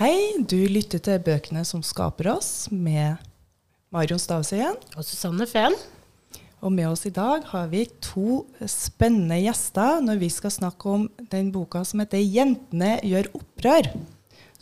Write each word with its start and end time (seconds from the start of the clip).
Hei, 0.00 0.40
du 0.48 0.56
lytter 0.72 0.96
til 1.04 1.18
Bøkene 1.20 1.60
som 1.68 1.82
skaper 1.84 2.30
oss, 2.32 2.70
med 2.72 3.20
Marion 3.92 4.16
Stavsøyen. 4.16 4.78
Og 4.96 5.04
Susanne 5.04 5.44
Fehn. 5.44 5.76
Og 6.64 6.72
med 6.72 6.86
oss 6.88 7.04
i 7.04 7.12
dag 7.12 7.44
har 7.50 7.66
vi 7.68 7.82
to 8.00 8.46
spennende 8.64 9.36
gjester 9.42 10.00
når 10.00 10.22
vi 10.22 10.30
skal 10.32 10.54
snakke 10.56 10.88
om 10.88 11.04
den 11.28 11.52
boka 11.52 11.84
som 11.84 12.00
heter 12.00 12.16
'Jentene 12.16 12.94
gjør 13.04 13.28
opprør', 13.42 13.92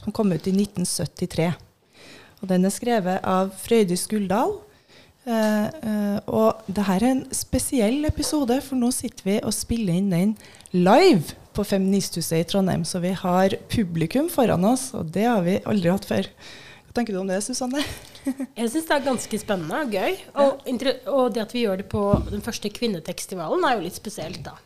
som 0.02 0.10
kom 0.10 0.34
ut 0.34 0.50
i 0.50 0.56
1973. 0.58 1.54
Og 2.42 2.48
Den 2.48 2.64
er 2.64 2.74
skrevet 2.74 3.22
av 3.22 3.54
Frøydis 3.54 4.08
Guldal. 4.10 4.58
Eh, 5.22 5.66
eh, 5.66 6.18
og 6.26 6.66
det 6.66 6.82
her 6.82 7.04
er 7.04 7.10
en 7.12 7.26
spesiell 7.30 8.04
episode, 8.10 8.60
for 8.60 8.74
nå 8.74 8.90
sitter 8.90 9.22
vi 9.22 9.40
og 9.44 9.54
spiller 9.54 9.94
inn 9.94 10.10
den 10.10 10.36
live 10.72 11.38
på 11.58 11.66
Feministhuset 11.66 12.38
i 12.38 12.46
Trondheim. 12.46 12.84
Så 12.86 13.02
vi 13.02 13.12
har 13.18 13.56
publikum 13.72 14.30
foran 14.30 14.64
oss, 14.68 14.92
og 14.94 15.10
det 15.14 15.26
har 15.26 15.42
vi 15.46 15.58
aldri 15.66 15.90
hatt 15.90 16.06
før. 16.06 16.30
Hva 16.86 16.94
tenker 16.96 17.16
du 17.16 17.20
om 17.22 17.28
det, 17.30 17.40
Susanne? 17.44 17.82
Jeg 18.58 18.70
syns 18.70 18.86
det 18.88 18.94
er 18.94 19.04
ganske 19.06 19.40
spennende 19.42 19.82
og 19.82 19.92
gøy. 19.92 20.16
Og, 20.38 20.62
og, 21.10 21.26
det 21.34 21.44
at 21.44 21.54
vi 21.56 21.66
gjør 21.66 21.82
det 21.82 21.88
på 21.90 22.04
den 22.30 22.44
første 22.44 22.70
kvinnetekstivalen, 22.72 23.66
er 23.66 23.78
jo 23.78 23.86
litt 23.88 23.98
spesielt, 23.98 24.40
da. 24.46 24.56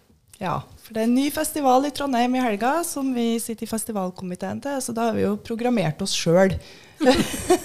Ja, 0.42 0.56
for 0.82 0.94
det 0.94 1.04
er 1.04 1.06
en 1.06 1.14
ny 1.14 1.28
festival 1.30 1.84
i 1.86 1.92
Trondheim 1.94 2.32
i 2.34 2.42
helga 2.42 2.80
som 2.86 3.12
vi 3.14 3.36
sitter 3.40 3.62
i 3.62 3.70
festivalkomiteen 3.70 4.62
til, 4.64 4.80
så 4.82 4.94
da 4.96 5.08
har 5.08 5.14
vi 5.14 5.22
jo 5.22 5.36
programmert 5.38 6.02
oss 6.02 6.16
sjøl. 6.18 6.56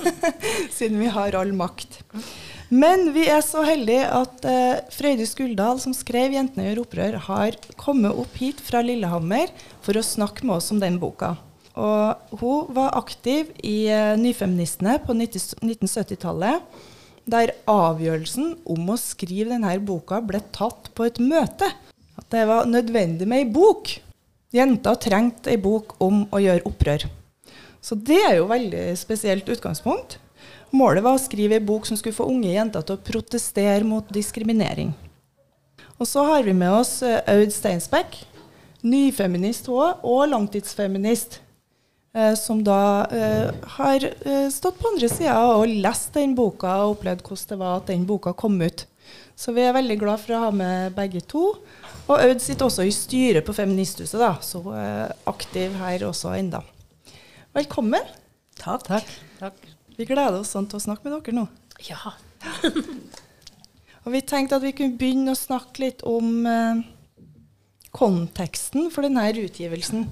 Siden 0.78 1.02
vi 1.02 1.10
har 1.14 1.38
all 1.40 1.56
makt. 1.58 2.04
Men 2.68 3.14
vi 3.16 3.24
er 3.32 3.40
så 3.46 3.62
heldige 3.64 4.04
at 4.12 4.44
uh, 4.44 4.80
Frøydis 4.92 5.32
Guldal, 5.38 5.80
som 5.80 5.94
skrev 5.96 6.34
'Jentene 6.36 6.66
gjør 6.68 6.82
opprør', 6.84 7.20
har 7.30 7.56
kommet 7.80 8.12
opp 8.12 8.36
hit 8.36 8.60
fra 8.60 8.82
Lillehammer 8.84 9.54
for 9.86 9.96
å 9.96 10.04
snakke 10.04 10.44
med 10.44 10.60
oss 10.60 10.68
om 10.76 10.82
den 10.84 11.00
boka. 11.00 11.38
Og 11.80 12.36
hun 12.42 12.74
var 12.76 12.98
aktiv 13.00 13.54
i 13.64 13.88
uh, 13.88 14.20
Nyfeministene 14.20 14.98
på 15.06 15.16
1970-tallet, 15.16 16.66
der 17.28 17.56
avgjørelsen 17.72 18.58
om 18.68 18.92
å 18.92 19.00
skrive 19.00 19.54
denne 19.54 19.78
boka 19.80 20.20
ble 20.24 20.44
tatt 20.52 20.92
på 20.96 21.08
et 21.08 21.24
møte. 21.24 21.72
At 22.20 22.28
det 22.36 22.44
var 22.52 22.68
nødvendig 22.68 23.28
med 23.30 23.46
ei 23.46 23.48
bok. 23.48 23.96
Jenta 24.52 24.96
trengte 25.00 25.56
ei 25.56 25.60
bok 25.60 25.96
om 26.04 26.26
å 26.36 26.44
gjøre 26.44 26.68
opprør. 26.68 27.08
Så 27.80 27.96
det 27.96 28.20
er 28.28 28.40
jo 28.42 28.52
veldig 28.52 28.90
spesielt 29.00 29.48
utgangspunkt. 29.48 30.20
Målet 30.76 31.06
var 31.06 31.18
å 31.18 31.22
skrive 31.22 31.58
ei 31.58 31.64
bok 31.64 31.88
som 31.88 32.00
skulle 32.00 32.18
få 32.18 32.28
unge 32.32 32.52
jenter 32.52 32.86
til 32.86 32.98
å 32.98 33.06
protestere 33.10 33.88
mot 33.88 34.08
diskriminering. 34.14 34.94
Og 35.98 36.06
så 36.06 36.26
har 36.28 36.46
vi 36.46 36.54
med 36.54 36.72
oss 36.72 37.00
uh, 37.02 37.20
Aud 37.32 37.54
Steinsbekk, 37.54 38.20
nyfeminist 38.86 39.70
òg, 39.72 40.04
og 40.06 40.28
langtidsfeminist. 40.30 41.40
Eh, 42.18 42.34
som 42.36 42.64
da 42.64 43.06
eh, 43.06 43.50
har 43.78 44.06
eh, 44.26 44.50
stått 44.50 44.80
på 44.80 44.90
andre 44.90 45.10
sida 45.12 45.38
og 45.54 45.70
lest 45.70 46.16
den 46.18 46.34
boka 46.38 46.72
og 46.82 46.96
opplevd 46.96 47.22
hvordan 47.22 47.52
det 47.52 47.58
var 47.62 47.76
at 47.78 47.92
den 47.92 48.08
boka 48.10 48.34
kom 48.34 48.58
ut. 48.62 48.88
Så 49.38 49.54
vi 49.54 49.68
er 49.68 49.76
veldig 49.76 50.00
glad 50.02 50.24
for 50.24 50.34
å 50.34 50.42
ha 50.48 50.52
med 50.56 50.96
begge 50.98 51.22
to. 51.30 51.52
Og 52.08 52.16
Aud 52.18 52.42
sitter 52.42 52.66
også 52.66 52.88
i 52.88 52.96
styret 52.96 53.46
på 53.46 53.54
Feministhuset, 53.54 54.18
da, 54.18 54.34
så 54.42 54.64
hun 54.64 54.80
er 54.80 55.14
aktiv 55.30 55.76
her 55.78 56.08
også 56.08 56.34
enda. 56.40 56.64
Velkommen. 57.54 58.16
Takk. 58.58 58.88
Takk. 58.88 59.18
Takk. 59.44 59.77
Vi 59.98 60.06
gleder 60.06 60.38
oss 60.40 60.54
sånn 60.54 60.68
til 60.70 60.78
å 60.78 60.84
snakke 60.84 61.08
med 61.08 61.16
dere 61.18 61.34
nå. 61.40 61.48
Ja. 61.88 62.14
og 64.04 64.12
vi 64.14 64.22
tenkte 64.22 64.60
at 64.60 64.66
vi 64.66 64.76
kunne 64.78 64.98
begynne 65.00 65.34
å 65.34 65.38
snakke 65.38 65.88
litt 65.88 66.04
om 66.06 66.46
eh, 66.46 66.84
konteksten 67.98 68.92
for 68.94 69.08
denne 69.08 69.26
utgivelsen. 69.42 70.06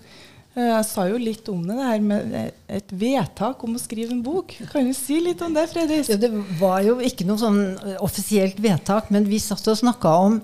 Eh, 0.56 0.72
jeg 0.72 0.88
sa 0.90 1.06
jo 1.06 1.20
litt 1.22 1.46
om 1.54 1.62
det, 1.68 1.78
det 1.78 1.86
her 1.92 2.02
med 2.02 2.34
et 2.80 2.96
vedtak 2.98 3.62
om 3.68 3.78
å 3.78 3.84
skrive 3.84 4.16
en 4.16 4.26
bok. 4.26 4.58
Kan 4.72 4.90
du 4.90 4.96
si 4.98 5.20
litt 5.22 5.46
om 5.46 5.54
det, 5.54 5.68
Fredrik? 5.70 6.10
Ja, 6.10 6.18
det 6.18 6.32
var 6.58 6.82
jo 6.86 6.98
ikke 7.06 7.30
noe 7.30 7.42
sånn 7.42 7.62
offisielt 8.02 8.58
vedtak, 8.64 9.14
men 9.14 9.30
vi 9.30 9.38
satt 9.44 9.70
og 9.70 9.78
snakka 9.84 10.18
om 10.26 10.42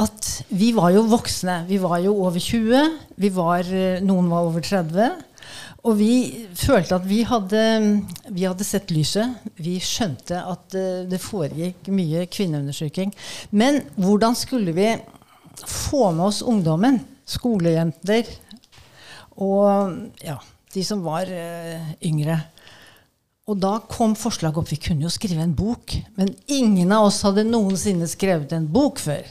at 0.00 0.32
vi 0.48 0.72
var 0.76 0.94
jo 0.96 1.04
voksne. 1.10 1.64
Vi 1.68 1.80
var 1.82 2.00
jo 2.06 2.16
over 2.24 2.40
20. 2.40 2.96
Var, 3.36 3.72
eh, 3.74 4.04
noen 4.06 4.32
var 4.32 4.48
over 4.48 4.64
30. 4.64 5.27
Og 5.86 5.94
vi 6.00 6.48
følte 6.58 6.96
at 6.96 7.06
vi 7.06 7.20
hadde, 7.26 7.62
vi 8.34 8.48
hadde 8.48 8.66
sett 8.66 8.90
lyset. 8.90 9.36
Vi 9.62 9.76
skjønte 9.82 10.40
at 10.42 10.74
det 11.06 11.20
foregikk 11.22 11.86
mye 11.94 12.24
kvinneundersøking. 12.26 13.12
Men 13.54 13.84
hvordan 13.94 14.34
skulle 14.36 14.74
vi 14.74 14.90
få 15.62 16.10
med 16.10 16.26
oss 16.26 16.42
ungdommen? 16.42 16.98
Skolejenter, 17.28 18.26
og 19.38 19.94
ja, 20.24 20.36
de 20.74 20.84
som 20.84 21.02
var 21.06 21.30
uh, 21.30 21.90
yngre. 22.04 22.38
Og 23.48 23.56
da 23.62 23.78
kom 23.88 24.12
forslaget 24.18 24.60
opp. 24.60 24.68
Vi 24.68 24.80
kunne 24.82 25.06
jo 25.06 25.12
skrive 25.12 25.44
en 25.44 25.56
bok. 25.56 25.94
Men 26.18 26.34
ingen 26.52 26.92
av 26.92 27.06
oss 27.08 27.22
hadde 27.24 27.46
noensinne 27.48 28.08
skrevet 28.10 28.52
en 28.52 28.66
bok 28.68 29.00
før. 29.00 29.24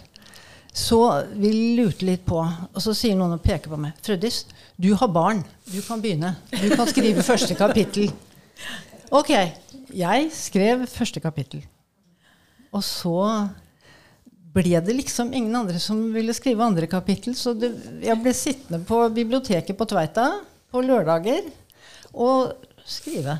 Så 0.77 0.99
vi 1.33 1.49
lurte 1.77 2.05
litt 2.05 2.25
på, 2.27 2.37
og 2.37 2.81
så 2.83 2.93
sier 2.93 3.17
noen 3.17 3.37
og 3.39 3.41
peker 3.41 3.71
på 3.71 3.79
meg. 3.81 3.97
'Frøydis, 3.97 4.43
du 4.77 4.91
har 4.93 5.09
barn. 5.09 5.41
Du 5.65 5.79
kan 5.81 6.01
begynne. 6.03 6.35
Du 6.53 6.69
kan 6.75 6.85
skrive 6.89 7.25
første 7.25 7.57
kapittel.' 7.57 8.11
Ok. 9.09 9.31
Jeg 9.95 10.29
skrev 10.35 10.83
første 10.91 11.23
kapittel. 11.23 11.63
Og 12.75 12.83
så 12.83 13.47
ble 14.53 14.81
det 14.83 14.95
liksom 14.95 15.33
ingen 15.33 15.55
andre 15.55 15.79
som 15.81 16.01
ville 16.13 16.35
skrive 16.35 16.65
andre 16.65 16.89
kapittel. 16.91 17.33
Så 17.37 17.55
det, 17.57 17.71
jeg 18.03 18.19
ble 18.21 18.33
sittende 18.35 18.83
på 18.85 18.99
biblioteket 19.15 19.77
på 19.79 19.87
Tveita 19.89 20.27
på 20.69 20.83
lørdager 20.83 21.47
og 22.13 22.53
skrive. 22.85 23.39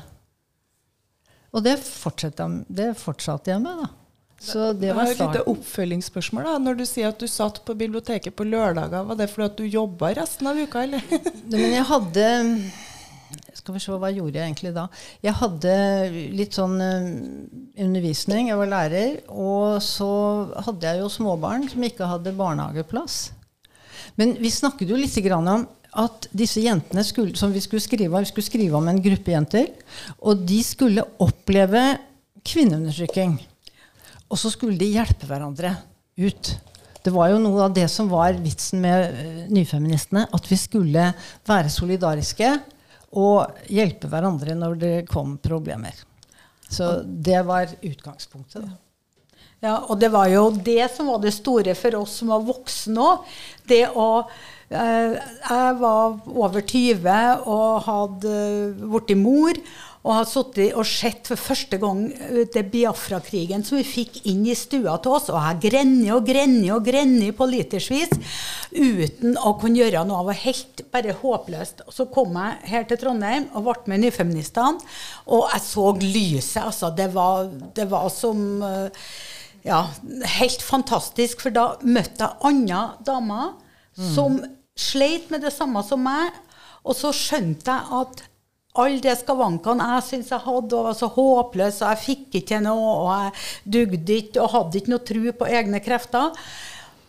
Og 1.52 1.64
det 1.64 1.78
fortsatte, 1.84 2.48
det 2.66 2.92
fortsatte 2.98 3.52
jeg 3.52 3.62
med, 3.62 3.84
da. 3.84 4.07
Så 4.38 4.72
det 4.78 4.92
var 4.94 5.08
jeg 5.08 5.16
Et 5.16 5.22
lite 5.24 5.46
oppfølgingsspørsmål. 5.50 6.44
da. 6.46 6.58
Når 6.62 6.76
du 6.78 6.84
sier 6.86 7.08
at 7.10 7.18
du 7.18 7.26
satt 7.26 7.58
på 7.66 7.74
biblioteket 7.74 8.36
på 8.38 8.46
lørdager, 8.46 9.02
var 9.08 9.18
det 9.18 9.30
fordi 9.32 9.46
at 9.50 9.56
du 9.58 9.64
jobba 9.66 10.12
resten 10.20 10.46
av 10.46 10.60
uka, 10.60 10.84
eller? 10.86 11.02
Men 11.50 11.74
jeg 11.74 11.88
hadde 11.88 12.28
skal 13.58 13.74
vi 13.74 13.82
se, 13.82 13.92
hva 13.92 14.10
gjorde 14.14 14.38
jeg 14.38 14.46
egentlig 14.46 14.70
da? 14.76 14.86
Jeg 15.24 15.34
hadde 15.40 15.72
litt 16.38 16.56
sånn 16.56 16.78
uh, 16.80 17.08
undervisning. 17.84 18.48
Jeg 18.52 18.60
var 18.60 18.70
lærer. 18.70 19.18
Og 19.28 19.82
så 19.84 20.08
hadde 20.64 20.86
jeg 20.86 21.02
jo 21.02 21.10
småbarn 21.12 21.66
som 21.68 21.84
ikke 21.84 22.08
hadde 22.08 22.36
barnehageplass. 22.38 23.18
Men 24.18 24.36
vi 24.40 24.52
snakket 24.54 24.90
jo 24.90 24.98
litt 24.98 25.18
om 25.34 25.66
at 25.98 26.28
disse 26.36 26.62
jentene 26.62 27.02
skulle, 27.06 27.36
som 27.36 27.52
vi 27.52 27.62
skulle 27.64 27.82
skrive 27.82 28.12
om, 28.14 28.22
vi 28.22 28.30
skulle 28.30 28.48
skrive 28.48 28.78
om 28.78 28.88
en 28.88 29.02
gruppe 29.02 29.34
jenter. 29.34 29.70
Og 30.22 30.46
de 30.48 30.62
skulle 30.64 31.04
oppleve 31.20 31.84
kvinneundertrykking. 32.48 33.36
Og 34.28 34.40
så 34.40 34.52
skulle 34.52 34.78
de 34.80 34.90
hjelpe 34.92 35.28
hverandre 35.28 35.74
ut. 36.20 36.50
Det 37.04 37.14
var 37.14 37.30
jo 37.32 37.38
noe 37.40 37.68
av 37.68 37.76
det 37.76 37.86
som 37.92 38.10
var 38.10 38.36
vitsen 38.42 38.82
med 38.84 39.14
uh, 39.14 39.44
nyfeministene. 39.52 40.26
At 40.34 40.50
vi 40.50 40.58
skulle 40.60 41.06
være 41.48 41.72
solidariske 41.72 42.50
og 43.16 43.64
hjelpe 43.72 44.10
hverandre 44.10 44.56
når 44.58 44.76
det 44.82 44.92
kom 45.08 45.38
problemer. 45.40 45.96
Så 46.68 46.98
det 47.04 47.40
var 47.48 47.70
utgangspunktet. 47.80 48.66
da. 48.66 48.76
Ja, 49.64 49.74
og 49.90 49.98
det 49.98 50.12
var 50.14 50.28
jo 50.30 50.50
det 50.52 50.84
som 50.94 51.08
var 51.10 51.18
det 51.22 51.34
store 51.34 51.74
for 51.74 51.96
oss 51.98 52.20
som 52.20 52.30
var 52.30 52.44
voksne 52.46 53.02
òg. 53.02 53.32
Det 53.66 53.82
å 53.90 54.08
eh, 54.22 55.16
Jeg 55.16 55.72
var 55.80 56.20
over 56.28 56.62
20 56.62 57.48
og 57.48 57.80
hadde 57.88 58.36
blitt 58.84 59.16
mor 59.18 59.58
og 60.08 60.14
har 60.16 60.28
sittet 60.28 60.72
og 60.72 60.86
sett 60.88 61.28
for 61.28 61.36
første 61.36 61.76
gang 61.80 62.06
det 62.54 62.62
Biafra-krigen 62.72 63.60
som 63.66 63.76
vi 63.76 63.84
fikk 63.84 64.22
inn 64.30 64.46
i 64.48 64.54
stua 64.56 64.94
til 65.04 65.18
oss. 65.18 65.28
Og 65.28 65.36
jeg 65.36 65.60
grenner 65.66 66.14
og 66.16 66.24
grenner 66.24 66.78
og 66.78 66.86
grenner 66.86 67.34
på 67.36 67.48
litersvis 67.50 68.14
uten 68.72 69.36
å 69.36 69.52
kunne 69.60 69.82
gjøre 69.82 70.06
noe. 70.08 70.22
Det 70.22 70.30
var 70.30 70.40
helt 70.46 70.82
bare 70.94 71.16
håpløst. 71.20 71.84
Og 71.84 71.96
så 71.98 72.08
kom 72.14 72.38
jeg 72.40 72.72
her 72.72 72.88
til 72.88 73.02
Trondheim 73.02 73.50
og 73.52 73.68
ble 73.68 73.92
med 73.92 74.06
Nyfeministene, 74.06 74.80
og 75.28 75.52
jeg 75.52 75.64
så 75.66 75.86
lyset. 76.00 76.62
Altså, 76.64 76.92
det 76.96 77.10
var, 77.12 77.52
det 77.76 77.88
var 77.92 78.08
som 78.12 78.40
ja, 79.68 79.82
helt 80.40 80.64
fantastisk. 80.64 81.44
For 81.44 81.52
da 81.52 81.74
møtte 81.84 82.24
jeg 82.24 82.48
andre 82.48 82.82
damer 83.04 83.52
mm. 83.52 84.08
som 84.14 84.40
sleit 84.78 85.28
med 85.28 85.44
det 85.44 85.52
samme 85.52 85.84
som 85.84 86.00
meg. 86.00 86.32
Og 86.88 86.96
så 86.96 87.12
skjønte 87.12 87.74
jeg 87.74 88.00
at 88.00 88.27
alle 88.78 89.02
de 89.04 89.14
skavankene 89.18 89.90
jeg 89.94 90.06
syntes 90.06 90.32
jeg 90.34 90.44
hadde, 90.46 90.78
og 90.78 90.88
var 90.88 90.96
så 90.98 91.10
håpløs, 91.12 91.82
og 91.82 91.92
jeg 91.92 92.04
fikk 92.04 92.40
ikke 92.40 92.48
til 92.54 92.66
noe, 92.66 92.96
og 93.04 93.12
jeg 93.12 93.36
dugde 93.76 94.18
ikke 94.22 94.42
og 94.44 94.52
hadde 94.54 94.80
ikke 94.80 94.94
noe 94.94 95.06
tro 95.12 95.38
på 95.40 95.52
egne 95.58 95.82
krefter. 95.84 96.36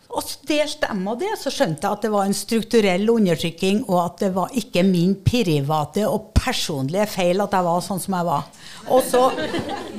Og 0.10 0.26
delte 0.50 0.90
jeg 0.90 1.18
det, 1.22 1.34
så 1.38 1.52
skjønte 1.54 1.86
jeg 1.86 1.98
at 2.00 2.06
det 2.08 2.10
var 2.10 2.26
en 2.26 2.34
strukturell 2.34 3.12
undertrykking, 3.14 3.84
og 3.86 4.00
at 4.02 4.24
det 4.24 4.32
var 4.34 4.56
ikke 4.58 4.82
min 4.88 5.14
private 5.22 6.08
og 6.10 6.32
personlige 6.34 7.06
feil 7.12 7.46
at 7.46 7.54
jeg 7.54 7.68
var 7.68 7.86
sånn 7.86 8.02
som 8.02 8.18
jeg 8.18 8.30
var. 8.32 8.50
Og 8.90 9.06
så 9.06 9.28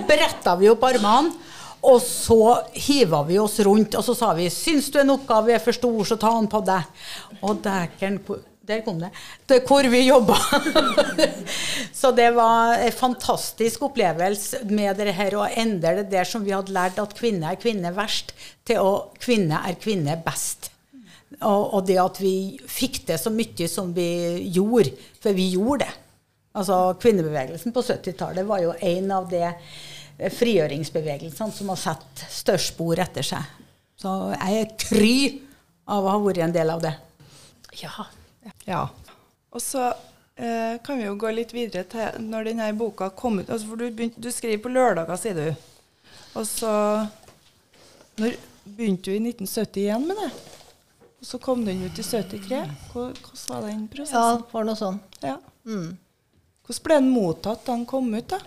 bretta 0.09 0.57
vi 0.59 0.71
opp 0.73 0.85
armene. 0.91 1.47
Og 1.81 1.97
så 2.05 2.59
hiva 2.77 3.23
vi 3.25 3.39
oss 3.41 3.55
rundt 3.65 3.95
og 3.97 4.05
så 4.05 4.13
sa 4.13 4.35
vi, 4.37 4.51
'Syns 4.53 4.91
du 4.93 4.99
en 5.01 5.15
oppgave 5.17 5.55
er 5.55 5.63
for 5.65 5.73
stor, 5.73 6.05
så 6.05 6.19
ta 6.21 6.29
den 6.37 6.47
på 6.47 6.61
deg.' 6.61 6.85
Og 7.41 7.63
dæken, 7.65 8.21
Der 8.71 8.83
kom 8.87 9.01
det. 9.03 9.11
Til 9.51 9.63
hvor 9.67 9.87
vi 9.91 10.05
jobba. 10.07 10.37
så 12.01 12.13
det 12.15 12.29
var 12.37 12.79
en 12.79 12.95
fantastisk 12.95 13.89
opplevelse 13.89 14.63
med 14.71 15.01
det 15.01 15.15
her 15.19 15.35
å 15.39 15.49
endre 15.49 15.97
det 16.01 16.11
der 16.13 16.29
som 16.29 16.45
vi 16.47 16.55
hadde 16.55 16.75
lært 16.75 17.01
at 17.03 17.17
kvinne 17.19 17.51
er 17.51 17.59
kvinne 17.61 17.91
verst, 17.97 18.35
til 18.67 18.83
å 18.83 18.93
kvinne 19.19 19.63
er 19.67 19.79
kvinne 19.81 20.15
best. 20.23 20.71
Og, 21.41 21.63
og, 21.75 21.81
det 21.89 21.97
at 22.03 22.19
vi 22.21 22.35
fikk 22.69 23.03
det 23.09 23.17
så 23.23 23.33
mye 23.33 23.69
som 23.71 23.95
vi 23.97 24.11
gjorde, 24.53 24.93
for 25.23 25.37
vi 25.37 25.53
gjorde 25.55 25.87
det. 25.87 25.93
Altså 26.61 26.77
Kvinnebevegelsen 27.01 27.73
på 27.73 27.83
70-tallet 27.87 28.47
var 28.47 28.63
jo 28.65 28.75
en 28.75 29.13
av 29.15 29.29
de 29.31 29.45
frigjøringsbevegelsene 30.35 31.55
som 31.55 31.71
har 31.73 31.79
satt 31.81 32.25
størst 32.29 32.75
spor 32.75 33.01
etter 33.01 33.25
seg. 33.25 33.47
Så 34.01 34.11
jeg 34.35 34.65
er 34.65 34.75
kry 34.81 35.15
av 35.91 36.05
å 36.05 36.17
ha 36.17 36.23
vært 36.25 36.43
en 36.45 36.55
del 36.55 36.73
av 36.75 36.83
det. 36.85 36.93
Ja. 37.81 38.09
Ja. 38.67 38.85
Og 39.51 39.63
så 39.63 39.89
eh, 40.37 40.77
kan 40.85 40.99
vi 40.99 41.07
jo 41.09 41.17
gå 41.21 41.33
litt 41.35 41.55
videre 41.55 41.85
til 41.91 42.21
når 42.27 42.51
denne 42.51 42.71
boka 42.79 43.11
kom 43.17 43.41
ut. 43.41 43.49
Altså, 43.49 43.67
for 43.71 43.81
du, 43.81 43.89
begynt, 43.91 44.19
du 44.21 44.31
skriver 44.33 44.63
på 44.63 44.73
lørdager, 44.73 45.19
sier 45.21 45.41
du. 45.41 45.49
Og 46.39 46.47
så 46.47 46.73
når, 48.21 48.39
begynte 48.65 49.11
du 49.11 49.17
i 49.17 49.23
1971 49.33 50.07
med 50.07 50.23
det. 50.23 50.31
Og 51.21 51.29
så 51.29 51.41
kom 51.43 51.67
den 51.67 51.83
ut 51.85 51.99
i 52.01 52.05
73. 52.07 52.63
Hvordan 52.93 53.19
var 53.49 53.67
den 53.67 53.85
prosessen? 53.93 54.17
Ja, 54.17 54.39
det 54.39 54.55
var 54.55 54.65
noe 54.69 54.79
sånn. 54.79 55.03
Ja. 55.25 55.37
Mm. 55.69 55.91
Hvordan 56.65 56.87
ble 56.87 56.99
den 57.03 57.13
mottatt 57.13 57.67
da 57.67 57.75
den 57.75 57.87
kom 57.89 58.09
ut? 58.15 58.31
da? 58.31 58.41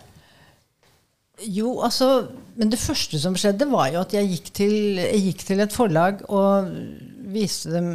Jo, 1.43 1.79
altså 1.81 2.29
Men 2.55 2.69
det 2.69 2.79
første 2.79 3.19
som 3.19 3.35
skjedde, 3.37 3.65
var 3.71 3.89
jo 3.91 4.03
at 4.03 4.13
jeg 4.13 4.29
gikk 4.29 4.49
til, 4.53 4.75
jeg 5.01 5.21
gikk 5.27 5.45
til 5.47 5.63
et 5.63 5.73
forlag 5.73 6.21
og 6.29 6.69
viste 7.33 7.73
dem 7.73 7.89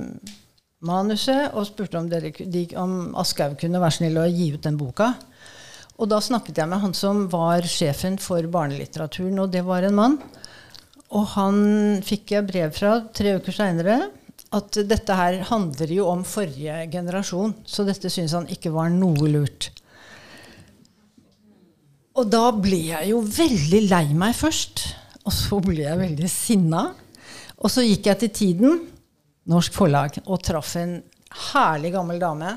manuset 0.84 1.54
og 1.56 1.66
spurte 1.68 1.98
om, 1.98 2.08
dere, 2.10 2.30
de, 2.30 2.64
om 2.78 3.14
Aschehoug 3.18 3.58
kunne 3.60 3.80
være 3.82 3.98
snill 3.98 4.20
å 4.20 4.28
gi 4.30 4.52
ut 4.54 4.64
den 4.64 4.78
boka. 4.78 5.12
Og 5.98 6.10
da 6.10 6.20
snakket 6.22 6.60
jeg 6.60 6.70
med 6.70 6.82
han 6.84 6.94
som 6.94 7.24
var 7.32 7.66
sjefen 7.66 8.18
for 8.22 8.44
barnelitteraturen, 8.52 9.40
og 9.42 9.50
det 9.54 9.64
var 9.66 9.86
en 9.86 9.98
mann. 9.98 10.18
Og 11.08 11.24
han 11.34 11.58
fikk 12.04 12.36
jeg 12.36 12.46
brev 12.46 12.74
fra 12.76 13.00
tre 13.16 13.34
uker 13.40 13.56
seinere 13.56 13.98
at 14.54 14.78
dette 14.88 15.16
her 15.16 15.42
handler 15.50 15.90
jo 15.92 16.06
om 16.08 16.22
forrige 16.24 16.86
generasjon, 16.92 17.52
så 17.68 17.84
dette 17.84 18.08
syns 18.12 18.36
han 18.36 18.46
ikke 18.52 18.72
var 18.72 18.92
noe 18.92 19.28
lurt. 19.28 19.72
Og 22.18 22.30
da 22.30 22.48
ble 22.54 22.78
jeg 22.88 23.10
jo 23.12 23.20
veldig 23.22 23.82
lei 23.90 24.06
meg 24.18 24.34
først. 24.34 24.86
Og 25.28 25.34
så 25.34 25.58
ble 25.62 25.84
jeg 25.84 26.00
veldig 26.00 26.30
sinna. 26.32 26.88
Og 27.58 27.70
så 27.70 27.84
gikk 27.84 28.08
jeg 28.08 28.20
til 28.22 28.32
Tiden 28.34 28.80
norsk 29.48 29.74
forlag 29.76 30.20
og 30.26 30.42
traff 30.44 30.74
en 30.80 30.98
herlig 31.50 31.92
gammel 31.94 32.20
dame. 32.20 32.56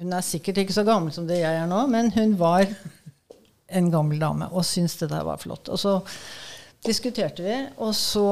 Hun 0.00 0.14
er 0.16 0.24
sikkert 0.26 0.62
ikke 0.62 0.76
så 0.76 0.84
gammel 0.86 1.14
som 1.14 1.28
det 1.28 1.40
jeg 1.42 1.60
er 1.60 1.68
nå, 1.70 1.84
men 1.92 2.10
hun 2.16 2.34
var 2.40 2.66
en 3.74 3.90
gammel 3.92 4.20
dame 4.20 4.48
og 4.52 4.66
syntes 4.66 4.98
det 5.00 5.10
der 5.12 5.26
var 5.26 5.40
flott. 5.42 5.70
Og 5.72 5.80
så 5.80 5.98
diskuterte 6.84 7.44
vi, 7.44 7.58
og 7.80 7.94
så 7.96 8.26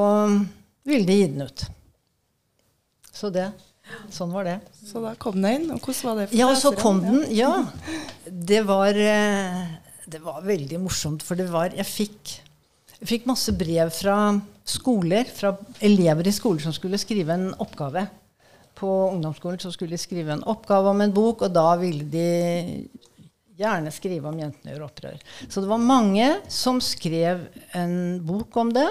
ville 0.85 1.07
de 1.07 1.19
gi 1.21 1.29
den 1.31 1.47
ut. 1.47 1.65
Så 3.13 3.29
det. 3.33 3.49
Sånn 4.13 4.31
var 4.33 4.47
det. 4.47 4.57
Så 4.87 5.01
da 5.03 5.13
kom 5.19 5.37
den 5.41 5.49
inn. 5.57 5.71
Og 5.73 5.81
hvordan 5.83 6.09
var 6.09 6.21
det 6.21 6.27
for 6.29 6.39
Ja, 6.39 6.49
så 6.57 6.71
kom 6.77 7.01
den. 7.03 7.23
Ja. 7.35 7.51
Det 8.25 8.61
var, 8.67 8.95
eh, 8.95 9.59
det 10.07 10.21
var 10.23 10.41
veldig 10.45 10.79
morsomt, 10.81 11.23
for 11.25 11.39
det 11.39 11.49
var 11.51 11.75
Jeg 11.75 11.85
fikk, 11.85 12.37
jeg 13.03 13.09
fikk 13.09 13.25
masse 13.27 13.51
brev 13.59 13.89
fra 13.91 14.17
skoler, 14.63 15.27
fra 15.27 15.49
elever 15.83 16.29
i 16.29 16.31
skoler 16.31 16.63
som 16.63 16.71
skulle 16.71 16.99
skrive 17.01 17.35
en 17.35 17.49
oppgave. 17.59 18.05
På 18.79 18.89
ungdomsskolen 19.09 19.59
så 19.59 19.73
skulle 19.73 19.97
de 19.97 19.99
skrive 19.99 20.31
en 20.31 20.45
oppgave 20.47 20.93
om 20.93 21.03
en 21.03 21.11
bok, 21.11 21.43
og 21.43 21.51
da 21.51 21.73
ville 21.81 22.07
de 22.07 22.87
gjerne 23.59 23.91
skrive 23.91 24.31
om 24.31 24.39
'Jentene 24.39 24.71
gjør 24.71 24.87
opprør'. 24.87 25.19
Så 25.49 25.61
det 25.61 25.69
var 25.69 25.83
mange 25.83 26.29
som 26.47 26.79
skrev 26.81 27.43
en 27.75 28.23
bok 28.23 28.55
om 28.57 28.71
det. 28.71 28.87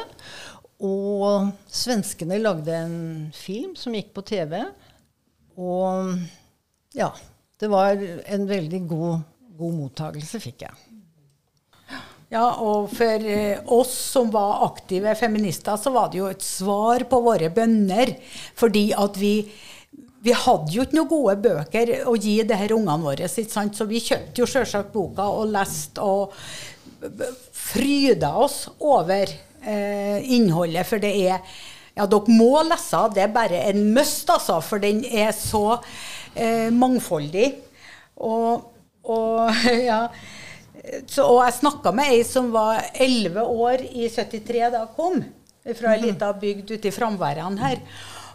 Og 0.85 1.49
svenskene 1.73 2.43
lagde 2.43 2.76
en 2.76 3.32
film 3.32 3.73
som 3.81 3.97
gikk 3.97 4.12
på 4.12 4.26
TV. 4.29 4.61
Og 5.56 6.19
ja, 6.93 7.09
det 7.59 7.70
var 7.70 7.97
en 7.97 8.49
veldig 8.49 8.87
god, 8.93 9.25
god 9.56 9.79
mottagelse, 9.81 10.41
fikk 10.43 10.69
jeg. 10.69 11.01
Ja, 12.32 12.46
og 12.64 12.88
for 12.96 13.26
eh, 13.29 13.58
oss 13.76 13.93
som 14.14 14.31
var 14.32 14.62
aktive 14.64 15.12
feminister, 15.20 15.76
så 15.76 15.90
var 15.93 16.08
det 16.08 16.23
jo 16.23 16.31
et 16.32 16.44
svar 16.44 17.05
på 17.11 17.20
våre 17.26 17.50
bønner. 17.52 18.14
Fordi 18.56 18.87
at 18.96 19.19
vi, 19.20 19.34
vi 20.25 20.32
hadde 20.32 20.73
jo 20.73 20.87
ikke 20.87 20.96
noen 20.96 21.11
gode 21.11 21.37
bøker 21.44 21.94
å 22.08 22.17
gi 22.17 22.38
det 22.49 22.56
her 22.56 22.73
ungene 22.79 23.05
våre. 23.05 23.29
Så 23.29 23.88
vi 23.90 24.00
kjøpte 24.00 24.40
jo 24.40 24.49
selvsagt 24.49 24.94
boka 24.94 25.29
og 25.29 25.52
leste 25.52 26.00
og 26.00 26.32
fryda 27.52 28.32
oss 28.40 28.62
over 28.81 29.28
eh, 29.28 30.25
innholdet. 30.32 30.88
For 30.88 31.05
det 31.05 31.12
er 31.26 31.38
Ja, 31.93 32.06
dere 32.08 32.32
må 32.32 32.62
lese. 32.64 33.05
Det 33.12 33.26
er 33.26 33.32
bare 33.35 33.67
en 33.69 33.90
must, 33.93 34.25
altså. 34.32 34.62
For 34.64 34.81
den 34.81 35.05
er 35.05 35.35
så 35.37 35.82
eh, 36.32 36.73
mangfoldig. 36.73 37.50
Og, 38.25 38.70
og 39.05 39.67
ja 39.90 40.06
så, 41.06 41.26
og 41.29 41.44
jeg 41.44 41.58
snakka 41.61 41.93
med 41.94 42.11
ei 42.11 42.25
som 42.26 42.49
var 42.55 42.82
11 42.94 43.38
år 43.43 43.84
i 43.87 44.08
73 44.11 44.73
da 44.75 44.82
hun 44.87 44.96
kom. 44.96 45.23
Fra 45.62 45.93
ei 45.94 46.00
mhm. 46.00 46.08
lita 46.08 46.32
bygd 46.34 46.75
ute 46.75 46.90
i 46.90 46.94
Framværene 46.94 47.62
her. 47.62 47.84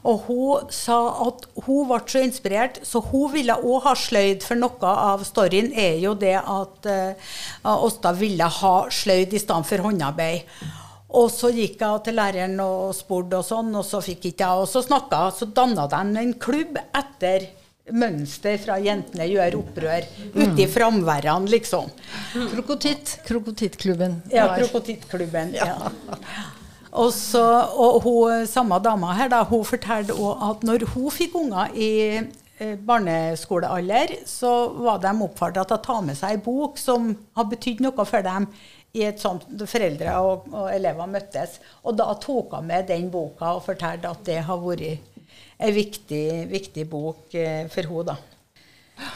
Og 0.07 0.21
hun 0.27 0.71
sa 0.71 0.97
at 1.25 1.47
hun 1.65 1.89
ble 1.89 1.99
så 2.07 2.21
inspirert, 2.23 2.79
så 2.87 3.01
hun 3.03 3.33
ville 3.33 3.55
òg 3.57 3.89
ha 3.89 3.95
sløyd. 3.97 4.45
For 4.45 4.59
noe 4.59 4.93
av 5.11 5.25
storyen 5.27 5.73
er 5.75 5.97
jo 5.99 6.13
det 6.15 6.37
at 6.39 6.87
uh, 6.87 7.33
Åsta 7.73 8.13
ville 8.15 8.47
ha 8.61 8.75
sløyd 8.93 9.35
i 9.35 9.41
stedet 9.41 9.67
for 9.67 9.83
håndarbeid. 9.89 10.47
Og 11.17 11.29
så 11.31 11.51
gikk 11.55 11.81
jeg 11.81 12.03
til 12.05 12.17
læreren 12.19 12.59
og 12.63 12.95
spurte, 12.95 13.39
og 13.39 13.47
sånn, 13.47 13.71
og 13.75 13.85
så 13.87 13.99
fikk 14.03 14.29
ikke 14.31 14.43
jeg. 14.45 14.63
Og 14.63 14.67
så 14.71 14.83
snakka 14.85 15.29
Så 15.35 15.49
danna 15.55 15.87
de 15.91 16.23
en 16.23 16.33
klubb 16.39 16.79
etter 16.95 17.49
mønster 17.93 18.57
fra 18.61 18.77
'Jentene 18.81 19.27
gjør 19.29 19.59
opprør' 19.61 20.07
ute 20.35 20.61
i 20.63 20.67
framværene, 20.67 21.49
liksom. 21.51 21.89
Krokotitt. 22.53 23.19
Krokotittklubben. 23.27 24.21
Ja, 24.33 24.49
Krokotittklubben. 24.57 25.53
Ja. 25.55 25.77
Og, 26.91 27.11
så, 27.13 27.43
og 27.77 28.01
hun, 28.03 28.47
samme 28.49 28.79
dama 28.83 29.13
her 29.17 29.29
da, 29.31 29.43
hun 29.45 29.65
fortalte 29.67 30.15
òg 30.15 30.43
at 30.49 30.65
når 30.67 30.87
hun 30.93 31.11
fikk 31.13 31.35
unger 31.37 31.75
i 31.75 31.91
eh, 32.17 32.73
barneskolealder, 32.87 34.15
så 34.25 34.53
var 34.73 35.03
de 35.03 35.13
oppfordra 35.27 35.65
til 35.67 35.77
å 35.77 35.83
ta 35.83 35.99
med 36.01 36.17
seg 36.17 36.37
ei 36.37 36.41
bok 36.41 36.79
som 36.81 37.11
har 37.37 37.49
betydd 37.51 37.83
noe 37.85 38.07
for 38.07 38.25
dem 38.25 38.49
i 38.97 39.03
et 39.05 39.21
sånt 39.21 39.45
foreldre 39.67 40.15
og, 40.23 40.47
og 40.53 40.71
elever 40.73 41.11
møttes. 41.11 41.59
Og 41.85 41.99
da 41.99 42.09
tok 42.23 42.55
hun 42.57 42.71
med 42.71 42.87
den 42.89 43.11
boka 43.13 43.57
og 43.57 43.65
fortalte 43.67 44.09
at 44.09 44.25
det 44.25 44.41
har 44.47 44.63
vært 44.63 45.13
en 45.57 45.73
viktig, 45.73 46.25
viktig 46.51 46.85
bok 46.89 47.33
eh, 47.35 47.65
for 47.73 47.89
henne. 47.89 48.13
da. 48.13 49.11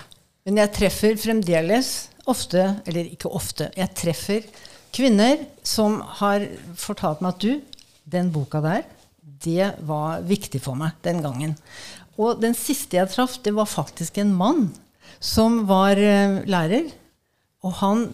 Men 0.46 0.62
jeg 0.64 0.74
treffer 0.78 1.20
fremdeles 1.22 1.92
ofte, 2.30 2.82
eller 2.90 3.10
ikke 3.14 3.30
ofte, 3.30 3.70
jeg 3.78 3.94
treffer 3.98 4.48
kvinner 4.94 5.46
som 5.64 6.00
har 6.20 6.46
fortalt 6.78 7.22
meg 7.22 7.36
at 7.36 7.46
du, 7.46 7.84
den 8.12 8.32
boka 8.34 8.62
der, 8.64 8.86
det 9.22 9.74
var 9.88 10.22
viktig 10.26 10.62
for 10.62 10.78
meg 10.78 10.98
den 11.06 11.22
gangen. 11.24 11.56
Og 12.22 12.42
den 12.42 12.54
siste 12.58 12.98
jeg 12.98 13.10
traff, 13.10 13.40
det 13.42 13.54
var 13.58 13.70
faktisk 13.70 14.20
en 14.22 14.34
mann 14.38 14.68
som 15.22 15.64
var 15.70 15.98
uh, 15.98 16.42
lærer. 16.50 16.92
Og 17.66 17.74
han 17.82 18.12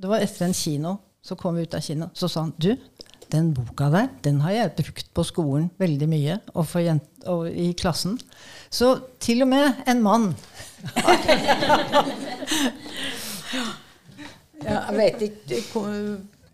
Det 0.00 0.08
var 0.08 0.22
etter 0.24 0.46
en 0.46 0.54
kino. 0.56 0.94
Så 1.20 1.36
kom 1.36 1.56
vi 1.56 1.66
ut 1.68 1.74
av 1.76 1.82
kino. 1.84 2.06
Så 2.16 2.28
sa 2.28 2.46
han 2.46 2.54
du, 2.56 2.70
den 3.32 3.52
boka 3.56 3.90
der 3.92 4.08
den 4.24 4.40
har 4.44 4.52
jeg 4.54 4.72
brukt 4.78 5.08
på 5.14 5.22
skolen 5.26 5.70
veldig 5.80 6.08
mye, 6.10 6.38
og, 6.54 6.66
jent, 6.82 7.06
og 7.26 7.48
i 7.50 7.72
klassen. 7.78 8.18
Så 8.70 9.00
til 9.20 9.42
og 9.42 9.48
med 9.50 9.72
en 9.90 10.02
mann. 10.02 10.34
ja, 14.64 14.80
jeg 14.88 14.96
vet 14.96 15.22
ikke 15.26 15.80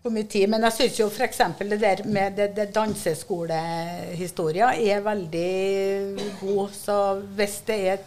hvor 0.07 0.13
mye 0.13 0.27
tid, 0.29 0.47
men 0.51 0.63
jeg 0.67 0.73
syns 0.77 0.99
jo 1.01 1.07
f.eks. 1.11 1.41
det 1.59 1.79
der 1.81 2.03
med 2.07 2.37
det, 2.37 2.55
det 2.55 2.67
danseskolehistoria 2.75 4.67
er 4.75 4.99
veldig 5.05 5.55
god. 6.41 6.69
Så 6.75 7.21
hvis 7.35 7.57
det 7.67 7.79
er 7.93 7.97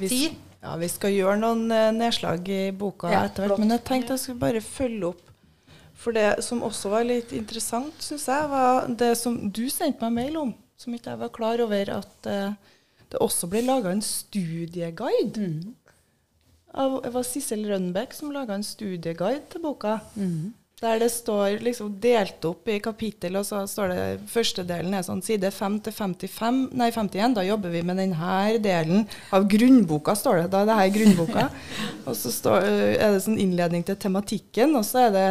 tid 0.00 0.30
ja, 0.66 0.74
Vi 0.80 0.88
skal 0.90 1.14
gjøre 1.14 1.36
noen 1.40 1.70
eh, 1.72 1.92
nedslag 1.94 2.48
i 2.50 2.72
boka 2.76 3.10
ja, 3.12 3.24
etter 3.28 3.46
hvert, 3.46 3.60
men 3.62 3.70
jeg 3.76 3.84
tenkte 3.86 4.16
jeg 4.16 4.24
skulle 4.24 4.42
bare 4.42 4.62
følge 4.64 5.12
opp 5.12 5.25
for 6.06 6.14
det 6.14 6.44
som 6.46 6.62
også 6.62 6.92
var 6.92 7.06
litt 7.08 7.32
interessant, 7.34 7.96
syns 7.98 8.28
jeg, 8.30 8.50
var 8.52 8.84
det 8.86 9.10
som 9.18 9.34
du 9.50 9.64
sendte 9.72 10.06
meg 10.06 10.14
mail 10.20 10.36
om, 10.44 10.52
som 10.78 10.94
ikke 10.94 11.16
jeg 11.16 11.22
var 11.24 11.32
klar 11.34 11.62
over, 11.64 11.90
at 11.96 12.28
uh, 12.30 12.76
det 13.10 13.22
også 13.22 13.48
ble 13.50 13.64
laga 13.66 13.90
en 13.90 14.04
studieguide. 14.06 15.48
Mm. 15.48 15.74
Av, 16.76 17.00
det 17.02 17.10
var 17.10 17.26
Sissel 17.26 17.64
Rønbeck 17.66 18.14
som 18.14 18.30
laga 18.30 18.54
en 18.54 18.66
studieguide 18.66 19.48
til 19.50 19.64
boka. 19.66 19.98
Mm. 20.14 20.54
Der 20.82 20.98
det 21.00 21.08
står 21.08 21.62
liksom 21.64 21.94
delt 22.04 22.44
opp 22.44 22.68
i 22.68 22.78
kapittel, 22.84 23.38
og 23.40 23.46
så 23.48 23.62
står 23.66 23.94
det 23.94 24.06
første 24.28 24.60
delen 24.68 24.94
er 24.94 25.06
sånn 25.06 25.24
side 25.24 25.48
5 25.48 25.78
til 25.86 25.94
55, 25.96 26.58
nei 26.76 26.90
51. 26.92 27.34
Da 27.38 27.46
jobber 27.48 27.72
vi 27.72 27.80
med 27.82 27.96
denne 27.98 28.58
delen 28.62 29.06
av 29.34 29.48
grunnboka, 29.48 30.14
står 30.14 30.42
det. 30.42 30.50
Da 30.52 30.62
er 30.62 30.68
det 30.68 30.80
her 30.82 30.96
grunnboka. 30.98 31.46
og 32.06 32.12
så 32.14 32.34
står, 32.34 32.68
er 32.94 33.16
det 33.16 33.24
sånn 33.24 33.40
innledning 33.40 33.88
til 33.88 33.96
tematikken, 34.06 34.76
og 34.76 34.84
så 34.84 35.08
er 35.08 35.16
det 35.16 35.30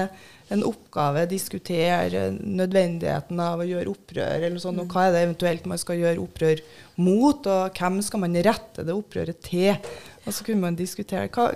en 0.54 0.66
oppgave, 0.68 1.26
diskutere 1.30 2.28
nødvendigheten 2.38 3.40
av 3.42 3.64
å 3.64 3.68
gjøre 3.68 3.90
opprør, 3.92 4.44
eller 4.46 4.62
sånn, 4.62 4.82
og 4.84 4.92
hva 4.94 5.08
er 5.08 5.16
det 5.16 5.24
eventuelt 5.26 5.66
man 5.70 5.82
skal 5.82 6.02
gjøre 6.02 6.22
opprør 6.22 6.62
mot, 7.02 7.50
og 7.50 7.80
hvem 7.80 7.98
skal 8.06 8.22
man 8.26 8.38
rette 8.46 8.86
det 8.86 8.94
opprøret 8.94 9.42
til? 9.46 9.74
Og 10.26 10.36
så 10.36 10.46
kunne 10.46 10.68
man 10.68 10.78
diskutere 10.78 11.32
hva, 11.34 11.50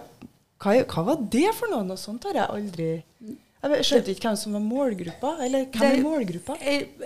hva, 0.62 0.76
hva 0.82 1.06
var 1.12 1.22
det 1.38 1.48
for 1.58 1.72
noe? 1.72 1.86
Noe 1.86 2.02
sånt 2.02 2.26
har 2.30 2.42
jeg 2.42 2.50
aldri 2.58 2.92
jeg 3.60 3.84
skjønte 3.84 4.14
ikke 4.14 4.30
hvem 4.30 4.38
som 4.40 4.54
var 4.56 4.62
målgruppa. 4.64 5.32
Eller 5.44 5.66
hvem 5.74 5.98
er 5.98 6.04
målgruppa? 6.06 6.56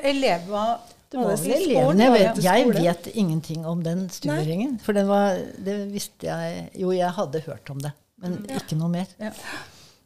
Elever 0.06 0.76
det 1.14 1.22
var 1.22 1.38
vel 1.38 1.52
elevene. 1.54 2.06
Jeg 2.06 2.14
vet, 2.14 2.40
jeg 2.42 2.70
vet 2.74 3.08
ingenting 3.14 3.66
om 3.70 3.82
den 3.86 4.08
studieringen. 4.10 4.80
For 4.82 4.98
det, 4.98 5.04
var, 5.06 5.38
det 5.62 5.76
visste 5.94 6.26
jeg 6.26 6.70
Jo, 6.82 6.90
jeg 6.96 7.10
hadde 7.14 7.42
hørt 7.46 7.70
om 7.70 7.82
det, 7.84 7.92
men 8.24 8.40
ja. 8.50 8.58
ikke 8.58 8.78
noe 8.80 8.90
mer. 8.96 9.12
Ja. 9.22 9.30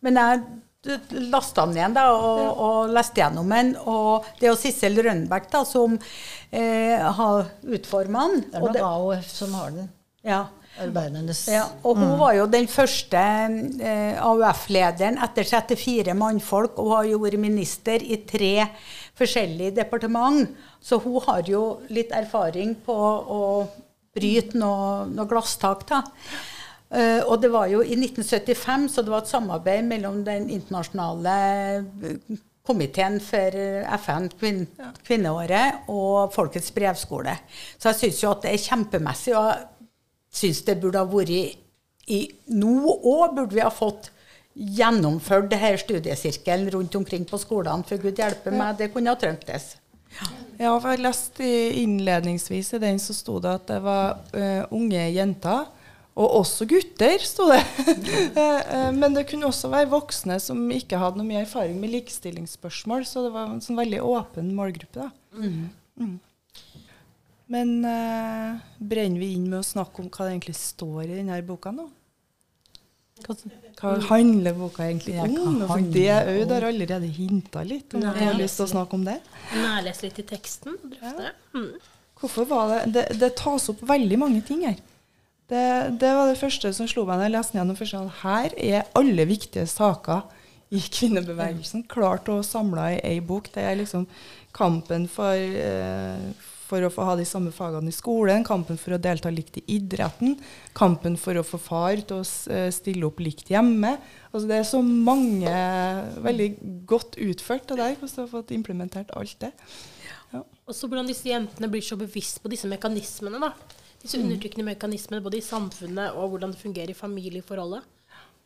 Men 0.03 0.19
jeg 0.19 0.41
lasta 1.31 1.65
den 1.65 1.77
igjen 1.79 1.95
da, 1.95 2.05
og, 2.13 2.41
ja. 2.41 2.51
og 2.67 2.93
leste 2.95 3.21
gjennom 3.21 3.55
den. 3.55 3.73
Og 3.89 4.27
det 4.39 4.47
er 4.47 4.53
jo 4.53 4.59
Sissel 4.59 4.99
Rønbeck 5.03 5.49
da, 5.53 5.63
som 5.67 5.97
eh, 6.51 7.01
har 7.19 7.49
utforma 7.65 8.27
den. 8.27 8.45
Det 8.51 8.59
er 8.59 8.67
nok 8.67 8.85
AOF 8.91 9.33
som 9.33 9.57
har 9.57 9.73
den. 9.75 9.91
Ja. 10.27 10.45
Arbeidernes 10.77 11.39
ja, 11.49 11.63
Og 11.81 11.97
hun 11.97 12.11
mm. 12.11 12.19
var 12.19 12.33
jo 12.37 12.43
den 12.53 12.67
første 12.69 13.17
eh, 13.17 14.19
AUF-lederen 14.21 15.17
etter 15.25 15.47
34 15.49 16.13
mannfolk, 16.17 16.77
og 16.77 16.91
har 16.99 17.07
jo 17.09 17.21
vært 17.23 17.41
minister 17.41 18.03
i 18.03 18.19
tre 18.29 18.67
forskjellige 19.17 19.79
departement. 19.79 20.45
Så 20.77 21.01
hun 21.01 21.17
har 21.25 21.49
jo 21.49 21.63
litt 21.89 22.13
erfaring 22.13 22.75
på 22.85 22.93
å 22.93 23.41
bryte 24.17 24.59
noe, 24.61 25.07
noe 25.09 25.29
glasstak. 25.29 25.87
da. 25.89 26.03
Uh, 26.87 27.21
og 27.27 27.41
det 27.43 27.51
var 27.51 27.67
jo 27.67 27.81
i 27.83 27.97
1975, 27.97 28.89
så 28.93 29.03
det 29.03 29.11
var 29.11 29.25
et 29.25 29.31
samarbeid 29.31 29.87
mellom 29.89 30.21
den 30.23 30.49
internasjonale 30.55 31.33
eh, 31.75 32.37
komiteen 32.67 33.19
for 33.23 33.57
FN 34.03 34.29
kvin 34.39 34.65
kvinneåret 35.07 35.89
og 35.91 36.33
Folkets 36.35 36.71
brevskole. 36.75 37.35
Så 37.75 37.91
jeg 37.91 37.99
syns 38.01 38.23
jo 38.23 38.31
at 38.31 38.43
det 38.43 38.53
er 38.53 38.63
kjempemessig. 38.65 39.35
og 39.35 39.51
jeg 39.51 40.39
syns 40.41 40.61
det 40.67 40.79
burde 40.81 41.03
ha 41.03 41.07
vært 41.07 41.31
i 42.07 42.21
Nå 42.55 42.93
òg 42.95 43.35
burde 43.35 43.55
vi 43.55 43.63
ha 43.63 43.71
fått 43.73 44.11
gjennomført 44.57 45.53
her 45.59 45.77
studiesirkelen 45.77 46.69
rundt 46.73 46.95
omkring 46.95 47.25
på 47.29 47.39
skolene. 47.41 47.85
For 47.87 48.01
gud 48.01 48.17
hjelpe 48.17 48.53
meg, 48.53 48.77
det 48.79 48.89
kunne 48.93 49.13
ha 49.13 49.19
trengtes. 49.19 49.75
Ja. 50.17 50.27
ja, 50.57 50.71
for 50.79 50.95
jeg 50.95 51.03
leste 51.03 51.47
innledningsvis 51.83 52.73
i 52.73 52.81
den 52.81 52.97
så 53.01 53.13
sto 53.13 53.37
det 53.43 53.51
at 53.59 53.67
det 53.69 53.81
var 53.85 54.17
uh, 54.33 54.63
unge 54.73 55.03
jenter. 55.13 55.67
Og 56.17 56.39
også 56.39 56.65
gutter, 56.69 57.21
sto 57.21 57.49
det. 57.51 57.63
Eh, 58.37 58.91
men 58.93 59.13
det 59.15 59.27
kunne 59.29 59.47
også 59.49 59.69
være 59.71 59.89
voksne 59.91 60.37
som 60.41 60.59
ikke 60.73 60.99
hadde 60.99 61.19
noe 61.19 61.27
mye 61.27 61.43
erfaring 61.43 61.77
med 61.81 61.93
likestillingsspørsmål. 61.93 63.05
Så 63.07 63.23
det 63.25 63.31
var 63.35 63.51
en 63.51 63.61
sånn 63.63 63.79
veldig 63.79 64.01
åpen 64.05 64.49
målgruppe. 64.57 65.07
da. 65.07 65.37
Mm. 65.37 65.69
Mm. 65.97 66.15
Men 67.47 67.69
uh, 67.85 68.57
brenner 68.77 69.21
vi 69.23 69.31
inn 69.37 69.47
med 69.47 69.61
å 69.61 69.65
snakke 69.65 70.03
om 70.03 70.09
hva 70.11 70.25
det 70.25 70.33
egentlig 70.35 70.57
står 70.59 71.05
i 71.05 71.19
denne 71.19 71.37
boka 71.47 71.71
nå? 71.73 71.87
Hva 73.25 73.93
handler 74.09 74.57
boka 74.57 74.85
egentlig 74.85 75.15
om? 75.23 75.63
For 75.63 75.85
det 75.93 76.09
jo 76.11 76.43
der 76.49 76.67
allerede 76.67 77.07
hinta 77.09 77.63
litt. 77.65 77.95
Om 77.95 78.03
du 78.03 78.09
har 78.09 78.35
lyst 78.37 78.59
til 78.59 78.67
å 78.67 78.73
snakke 78.75 78.99
om 78.99 79.07
det? 79.07 79.17
Nærlese 79.55 80.09
litt 80.09 80.19
i 80.21 80.27
teksten. 80.33 80.77
Ja. 80.99 81.31
Mm. 81.55 81.71
Hvorfor 82.17 82.47
var 82.49 82.73
det, 82.73 82.83
det, 82.93 83.07
det 83.21 83.31
tas 83.39 83.69
opp 83.71 83.81
veldig 83.87 84.19
mange 84.21 84.43
ting 84.45 84.65
her. 84.67 84.77
Det, 85.47 85.97
det, 85.99 86.09
var 86.11 86.27
det 86.27 86.39
første 86.39 86.73
som 86.75 86.89
slo 86.91 87.05
meg 87.07 87.21
da 87.21 87.29
jeg 87.29 87.35
leste 87.37 87.55
gjennom. 87.55 87.77
Først, 87.79 88.19
her 88.23 88.55
er 88.59 88.89
alle 88.99 89.27
viktige 89.29 89.67
saker 89.71 90.25
i 90.75 90.81
kvinnebevegelsen 90.83 91.85
klart 91.87 92.27
å 92.27 92.41
samle 92.43 92.89
i 92.97 92.99
ei 93.13 93.21
bok. 93.23 93.47
Det 93.53 93.63
er 93.63 93.79
liksom 93.79 94.03
kampen 94.55 95.05
for, 95.07 95.31
eh, 95.37 96.25
for 96.67 96.83
å 96.83 96.91
få 96.91 97.05
ha 97.07 97.15
de 97.15 97.23
samme 97.23 97.53
fagene 97.55 97.87
i 97.87 97.95
skolen, 97.95 98.43
kampen 98.43 98.75
for 98.81 98.97
å 98.97 98.99
delta 98.99 99.31
likt 99.31 99.61
i 99.61 99.63
idretten, 99.77 100.35
kampen 100.75 101.15
for 101.15 101.39
å 101.39 101.45
få 101.47 101.61
far 101.63 102.03
til 102.03 102.19
å 102.19 102.27
eh, 102.51 102.67
stille 102.75 103.07
opp 103.07 103.23
likt 103.23 103.47
hjemme. 103.53 103.95
Altså 104.33 104.51
det 104.51 104.59
er 104.59 104.67
så 104.67 104.83
mange 104.83 105.53
veldig 106.27 106.51
godt 106.89 107.15
utført 107.23 107.71
av 107.71 107.85
deg, 107.85 107.95
for 108.01 108.11
du 108.11 108.25
har 108.25 108.33
fått 108.35 108.51
implementert 108.51 109.15
alt 109.15 109.39
det. 109.39 109.53
Ja. 110.33 110.43
så 110.75 110.89
hvordan 110.91 111.07
disse 111.07 111.29
jentene 111.29 111.69
blir 111.71 111.79
så 111.79 111.95
bevisst 111.95 112.41
på 112.43 112.51
disse 112.51 112.67
mekanismene. 112.67 113.39
da. 113.39 113.53
Disse 114.01 114.19
mm. 114.19 114.25
undertrykkende 114.27 114.67
mekanismene 114.67 115.23
både 115.25 115.39
i 115.39 115.45
samfunnet 115.45 116.17
og 116.17 116.33
hvordan 116.33 116.53
det 116.53 116.61
fungerer 116.61 116.93
i 116.93 116.97
familieforholdet. 116.97 117.85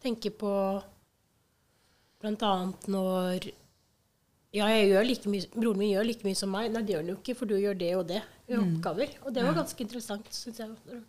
Tenker 0.01 0.33
på 0.33 0.51
bl.a. 2.21 2.53
når 2.91 3.51
ja, 4.51 4.67
jeg 4.67 4.89
gjør 4.91 5.05
like 5.07 5.31
mye, 5.31 5.49
broren 5.55 5.79
min 5.79 5.93
gjør 5.93 6.07
like 6.07 6.27
mye 6.27 6.37
som 6.37 6.51
meg. 6.51 6.69
Nei, 6.73 6.83
det 6.83 6.95
gjør 6.95 7.03
han 7.03 7.11
jo 7.13 7.17
ikke, 7.19 7.35
for 7.39 7.49
du 7.49 7.55
gjør 7.55 7.77
det 7.79 7.91
og 7.95 8.07
det 8.09 8.21
i 8.21 8.55
mm. 8.55 8.63
oppgaver. 8.65 9.13
Og 9.23 9.35
det 9.35 9.45
var 9.45 9.59
ganske 9.61 9.85
interessant, 9.85 10.31
syns 10.35 10.59
jeg. 10.59 11.03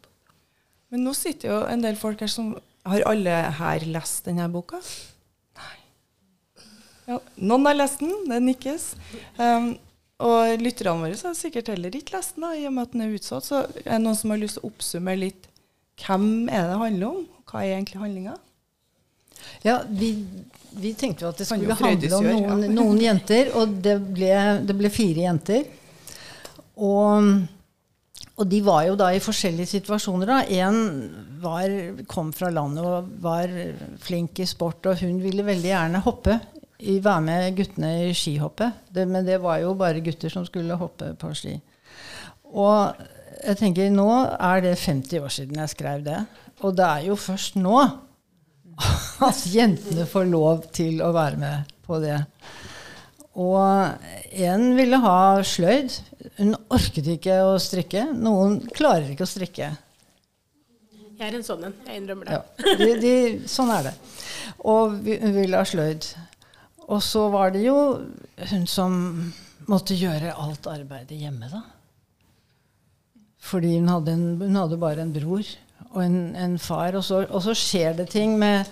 Men 0.93 1.07
nå 1.07 1.15
sitter 1.17 1.51
jo 1.51 1.63
en 1.67 1.83
del 1.83 1.99
folk 1.99 2.23
her 2.23 2.31
som 2.31 2.53
Har 2.83 3.05
alle 3.07 3.35
her 3.59 3.85
lest 3.95 4.27
denne 4.27 4.49
boka? 4.51 4.81
Nei. 5.59 5.77
Ja, 7.07 7.19
noen 7.39 7.69
har 7.69 7.77
lest 7.79 8.03
den, 8.03 8.11
det 8.27 8.41
nikkes. 8.43 8.87
Um, 9.39 9.77
og 10.23 10.63
lytterne 10.63 11.03
våre 11.03 11.19
har 11.19 11.35
sikkert 11.37 11.73
heller 11.73 11.95
ikke 11.99 12.17
lest 12.17 12.37
den, 12.37 12.47
da, 12.47 12.53
i 12.55 12.67
og 12.69 12.77
med 12.77 12.87
at 12.87 12.95
den 12.95 13.05
er 13.05 13.17
utsatt. 13.17 13.47
Så 13.49 13.65
er 13.83 13.97
det 13.97 14.03
noen 14.05 14.19
som 14.19 14.35
har 14.35 14.41
lyst 14.43 14.59
til 14.59 14.65
å 14.65 14.71
oppsummere 14.73 15.23
litt 15.25 15.49
hvem 16.03 16.49
er 16.51 16.71
det 16.71 16.81
handler 16.81 17.07
om? 17.09 17.23
Hva 17.51 17.63
er 17.63 17.77
egentlig 17.77 18.01
handlinga? 18.01 18.37
Ja, 19.63 19.81
vi, 19.89 20.13
vi, 20.71 20.93
tenkte 20.99 21.27
jo 21.27 21.33
at 21.33 21.41
det 21.41 21.47
skulle 21.49 21.77
handle 21.79 22.19
om 22.19 22.29
noen, 22.29 22.63
noen 22.75 23.01
jenter, 23.03 23.53
og 23.59 23.77
det 23.85 23.97
ble, 24.03 24.31
det 24.67 24.77
ble, 24.79 24.91
fire 24.93 25.27
jenter. 25.27 25.67
Og, 26.83 27.29
og, 28.33 28.45
de 28.51 28.63
var 28.65 28.87
jo 28.89 28.97
da 28.99 29.11
i 29.13 29.23
forskjellige 29.23 29.75
situasjoner. 29.77 30.33
Én 30.55 32.07
kom 32.11 32.33
fra 32.35 32.51
landet 32.55 32.87
og 32.87 33.13
var 33.23 33.53
flink 34.03 34.43
i 34.43 34.49
sport, 34.49 34.91
og 34.91 35.03
hun 35.03 35.21
ville 35.23 35.47
veldig 35.47 35.73
gjerne 35.75 36.03
hoppe. 36.07 36.39
I, 36.83 36.99
være 37.03 37.23
med 37.25 37.57
guttene 37.59 37.91
i 38.09 38.15
skihoppet. 38.17 38.85
Det, 38.91 39.07
men 39.09 39.27
det 39.27 39.39
var 39.43 39.61
jo 39.63 39.75
bare 39.79 40.03
gutter 40.05 40.33
som 40.33 40.47
skulle 40.49 40.79
hoppe 40.79 41.13
på 41.19 41.31
ski. 41.39 41.57
Og 42.53 42.99
jeg 43.43 43.59
tenker, 43.59 43.91
nå 43.95 44.09
er 44.37 44.65
det 44.65 44.77
50 44.79 45.23
år 45.23 45.33
siden 45.33 45.61
jeg 45.63 45.73
skrev 45.73 46.03
det. 46.07 46.19
Og 46.63 46.75
det 46.79 46.89
er 46.89 47.07
jo 47.09 47.19
først 47.19 47.59
nå 47.59 47.77
at 49.29 49.47
jentene 49.53 50.07
får 50.09 50.29
lov 50.31 50.67
til 50.75 51.03
å 51.05 51.13
være 51.15 51.41
med 51.41 51.73
på 51.87 52.01
det. 52.03 52.19
Og 53.41 54.43
en 54.45 54.67
ville 54.77 54.99
ha 55.01 55.17
sløyd. 55.47 55.95
Hun 56.37 56.53
orket 56.73 57.09
ikke 57.15 57.39
å 57.47 57.57
strikke. 57.63 58.05
Noen 58.13 58.61
klarer 58.75 59.09
ikke 59.15 59.25
å 59.25 59.31
strikke. 59.31 59.71
Jeg 61.23 61.31
er 61.31 61.39
en 61.39 61.47
sånn 61.47 61.69
en. 61.69 61.75
Jeg 61.87 62.03
innrømmer 62.03 62.29
det. 62.29 62.37
Ja, 62.37 62.77
de, 62.81 62.91
de, 63.01 63.15
sånn 63.49 63.71
er 63.73 63.89
det. 63.89 63.95
Og 64.69 64.99
hun 65.07 65.35
ville 65.37 65.61
ha 65.61 65.69
sløyd. 65.69 66.09
Og 66.93 67.01
så 67.05 67.27
var 67.33 67.55
det 67.55 67.65
jo 67.65 67.77
hun 68.53 68.67
som 68.69 68.95
måtte 69.71 69.97
gjøre 69.97 70.35
alt 70.37 70.67
arbeidet 70.69 71.21
hjemme, 71.21 71.49
da. 71.49 71.63
Fordi 73.43 73.77
hun 73.79 73.91
hadde, 73.91 74.15
en, 74.15 74.27
hun 74.43 74.59
hadde 74.61 74.79
bare 74.81 75.03
en 75.03 75.13
bror 75.15 75.47
og 75.91 76.01
en, 76.05 76.19
en 76.39 76.59
far. 76.63 76.95
Og 76.99 77.05
så, 77.05 77.25
og 77.27 77.43
så, 77.45 77.55
skjer 77.59 77.97
det 77.99 78.09
ting 78.13 78.37
med 78.39 78.69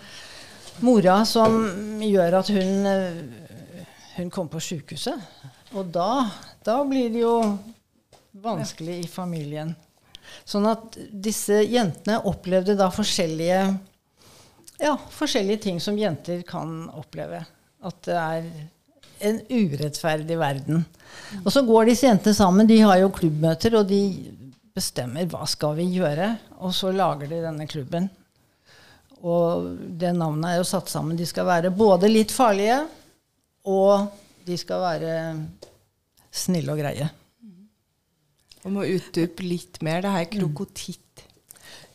mora 0.84 1.20
som 1.28 1.56
gjør 2.04 2.38
at 2.40 2.52
hun, 2.54 2.86
eh, 2.88 3.20
hun 4.16 4.30
kommer 4.30 4.54
på 4.54 4.62
sjukehuset. 4.68 5.26
Og 5.74 5.90
da, 5.94 6.26
da 6.66 6.80
blir 6.86 7.10
det 7.12 7.24
jo 7.24 7.36
vanskelig 8.42 9.00
i 9.04 9.10
familien. 9.10 9.74
Sånn 10.46 10.66
at 10.70 10.96
disse 11.10 11.60
jentene 11.66 12.20
opplevde 12.30 12.76
da 12.78 12.88
forskjellige, 12.94 13.62
ja, 14.80 14.94
forskjellige 15.14 15.64
ting 15.66 15.80
som 15.82 15.98
jenter 15.98 16.44
kan 16.46 16.84
oppleve. 16.94 17.42
At 17.86 18.00
det 18.06 18.16
er 18.16 18.48
en 19.28 19.40
urettferdig 19.50 20.38
verden. 20.40 20.84
Og 21.44 21.50
så 21.52 21.62
går 21.66 21.90
disse 21.90 22.08
jentene 22.08 22.36
sammen. 22.36 22.68
De 22.68 22.78
har 22.80 23.00
jo 23.00 23.12
klubbmøter, 23.14 23.76
og 23.80 23.88
de 23.88 24.00
bestemmer 24.76 25.28
hva 25.28 25.44
skal 25.50 25.76
vi 25.78 25.88
gjøre, 25.96 26.32
og 26.60 26.74
så 26.76 26.92
lager 26.94 27.30
de 27.30 27.42
denne 27.44 27.66
klubben. 27.70 28.08
Og 29.20 29.76
det 30.00 30.14
navnet 30.16 30.52
er 30.52 30.60
jo 30.60 30.68
satt 30.68 30.88
sammen. 30.92 31.18
De 31.18 31.26
skal 31.28 31.48
være 31.48 31.72
både 31.74 32.08
litt 32.08 32.32
farlige, 32.32 32.78
og 33.68 34.08
de 34.46 34.56
skal 34.60 34.84
være 34.84 35.16
snille 36.32 36.72
og 36.72 36.80
greie. 36.80 37.10
Og 38.64 38.72
må 38.72 38.86
utdype 38.88 39.44
litt 39.44 39.80
mer 39.84 40.04
det 40.04 40.14
her 40.14 40.26
krokotitt. 40.32 41.09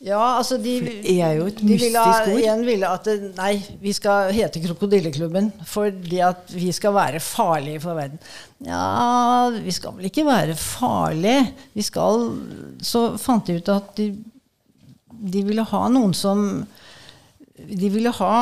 Ja, 0.06 0.36
altså 0.38 0.60
de, 0.62 0.76
det 0.86 1.16
er 1.18 1.32
jo 1.40 1.48
et 1.50 1.62
mystisk 1.66 2.28
ord. 2.30 2.44
En 2.46 2.62
ville 2.68 2.90
at 2.94 3.08
nei, 3.40 3.56
vi 3.82 3.94
skal 3.96 4.30
hete 4.36 4.62
Krokodilleklubben 4.62 5.48
fordi 5.66 6.20
at 6.22 6.52
vi 6.54 6.70
skal 6.76 6.94
være 6.94 7.22
farlige 7.26 7.82
for 7.82 7.98
verden. 7.98 8.22
Ja, 8.68 9.50
vi 9.50 9.74
skal 9.74 9.96
vel 9.98 10.12
ikke 10.12 10.28
være 10.28 10.58
farlige. 10.60 11.48
Vi 11.74 11.86
skal 11.88 12.30
Så 12.86 13.08
fant 13.22 13.50
de 13.50 13.58
ut 13.58 13.74
at 13.74 13.90
de, 13.98 14.12
de 15.10 15.44
ville 15.48 15.66
ha 15.74 15.82
noen 15.90 16.14
som 16.14 16.46
De 17.56 17.90
ville 17.90 18.14
ha 18.20 18.36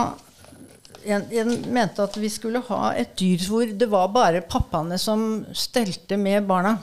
en, 1.06 1.24
en 1.32 1.54
mente 1.72 2.04
at 2.04 2.18
vi 2.20 2.32
skulle 2.32 2.60
ha 2.68 2.92
et 3.00 3.16
dyr 3.20 3.48
hvor 3.48 3.72
det 3.72 3.88
var 3.92 4.12
bare 4.12 4.44
pappaene 4.44 5.00
som 5.00 5.46
stelte 5.56 6.20
med 6.20 6.44
barna. 6.50 6.76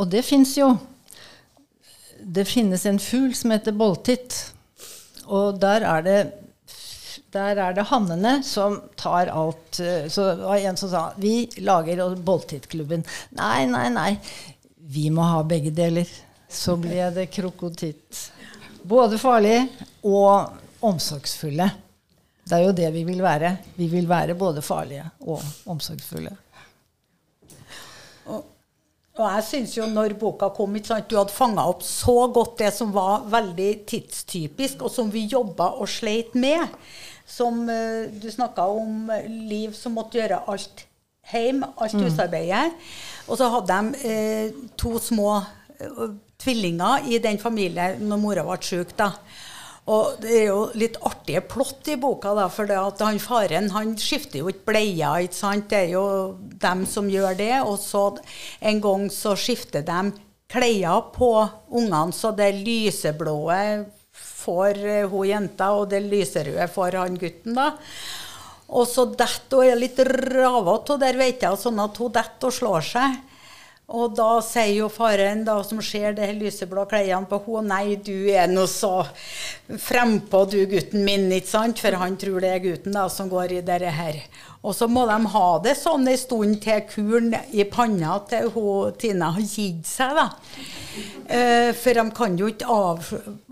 Og 0.00 0.08
det 0.08 0.24
fins 0.24 0.56
jo. 0.56 0.72
Det 2.24 2.44
finnes 2.48 2.86
en 2.86 2.98
fugl 2.98 3.34
som 3.34 3.50
heter 3.54 3.72
bolltitt. 3.76 4.36
Og 5.30 5.58
der 5.62 5.86
er 5.86 6.02
det 6.06 6.20
der 7.30 7.54
er 7.62 7.74
det 7.76 7.84
hannene 7.86 8.40
som 8.42 8.80
tar 8.98 9.28
alt. 9.30 9.78
eh, 9.78 10.08
Så 10.10 10.24
det 10.34 10.42
var 10.42 10.56
en 10.58 10.76
som 10.76 10.90
sa 10.90 11.02
vi 11.16 11.46
lager 11.62 12.16
bolltittklubben. 12.16 13.04
Nei, 13.38 13.66
nei, 13.70 13.88
nei. 13.94 14.18
Vi 14.90 15.10
må 15.14 15.22
ha 15.22 15.42
begge 15.46 15.70
deler. 15.70 16.08
Så 16.50 16.74
ble 16.76 17.06
det 17.14 17.28
krokotitt. 17.30 18.24
Både 18.82 19.18
farlig 19.22 19.68
og 20.02 20.50
omsorgsfulle. 20.82 21.70
Det 22.42 22.56
er 22.58 22.64
jo 22.64 22.72
det 22.74 22.90
vi 22.96 23.04
vil 23.06 23.22
være. 23.22 23.52
Vi 23.76 23.86
vil 23.92 24.08
være 24.10 24.34
både 24.34 24.62
farlige 24.66 25.04
og 25.20 25.38
omsorgsfulle. 25.70 26.32
Og, 29.20 29.26
jeg 29.36 29.46
syns 29.46 29.76
jo 29.76 29.86
når 29.90 30.16
boka 30.20 30.48
kom, 30.56 30.76
ikke 30.76 30.94
sant, 30.94 31.10
du 31.10 31.18
hadde 31.18 31.34
fanga 31.34 31.66
opp 31.68 31.84
så 31.84 32.24
godt 32.32 32.56
det 32.62 32.70
som 32.72 32.92
var 32.94 33.26
veldig 33.30 33.70
tidstypisk, 33.90 34.86
og 34.86 34.92
som 34.94 35.10
vi 35.12 35.26
jobba 35.28 35.74
og 35.76 35.90
sleit 35.92 36.32
med. 36.38 36.72
Som 37.28 37.66
uh, 37.68 38.08
du 38.10 38.26
snakka 38.32 38.64
om 38.72 39.12
Liv 39.28 39.76
som 39.76 39.94
måtte 39.98 40.18
gjøre 40.18 40.40
alt 40.50 40.86
hjemme, 41.30 41.68
alt 41.78 42.00
husarbeidet. 42.00 42.72
Og 43.28 43.38
så 43.38 43.50
hadde 43.52 43.76
de 43.76 44.10
uh, 44.10 44.64
to 44.80 44.96
små 45.02 45.36
uh, 45.38 46.08
tvillinger 46.40 47.06
i 47.12 47.20
den 47.22 47.38
familien 47.38 48.00
når 48.08 48.24
mora 48.24 48.46
ble 48.48 48.58
syk. 48.64 48.96
da. 48.98 49.12
Og 49.90 50.20
det 50.22 50.32
er 50.36 50.48
jo 50.50 50.64
litt 50.78 50.98
artige 51.06 51.42
plott 51.50 51.88
i 51.90 51.96
boka, 51.98 52.34
da, 52.36 52.46
for 52.52 52.70
han 52.70 53.20
faren 53.22 53.70
han 53.74 53.96
skifter 53.98 54.42
jo 54.42 54.50
ikke 54.52 54.68
bleier. 54.70 55.24
ikke 55.24 55.38
sant? 55.38 55.70
Det 55.72 55.84
er 55.86 55.94
jo 55.96 56.04
dem 56.62 56.84
som 56.86 57.10
gjør 57.10 57.38
det. 57.38 57.54
Og 57.64 57.78
så 57.82 58.04
en 58.60 58.82
gang 58.84 59.08
så 59.10 59.34
skifter 59.38 59.82
de 59.86 60.12
klær 60.50 61.10
på 61.14 61.30
ungene, 61.68 62.12
så 62.14 62.32
det 62.34 62.52
lyseblå 62.62 63.38
får 64.40 64.80
eh, 64.82 65.06
hun 65.10 65.28
jenta, 65.28 65.70
og 65.76 65.90
det 65.92 66.02
lyserøde 66.06 66.66
får 66.72 66.98
han 66.98 67.18
gutten. 67.20 67.54
da. 67.58 67.72
Og 68.70 68.86
så 68.86 69.06
detter 69.10 69.62
hun 69.62 69.72
er 69.72 69.80
litt 69.80 69.98
ravete, 70.06 70.94
og 70.94 71.02
der 71.02 71.18
vet 71.18 71.42
jeg 71.42 71.60
sånn 71.60 71.82
at 71.82 71.98
hun 71.98 72.14
detter 72.14 72.50
og 72.50 72.56
slår 72.56 72.86
seg. 72.92 73.18
Og 73.90 74.12
da 74.14 74.36
sier 74.44 74.76
jo 74.76 74.88
faren, 74.92 75.42
da, 75.46 75.56
som 75.66 75.80
ser 75.82 76.14
de 76.14 76.28
lyseblå 76.36 76.84
klærne 76.90 77.26
på 77.26 77.40
henne, 77.48 77.66
nei, 77.72 77.96
du 77.98 78.30
er 78.30 78.46
nå 78.50 78.66
så 78.70 79.00
frempå, 79.82 80.44
du 80.46 80.60
gutten 80.70 81.02
min, 81.06 81.26
ikke 81.34 81.50
sant? 81.50 81.82
For 81.82 81.98
han 81.98 82.18
tror 82.20 82.38
det 82.44 82.52
er 82.54 82.62
gutten 82.62 82.94
da, 82.94 83.08
som 83.10 83.30
går 83.32 83.56
i 83.56 83.64
dette 83.66 83.90
her. 83.96 84.20
Og 84.60 84.74
så 84.76 84.84
må 84.92 85.06
de 85.08 85.16
ha 85.32 85.46
det 85.64 85.72
sånn 85.78 86.04
en 86.10 86.18
stund 86.20 86.58
til 86.60 86.82
kuren 86.90 87.32
i 87.56 87.64
panna 87.64 88.18
til 88.28 88.50
hun, 88.52 88.92
Tina 89.00 89.30
har 89.32 89.46
gitt 89.46 89.88
seg, 89.88 90.18
da. 90.18 90.26
Eh, 91.30 91.70
for 91.78 91.96
de 91.96 92.04
kan 92.12 92.36
jo 92.36 92.50
ikke 92.50 92.68
av... 92.68 93.06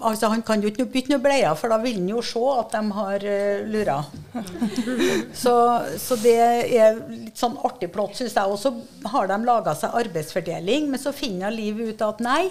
Altså, 0.04 0.28
han 0.28 0.44
kan 0.44 0.60
jo 0.60 0.68
ikke 0.68 0.84
bytte 0.92 1.14
noen 1.14 1.24
bleier, 1.24 1.56
for 1.56 1.72
da 1.72 1.80
vil 1.80 1.96
han 1.96 2.10
jo 2.12 2.20
se 2.20 2.42
at 2.52 2.76
de 2.76 2.82
har 2.98 3.24
uh, 3.24 3.64
lura. 3.72 3.96
så, 5.42 5.56
så 5.96 6.20
det 6.20 6.36
er 6.42 7.00
litt 7.08 7.40
sånn 7.40 7.56
artig 7.64 7.88
plott, 7.94 8.18
syns 8.18 8.36
jeg. 8.36 8.44
Og 8.44 8.60
så 8.60 8.74
har 9.14 9.32
de 9.32 9.40
laga 9.48 9.78
seg 9.78 9.96
arbeidsfordeling, 10.02 10.92
men 10.92 11.00
så 11.00 11.16
finner 11.16 11.54
Liv 11.54 11.80
ut 11.88 12.04
at 12.04 12.20
nei, 12.20 12.42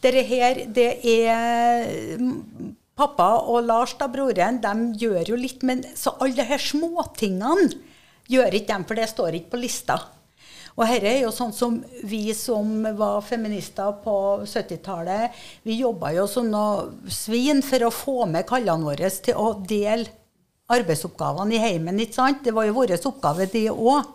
dette 0.00 0.24
her, 0.24 0.64
det 0.72 0.92
er 1.04 1.90
Pappa 3.00 3.30
og 3.48 3.64
Lars, 3.64 3.94
da, 3.96 4.10
broren, 4.12 4.60
de 4.60 4.72
gjør 5.00 5.32
jo 5.32 5.40
litt, 5.40 5.64
men 5.64 5.80
så 5.96 6.12
alle 6.20 6.36
de 6.36 6.44
her 6.50 6.60
småtingene 6.60 7.70
gjør 8.30 8.56
ikke 8.58 8.74
dem, 8.74 8.88
for 8.88 9.00
det 9.00 9.08
står 9.10 9.38
ikke 9.38 9.54
på 9.54 9.62
lista. 9.62 9.96
Og 10.76 10.84
dette 10.86 11.08
er 11.10 11.24
jo 11.24 11.32
sånn 11.34 11.52
som 11.52 11.80
vi 12.06 12.30
som 12.36 12.84
var 12.96 13.24
feminister 13.26 13.90
på 14.04 14.14
70-tallet, 14.44 15.34
vi 15.66 15.80
jobba 15.80 16.12
jo 16.14 16.28
som 16.30 16.46
noe 16.48 17.10
svin 17.10 17.64
for 17.66 17.88
å 17.88 17.92
få 17.94 18.22
med 18.30 18.46
kallene 18.48 18.86
våre 18.86 19.10
til 19.24 19.40
å 19.40 19.54
dele 19.58 20.08
arbeidsoppgavene 20.70 21.56
i 21.56 21.60
heimen. 21.64 21.98
ikke 21.98 22.20
sant? 22.20 22.44
Det 22.44 22.54
var 22.54 22.68
jo 22.68 22.76
vår 22.76 22.94
oppgave, 23.00 23.48
det 23.50 23.66
òg. 23.72 24.14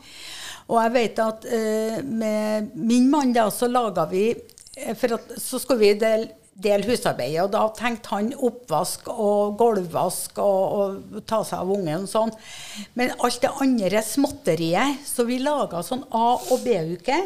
Og 0.66 0.80
jeg 0.82 0.94
vet 0.96 1.20
at 1.22 1.46
eh, 1.46 2.00
med 2.02 2.72
min 2.74 3.10
mann 3.12 3.34
da, 3.36 3.50
så 3.54 3.68
laga 3.70 4.08
vi 4.10 4.30
eh, 4.32 4.96
for 4.98 5.20
at, 5.20 5.36
Så 5.38 5.60
skulle 5.62 5.84
vi 5.84 6.00
dele 6.02 6.32
del 6.56 6.86
husarbeidet, 6.88 7.42
og 7.44 7.52
da 7.52 7.66
tenkte 7.76 8.14
han 8.14 8.30
oppvask 8.34 9.10
og 9.12 9.58
gulvvask 9.60 10.38
og, 10.40 10.76
og 11.16 11.26
ta 11.28 11.42
seg 11.44 11.64
av 11.64 11.72
ungen 11.76 12.06
og 12.06 12.12
sånn. 12.12 12.32
Men 12.96 13.12
alt 13.20 13.42
det 13.44 13.52
andre 13.66 14.04
småtteriet, 14.06 15.02
så 15.04 15.28
vi 15.28 15.42
laga 15.44 15.84
sånn 15.84 16.06
A- 16.16 16.40
og 16.40 16.64
B-uke. 16.64 17.20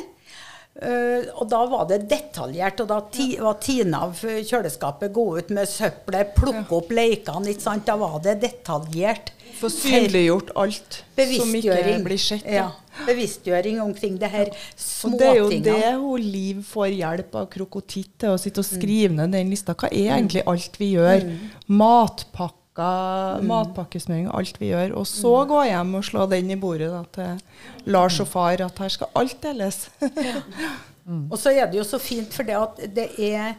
Uh, 0.80 1.28
og 1.42 1.50
da 1.52 1.60
var 1.68 1.88
det 1.90 2.06
detaljert, 2.08 2.80
og 2.80 2.88
da 2.90 3.00
ti, 3.12 3.34
var 3.42 3.58
Tina 3.60 4.06
kjøleskapet 4.16 5.12
gå 5.12 5.26
ut 5.38 5.50
med 5.52 5.68
søppelet, 5.68 6.32
plukke 6.38 6.78
opp 6.78 6.94
leikene, 6.96 7.52
ikke 7.52 7.66
sant. 7.66 7.86
Da 7.90 7.98
var 8.00 8.22
det 8.24 8.38
detaljert. 8.46 9.34
Få 9.60 9.70
synliggjort 9.74 10.54
alt 10.60 11.02
som 11.16 11.56
ikke 11.58 11.98
blir 12.06 12.22
sett. 12.22 12.46
Ja. 12.48 12.70
Bevisstgjøring 13.08 13.80
omkring 13.82 14.18
det 14.20 14.30
her 14.32 14.52
småtinga. 14.76 15.20
det 15.20 15.28
er 15.30 15.38
jo 15.40 15.50
det 15.64 15.92
hun 16.02 16.30
Liv 16.30 16.62
får 16.68 16.88
hjelp 16.94 17.36
av 17.40 17.48
Krokotitt 17.52 18.12
til, 18.20 18.36
å 18.36 18.40
sitte 18.42 18.64
og 18.64 18.68
skrive 18.68 19.14
ned 19.16 19.36
den 19.36 19.52
lista. 19.52 19.76
Hva 19.76 19.92
er 19.92 20.16
egentlig 20.18 20.44
alt 20.50 20.80
vi 20.80 20.94
gjør? 20.98 21.26
Matpakker, 21.68 23.44
matpakkesmøring, 23.48 24.28
alt 24.36 24.60
vi 24.60 24.74
gjør. 24.74 24.98
Og 25.00 25.08
så 25.08 25.34
gå 25.50 25.64
hjem 25.70 25.96
og 26.00 26.06
slå 26.08 26.28
den 26.32 26.52
i 26.56 26.60
bordet 26.60 26.92
da, 26.92 27.04
til 27.16 27.92
Lars 27.92 28.20
og 28.24 28.32
far, 28.32 28.60
at 28.68 28.84
her 28.84 28.96
skal 28.96 29.12
alt 29.20 29.40
deles. 29.44 29.88
Og 31.32 31.40
så 31.42 31.50
er 31.56 31.66
det 31.66 31.80
jo 31.80 31.86
så 31.88 31.98
fint, 31.98 32.30
for 32.30 32.46
det 32.46 32.54
at 32.54 32.82
det 32.94 33.08
er 33.32 33.56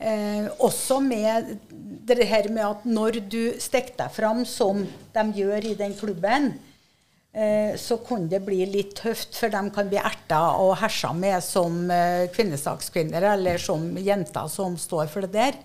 eh, 0.00 0.46
også 0.64 0.96
med 1.04 1.56
det 2.06 2.28
her 2.30 2.48
med 2.54 2.64
at 2.64 2.86
når 2.86 3.20
du 3.26 3.42
stikker 3.58 3.96
deg 3.98 4.14
fram 4.14 4.44
som 4.46 4.84
de 5.14 5.24
gjør 5.34 5.66
i 5.72 5.74
den 5.78 5.94
klubben, 5.98 6.52
eh, 7.34 7.74
så 7.80 7.98
kunne 8.06 8.30
det 8.30 8.44
bli 8.46 8.60
litt 8.70 8.94
tøft, 9.00 9.34
for 9.34 9.50
de 9.50 9.62
kan 9.74 9.90
bli 9.90 9.98
erta 9.98 10.40
og 10.62 10.76
hersa 10.82 11.10
med 11.16 11.42
som 11.44 11.90
eh, 11.90 12.28
kvinnesakskvinner, 12.34 13.26
eller 13.34 13.58
som 13.62 13.88
jenter 13.98 14.48
som 14.52 14.78
står 14.78 15.10
for 15.10 15.26
det 15.26 15.34
der. 15.34 15.60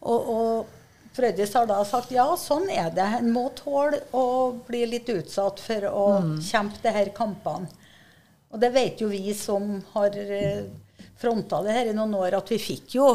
Og, 0.00 0.34
og 0.34 0.76
Frøydis 1.14 1.52
har 1.58 1.66
da 1.66 1.80
sagt 1.84 2.12
ja, 2.14 2.24
sånn 2.38 2.68
er 2.70 2.92
det. 2.94 3.06
En 3.18 3.32
må 3.34 3.48
tåle 3.58 3.98
å 4.14 4.52
bli 4.66 4.84
litt 4.88 5.10
utsatt 5.10 5.62
for 5.62 5.86
å 5.90 6.04
kjempe 6.38 6.82
de 6.84 6.94
her 6.94 7.10
kampene. 7.16 7.70
Og 8.50 8.58
det 8.62 8.70
vet 8.74 9.02
jo 9.02 9.10
vi 9.10 9.34
som 9.38 9.76
har 9.92 10.14
eh, 10.18 10.66
fronta 11.20 11.60
det 11.62 11.74
her 11.76 11.90
i 11.90 11.94
noen 11.94 12.16
år, 12.18 12.38
at 12.40 12.50
vi 12.50 12.58
fikk 12.62 12.96
jo 12.96 13.12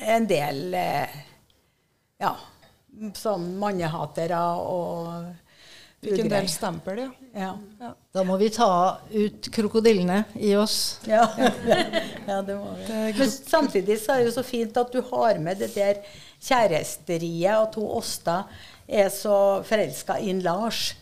en 0.00 0.26
del 0.28 0.74
eh, 0.76 1.20
ja, 2.20 2.34
sånn 3.16 3.54
mannehatere 3.60 4.40
og 4.60 5.30
Fikk 6.00 6.22
en 6.22 6.30
del 6.32 6.46
stempel, 6.48 7.02
ja. 7.02 7.10
Ja. 7.36 7.90
Da 8.14 8.22
må 8.24 8.38
vi 8.40 8.46
ta 8.54 8.66
ut 9.12 9.50
krokodillene 9.52 10.22
i 10.40 10.54
oss. 10.56 10.96
Ja. 11.04 11.26
ja, 11.36 12.38
det 12.46 12.56
må 12.56 12.70
vi. 12.78 12.86
Men 13.18 13.28
samtidig 13.28 13.98
så 14.00 14.14
er 14.14 14.22
det 14.22 14.30
jo 14.30 14.36
så 14.38 14.44
fint 14.46 14.80
at 14.80 14.94
du 14.94 15.02
har 15.10 15.36
med 15.44 15.60
det 15.60 15.68
der 15.74 16.00
kjæresteriet, 16.40 17.52
at 17.52 17.76
hun 17.76 17.92
Åsta 18.00 18.38
er 18.88 19.12
så 19.12 19.60
forelska 19.68 20.16
i 20.24 20.32
Lars. 20.40 20.94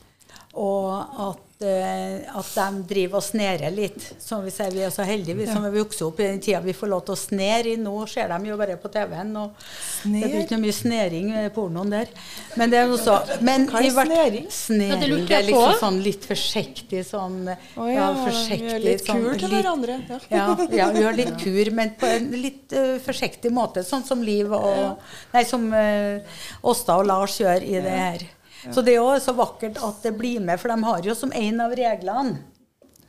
Og 0.59 0.91
at, 1.29 1.45
at 1.59 2.51
de 2.55 2.83
driver 2.87 3.19
og 3.19 3.25
snerer 3.25 3.73
litt. 3.75 3.99
Som 4.23 4.45
vi 4.47 4.53
sier, 4.55 4.71
vi 4.71 4.85
er 4.87 4.93
så 4.95 5.03
heldige 5.07 5.41
vi 5.41 5.47
som 5.49 5.65
har 5.67 5.73
vokst 5.75 6.03
opp 6.07 6.21
i 6.23 6.29
den 6.29 6.39
tida 6.43 6.61
vi 6.63 6.75
får 6.77 6.91
lov 6.93 7.03
til 7.09 7.17
å 7.17 7.19
snere. 7.19 7.73
i. 7.73 7.77
Nå 7.81 7.95
ser 8.07 8.31
de 8.31 8.51
jo 8.51 8.59
bare 8.61 8.77
på 8.79 8.91
TV-en. 8.95 9.33
og 9.37 9.57
Det 10.05 10.23
blir 10.23 10.45
ikke 10.45 10.55
noe 10.55 10.65
mye 10.67 10.77
snering 10.77 11.33
i 11.35 11.49
pornoen 11.55 11.91
der. 11.91 12.13
Men 12.55 12.71
det 12.71 12.79
er 12.79 12.87
noe 12.87 13.01
så 13.03 13.19
Men 13.43 13.67
Hva 13.67 13.81
er 13.81 13.89
i 13.89 13.91
hvert- 13.91 14.07
snering? 14.07 14.47
Ja, 14.47 14.49
det 14.49 14.59
Snering, 14.59 15.27
det 15.27 15.37
er 15.37 15.47
liksom 15.49 15.75
sånn 15.81 16.01
litt 16.03 16.25
forsiktig 16.25 17.05
sånn 17.07 17.39
oh, 17.49 17.89
ja, 17.97 18.13
vi 18.13 18.59
Gjør 18.59 18.85
litt 18.85 19.05
sånn 19.07 19.23
kul 19.23 19.39
til 19.39 19.55
hverandre. 19.57 20.01
Ja. 20.09 20.19
ja, 20.31 20.47
ja, 20.71 20.89
gjør 20.95 21.17
litt 21.17 21.37
kur, 21.43 21.71
men 21.75 21.95
på 21.99 22.07
en 22.07 22.31
litt 22.39 22.73
uh, 22.73 22.99
forsiktig 23.03 23.53
måte. 23.55 23.83
Sånn 23.83 24.05
som 24.07 24.23
Liv 24.23 24.53
og 24.53 24.99
Nei, 25.35 25.45
som 25.49 25.67
uh, 25.73 26.23
Åsta 26.63 26.99
og 27.01 27.09
Lars 27.09 27.39
gjør 27.41 27.65
i 27.67 27.81
det 27.83 27.99
her. 27.99 28.29
Så 28.75 28.85
det 28.85 28.95
er 28.95 29.01
jo 29.01 29.17
så 29.23 29.35
vakkert 29.37 29.79
at 29.83 30.03
det 30.05 30.13
blir 30.19 30.41
med, 30.45 30.61
for 30.61 30.73
de 30.73 30.85
har 30.85 31.07
jo 31.07 31.15
som 31.17 31.33
en 31.33 31.61
av 31.65 31.75
reglene 31.79 32.39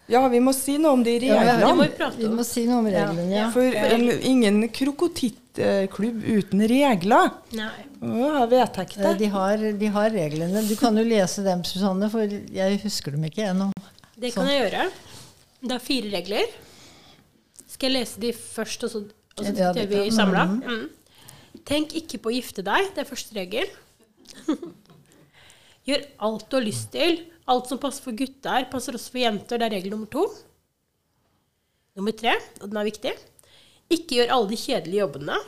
ja, 0.09 0.23
vi 0.27 0.39
må 0.41 0.51
si 0.57 0.77
noe 0.81 0.95
om 0.97 1.03
de 1.05 1.11
Ja, 1.21 1.35
reglene. 1.37 1.59
Det 1.61 1.73
må 1.77 1.83
vi 1.85 1.91
prate 1.99 2.17
Vi 2.17 2.29
må 2.33 2.43
si 2.47 2.63
noe 2.65 2.79
om 2.81 2.87
reglene. 2.89 3.27
Ja. 3.29 3.49
For 3.53 3.75
en, 3.77 4.07
ingen 4.25 4.63
krokotittklubb 4.73 6.23
uten 6.25 6.63
regler. 6.71 7.29
Nei. 7.53 7.69
Ja, 8.01 8.45
vedtekter. 8.49 9.05
Eh, 9.11 9.19
De 9.19 9.29
har, 9.35 9.65
de 9.83 9.91
har 9.93 10.09
reglene. 10.15 10.63
Du 10.65 10.73
kan 10.79 10.97
jo 10.97 11.05
lese 11.05 11.45
dem, 11.45 11.61
Susanne, 11.67 12.09
for 12.09 12.25
jeg 12.25 12.81
husker 12.81 13.13
dem 13.13 13.27
ikke 13.29 13.51
ennå. 13.51 13.69
Det 14.17 14.33
kan 14.33 14.49
jeg 14.49 14.63
gjøre. 14.63 14.89
Det 15.61 15.77
er 15.77 15.85
fire 15.91 16.13
regler. 16.17 16.57
Skal 17.69 17.91
jeg 17.91 17.99
lese 17.99 18.25
de 18.25 18.33
først, 18.33 18.89
og 18.89 18.95
så, 18.95 19.05
og 19.37 19.45
så 19.45 19.53
Ja, 19.61 19.71
vi 19.77 20.07
samla? 20.15 20.47
Mm. 20.57 20.87
Tenk 21.69 21.93
ikke 22.01 22.17
på 22.23 22.33
å 22.33 22.37
gifte 22.39 22.65
deg. 22.65 22.89
Det 22.95 23.05
er 23.05 23.13
første 23.13 23.37
regel. 23.37 23.69
Gjør 25.89 26.05
alt 26.27 26.45
du 26.49 26.57
har 26.59 26.65
lyst 26.65 26.91
til. 26.93 27.23
Alt 27.49 27.69
som 27.71 27.81
passer 27.81 28.05
for 28.05 28.13
gutter, 28.17 28.67
passer 28.69 28.97
også 28.97 29.13
for 29.15 29.23
jenter. 29.23 29.57
Det 29.57 29.67
er 29.67 29.75
regel 29.79 29.95
nummer 29.95 30.09
to. 30.11 30.27
Nummer 31.97 32.13
tre, 32.15 32.35
og 32.61 32.69
den 32.69 32.77
er 32.79 32.89
viktig. 32.91 33.15
Ikke 33.89 34.19
gjør 34.19 34.35
alle 34.35 34.51
de 34.51 34.59
kjedelige 34.59 35.01
jobbene. 35.01 35.39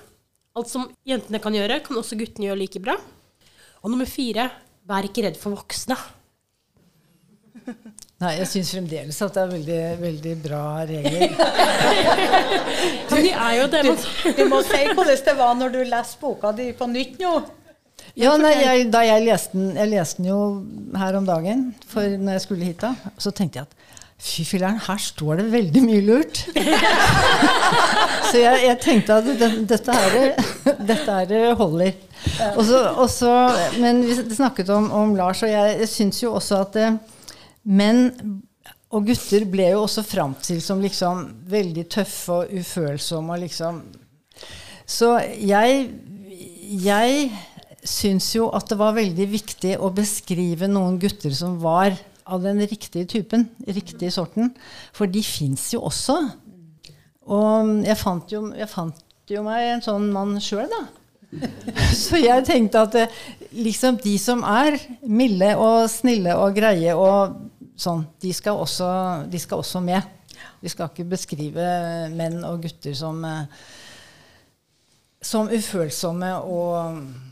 Alt 0.58 0.72
som 0.72 0.90
jentene 1.08 1.40
kan 1.44 1.56
gjøre, 1.56 1.78
kan 1.86 2.00
også 2.02 2.18
guttene 2.20 2.50
gjøre 2.50 2.64
like 2.64 2.82
bra. 2.84 2.98
Og 3.82 3.94
nummer 3.94 4.10
fire, 4.10 4.50
vær 4.90 5.06
ikke 5.06 5.28
redd 5.28 5.38
for 5.40 5.54
voksne. 5.56 5.98
Nei, 8.22 8.36
jeg 8.38 8.50
syns 8.50 8.72
fremdeles 8.76 9.18
at 9.26 9.34
det 9.34 9.42
er 9.42 9.52
veldig, 9.52 9.80
veldig 10.02 10.34
bra 10.44 10.66
regler. 10.90 11.32
du, 13.10 13.16
er 13.18 13.56
jo 13.58 13.64
det 13.74 13.82
man 13.88 14.04
Du 14.38 14.44
må 14.50 14.60
si 14.66 14.82
hvordan 14.92 15.24
det 15.26 15.36
var 15.40 15.56
når 15.58 15.74
du 15.74 15.80
leser 15.90 16.22
boka 16.22 16.52
di 16.58 16.68
på 16.78 16.90
nytt 16.90 17.18
nå. 17.22 17.34
Ja, 18.20 18.36
nei, 18.40 18.52
jeg, 18.60 18.90
da 18.92 19.06
jeg 19.08 19.24
leste 19.24 19.56
den 19.56 19.78
Jeg 19.80 19.88
leste 19.94 20.20
den 20.20 20.32
jo 20.32 20.40
her 21.00 21.16
om 21.16 21.28
dagen 21.28 21.70
for 21.88 22.04
når 22.04 22.38
jeg 22.38 22.44
skulle 22.46 22.68
hit, 22.68 22.84
da, 22.84 23.14
så 23.22 23.32
tenkte 23.36 23.62
jeg 23.62 23.70
at 23.70 23.78
fy 24.22 24.44
filler'n, 24.46 24.78
her 24.86 25.00
står 25.02 25.40
det 25.40 25.48
veldig 25.50 25.82
mye 25.82 26.02
lurt. 26.06 26.44
så 28.30 28.38
jeg, 28.38 28.60
jeg 28.68 28.78
tenkte 28.84 29.18
at 29.18 29.30
det, 29.40 29.50
dette 29.72 29.96
her, 29.98 30.44
dette 30.78 31.16
her 31.16 31.56
holder. 31.58 31.96
Også, 32.54 32.84
også, 33.02 33.32
men 33.82 34.04
vi 34.06 34.14
snakket 34.22 34.70
om, 34.76 34.92
om 34.94 35.16
Lars, 35.18 35.42
og 35.42 35.50
jeg, 35.50 35.80
jeg 35.82 35.90
syns 35.90 36.22
jo 36.22 36.36
også 36.38 36.62
at 36.68 36.78
eh, 36.84 37.00
menn 37.66 38.12
og 38.92 39.08
gutter 39.08 39.46
ble 39.50 39.70
jo 39.72 39.86
også 39.86 40.04
framstilt 40.04 40.64
som 40.66 40.82
liksom 40.84 41.24
veldig 41.50 41.86
tøffe 41.92 42.42
og 42.42 42.54
ufølsomme 42.60 43.38
og 43.38 43.46
liksom 43.46 43.82
Så 44.86 45.14
jeg, 45.40 45.86
jeg 46.84 47.32
syns 47.88 48.30
jo 48.36 48.50
at 48.54 48.70
det 48.70 48.78
var 48.80 48.96
veldig 48.98 49.28
viktig 49.32 49.76
å 49.82 49.90
beskrive 49.96 50.70
noen 50.70 51.00
gutter 51.02 51.34
som 51.36 51.58
var 51.62 51.96
av 52.32 52.44
den 52.44 52.62
riktige 52.62 53.08
typen, 53.10 53.48
riktige 53.66 54.12
sorten. 54.14 54.54
For 54.94 55.10
de 55.10 55.24
fins 55.26 55.72
jo 55.74 55.84
også. 55.90 56.18
Og 57.32 57.72
jeg 57.86 57.98
fant 58.00 58.34
jo, 58.34 58.48
jeg 58.58 58.70
fant 58.72 59.32
jo 59.32 59.44
meg 59.46 59.76
en 59.76 59.86
sånn 59.86 60.10
mann 60.14 60.36
sjøl, 60.44 60.70
da. 60.72 60.84
Så 61.96 62.20
jeg 62.20 62.44
tenkte 62.48 62.82
at 62.84 62.98
eh, 63.00 63.20
liksom 63.56 64.00
de 64.04 64.18
som 64.20 64.42
er 64.44 64.76
milde 65.08 65.54
og 65.56 65.86
snille 65.92 66.36
og 66.36 66.58
greie 66.58 66.96
og 66.98 67.38
sånn, 67.80 68.04
de 68.22 68.34
skal 68.36 68.60
også, 68.60 68.90
de 69.32 69.40
skal 69.40 69.64
også 69.64 69.80
med. 69.86 70.04
Vi 70.62 70.70
skal 70.70 70.92
ikke 70.92 71.08
beskrive 71.14 71.68
menn 72.14 72.42
og 72.46 72.66
gutter 72.66 72.96
som, 72.98 73.24
eh, 73.26 73.64
som 75.24 75.50
ufølsomme 75.50 76.36
og 76.44 77.31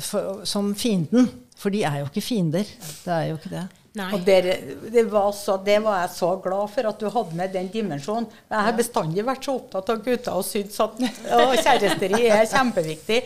for, 0.00 0.40
som 0.48 0.74
fienden. 0.74 1.28
For 1.60 1.72
de 1.72 1.84
er 1.84 2.00
jo 2.00 2.08
ikke 2.08 2.24
fiender. 2.24 2.66
Det 3.04 3.12
er 3.14 3.30
jo 3.30 3.38
ikke 3.38 3.52
det. 3.52 3.66
Nei. 3.98 4.06
Og 4.14 4.20
der, 4.22 4.46
det, 4.86 5.02
var 5.10 5.32
så, 5.34 5.56
det 5.66 5.80
var 5.82 6.04
jeg 6.04 6.12
så 6.14 6.28
glad 6.42 6.70
for 6.70 6.88
at 6.92 7.00
du 7.00 7.08
hadde 7.10 7.38
med 7.38 7.50
den 7.56 7.70
dimensjonen. 7.72 8.28
Jeg 8.46 8.66
har 8.68 8.76
bestandig 8.78 9.24
vært 9.26 9.48
så 9.48 9.56
opptatt 9.58 9.90
av 9.90 10.04
gutter 10.04 10.36
og 10.38 10.46
syntes 10.46 10.78
at 10.84 11.00
å, 11.34 11.40
kjæresteri 11.58 12.28
er 12.30 12.46
kjempeviktig. 12.52 13.18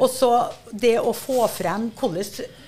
Og 0.00 0.10
så 0.10 0.32
det 0.72 0.96
å 0.98 1.14
få 1.14 1.44
frem 1.54 1.92
hvordan 1.94 2.58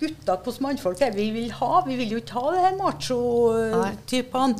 gutter, 0.00 0.36
hvordan 0.40 0.64
mannfolk 0.66 1.00
er 1.04 1.12
vi 1.14 1.26
vil 1.34 1.50
ha. 1.58 1.70
Vi 1.86 1.96
vil 1.98 2.14
jo 2.14 2.20
ikke 2.22 2.36
ha 2.38 2.52
det 2.54 2.64
her 2.64 2.76
macho-typene. 2.78 4.54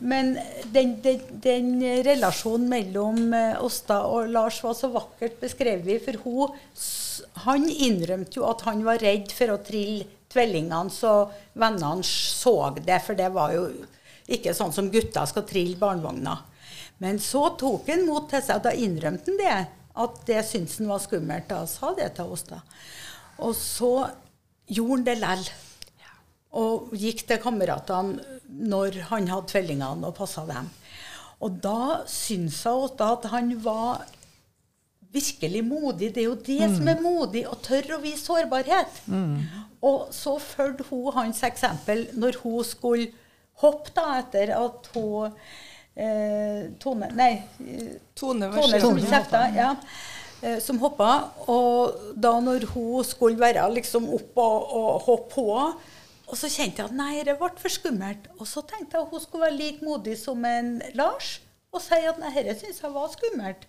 Men 0.00 0.34
den, 0.74 0.96
den, 1.04 1.20
den 1.44 1.70
relasjonen 2.06 2.68
mellom 2.72 3.32
eh, 3.36 3.62
Åsta 3.64 4.02
og 4.10 4.30
Lars 4.34 4.62
var 4.64 4.74
så 4.78 4.88
vakkert 4.94 5.40
beskrevet. 5.42 6.02
For 6.06 6.14
hun, 6.24 6.56
han 7.46 7.68
innrømte 7.70 8.40
jo 8.40 8.48
at 8.50 8.64
han 8.68 8.84
var 8.86 9.02
redd 9.04 9.32
for 9.34 9.54
å 9.54 9.62
trille 9.64 10.06
tvillingene, 10.34 10.90
så 10.90 11.30
vennene 11.54 12.02
så 12.06 12.56
det. 12.80 12.98
For 13.06 13.14
det 13.18 13.30
var 13.34 13.54
jo 13.54 13.68
ikke 14.24 14.54
sånn 14.56 14.74
som 14.74 14.90
gutter 14.92 15.26
skal 15.30 15.46
trille 15.48 15.78
barnevogna. 15.80 16.38
Men 17.02 17.18
så 17.20 17.48
tok 17.58 17.88
han 17.90 18.06
mot 18.08 18.28
til 18.30 18.42
seg, 18.42 18.60
og 18.60 18.64
da 18.68 18.72
innrømte 18.74 19.32
han 19.32 19.40
det. 19.40 19.56
At 19.94 20.20
det 20.26 20.40
syntes 20.48 20.80
han 20.80 20.90
var 20.90 21.02
skummelt. 21.02 21.46
Da 21.50 21.64
sa 21.70 21.92
det 21.94 22.16
til 22.16 22.32
Åsta. 22.34 22.60
Og 23.44 23.54
så 23.58 23.92
gjorde 24.68 24.96
han 24.96 25.06
det 25.08 25.18
lell. 25.20 25.44
Og 26.54 26.92
gikk 26.94 27.24
til 27.26 27.40
kameratene 27.42 28.40
når 28.48 29.00
han 29.10 29.26
hadde 29.32 29.50
tvillingene 29.50 30.06
og 30.06 30.14
passa 30.18 30.44
dem. 30.46 30.68
Og 31.42 31.56
da 31.64 32.04
syns 32.08 32.60
jeg 32.64 32.84
også 32.86 33.08
at 33.16 33.26
han 33.32 33.50
var 33.64 34.04
virkelig 35.14 35.64
modig. 35.66 36.12
Det 36.14 36.22
er 36.22 36.28
jo 36.30 36.38
det 36.46 36.70
som 36.76 36.88
er 36.90 37.02
modig, 37.02 37.44
å 37.46 37.58
tørre 37.62 37.98
å 37.98 38.02
vise 38.02 38.24
sårbarhet. 38.24 39.02
Og 39.84 40.08
så 40.14 40.38
fulgte 40.42 40.86
hun 40.90 41.12
hans 41.18 41.42
eksempel 41.46 42.06
når 42.18 42.40
hun 42.42 42.64
skulle 42.66 43.10
hoppe 43.62 43.92
da 43.94 44.18
etter 44.22 44.50
at 44.56 44.88
hun 44.94 45.34
eh, 45.94 46.70
Tone 46.82 47.10
Nei. 47.14 47.34
Tone 48.18 48.48
var 48.50 48.64
Tone 48.64 48.80
som 48.82 48.98
kjefta, 48.98 49.44
ja. 49.54 49.74
Eh, 50.44 50.60
Som 50.62 50.78
hoppa. 50.84 51.10
Og 51.48 52.14
da 52.14 52.36
når 52.44 52.68
hun 52.74 53.04
skulle 53.08 53.40
være 53.40 53.66
liksom 53.74 54.08
opp 54.14 54.40
og, 54.44 54.72
og 54.78 55.04
hoppe 55.08 55.34
på 55.34 55.50
og 56.24 56.38
så 56.40 56.48
kjente 56.48 56.80
jeg 56.80 56.88
at 56.88 56.96
nei, 56.96 57.22
det 57.26 57.36
ble 57.38 57.50
for 57.60 57.72
skummelt. 57.72 58.30
Og 58.38 58.48
så 58.48 58.62
tenkte 58.66 58.96
jeg 58.96 59.04
at 59.04 59.12
hun 59.12 59.22
skulle 59.22 59.44
være 59.44 59.58
like 59.58 59.84
modig 59.84 60.16
som 60.18 60.44
en 60.48 60.78
Lars 60.96 61.38
og 61.74 61.82
si 61.82 61.98
at 62.06 62.20
nei, 62.22 62.30
dette 62.36 62.60
syns 62.62 62.80
jeg 62.80 62.94
var 62.94 63.10
skummelt. 63.12 63.66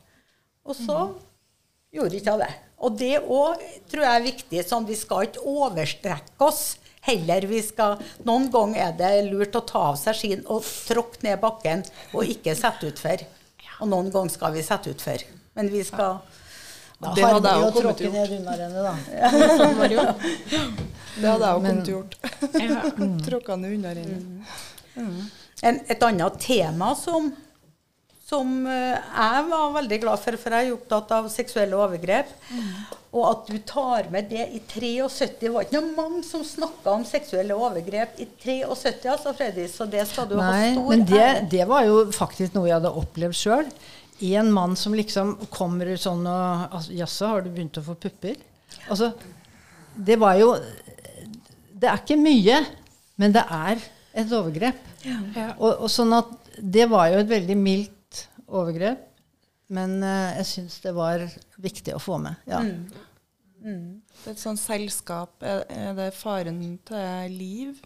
Og 0.65 0.77
så 0.77 0.99
gjorde 1.93 2.19
ikke 2.19 2.35
jeg 2.35 2.41
det. 2.43 2.55
Og 2.85 2.97
det 2.99 3.13
òg 3.21 3.61
tror 3.89 4.05
jeg 4.05 4.19
er 4.19 4.25
viktig. 4.25 4.63
sånn 4.67 4.87
Vi 4.87 4.97
skal 4.99 5.27
ikke 5.27 5.45
overstrekke 5.45 6.47
oss. 6.47 6.77
Heller 7.05 7.45
vi 7.49 7.59
skal, 7.61 7.99
Noen 8.25 8.47
ganger 8.53 8.87
er 8.87 8.95
det 8.97 9.11
lurt 9.27 9.57
å 9.57 9.61
ta 9.65 9.83
av 9.91 9.99
seg 10.01 10.17
skien 10.17 10.45
og 10.49 10.65
tråkke 10.87 11.21
ned 11.25 11.37
bakken 11.41 11.83
og 12.13 12.31
ikke 12.33 12.55
sette 12.57 12.89
utfor. 12.89 13.25
Og 13.81 13.91
noen 13.91 14.09
ganger 14.13 14.33
skal 14.33 14.55
vi 14.55 14.65
sette 14.65 14.93
utfor. 14.93 15.25
Men 15.57 15.69
vi 15.73 15.83
skal 15.85 16.21
Da 16.95 17.11
Det 17.15 17.25
hadde 17.27 17.51
jeg 17.51 17.59
jo 17.59 17.67
å 17.67 17.71
kommet 17.75 17.97
tråkke 17.99 18.03
til 18.03 18.13
ned 18.13 18.35
unna 18.37 18.53
henne, 18.59 18.83
da. 18.85 18.93
ja. 19.91 20.05
det 21.19 21.31
hadde 21.31 21.47
jeg 21.47 21.55
jo 21.55 21.63
kommet 21.65 21.87
til 21.87 21.95
å 21.95 21.97
gjort. 21.97 22.13
Tråkka 23.27 23.57
ned 23.59 23.73
unna 23.79 23.95
rennet. 23.97 24.61
En, 25.65 25.81
et 25.91 26.05
annet 26.07 26.37
tema 26.39 26.93
som, 26.99 27.27
som 28.27 28.53
eh, 28.71 28.95
jeg 28.95 29.45
var 29.49 29.73
veldig 29.75 29.99
glad 30.05 30.21
for, 30.23 30.37
for 30.39 30.55
jeg 30.55 30.69
er 30.69 30.75
opptatt 30.75 31.11
av 31.17 31.27
seksuelle 31.33 31.75
overgrep, 31.79 32.31
og 33.15 33.23
at 33.29 33.51
du 33.51 33.57
tar 33.67 34.09
med 34.11 34.27
det 34.31 34.45
i 34.55 34.61
73. 34.63 35.27
Det 35.39 35.51
var 35.51 35.67
ikke 35.67 35.79
noe 35.81 35.95
mange 35.97 36.23
som 36.27 36.43
snakka 36.47 36.95
om 36.95 37.03
seksuelle 37.07 37.55
overgrep 37.59 38.19
i 38.23 38.27
73, 38.43 39.11
altså, 39.11 39.35
Freddy, 39.35 39.67
så 39.71 39.87
det 39.87 40.03
skal 40.11 40.27
du 40.31 40.35
ha 40.39 40.47
Nei, 40.51 40.73
stor 40.75 40.89
men 40.91 41.05
det, 41.11 41.21
ære. 41.23 41.45
det 41.51 41.67
var 41.71 41.87
jo 41.87 42.01
faktisk 42.15 42.55
noe 42.55 42.67
jeg 42.71 42.77
hadde 42.79 42.95
opplevd 43.03 43.39
sjøl. 43.39 43.71
En 44.23 44.51
mann 44.53 44.75
som 44.79 44.95
liksom 44.95 45.35
kommer 45.51 45.91
sånn 45.99 46.23
og 46.27 46.75
altså, 46.75 46.93
'Jaså, 46.95 47.31
har 47.33 47.41
du 47.43 47.49
begynt 47.51 47.79
å 47.81 47.83
få 47.83 47.97
pupper?' 47.99 48.37
Altså, 48.89 49.11
det 49.95 50.17
var 50.19 50.35
jo 50.39 50.55
Det 51.75 51.89
er 51.89 51.99
ikke 51.99 52.17
mye, 52.17 52.61
men 53.19 53.33
det 53.35 53.43
er 53.51 53.81
et 54.15 54.31
overgrep. 54.31 54.77
Og, 55.59 55.71
og 55.83 55.89
sånn 55.91 56.13
at 56.15 56.31
det 56.57 56.87
var 56.89 57.09
jo 57.11 57.19
et 57.19 57.29
veldig 57.29 57.57
mildt 57.59 58.21
overgrep. 58.47 59.01
Men 59.75 59.97
uh, 59.99 60.31
jeg 60.39 60.47
syns 60.53 60.79
det 60.83 60.93
var 60.95 61.25
viktig 61.61 61.95
å 61.97 61.99
få 62.01 62.17
med. 62.21 62.39
Ja. 62.47 62.61
Det 63.59 64.29
er 64.29 64.31
et 64.31 64.41
sånt 64.41 64.61
selskap. 64.61 65.35
Er, 65.43 65.65
er 65.67 65.93
det 65.97 66.11
faren 66.15 66.61
til 66.87 67.35
Liv 67.35 67.81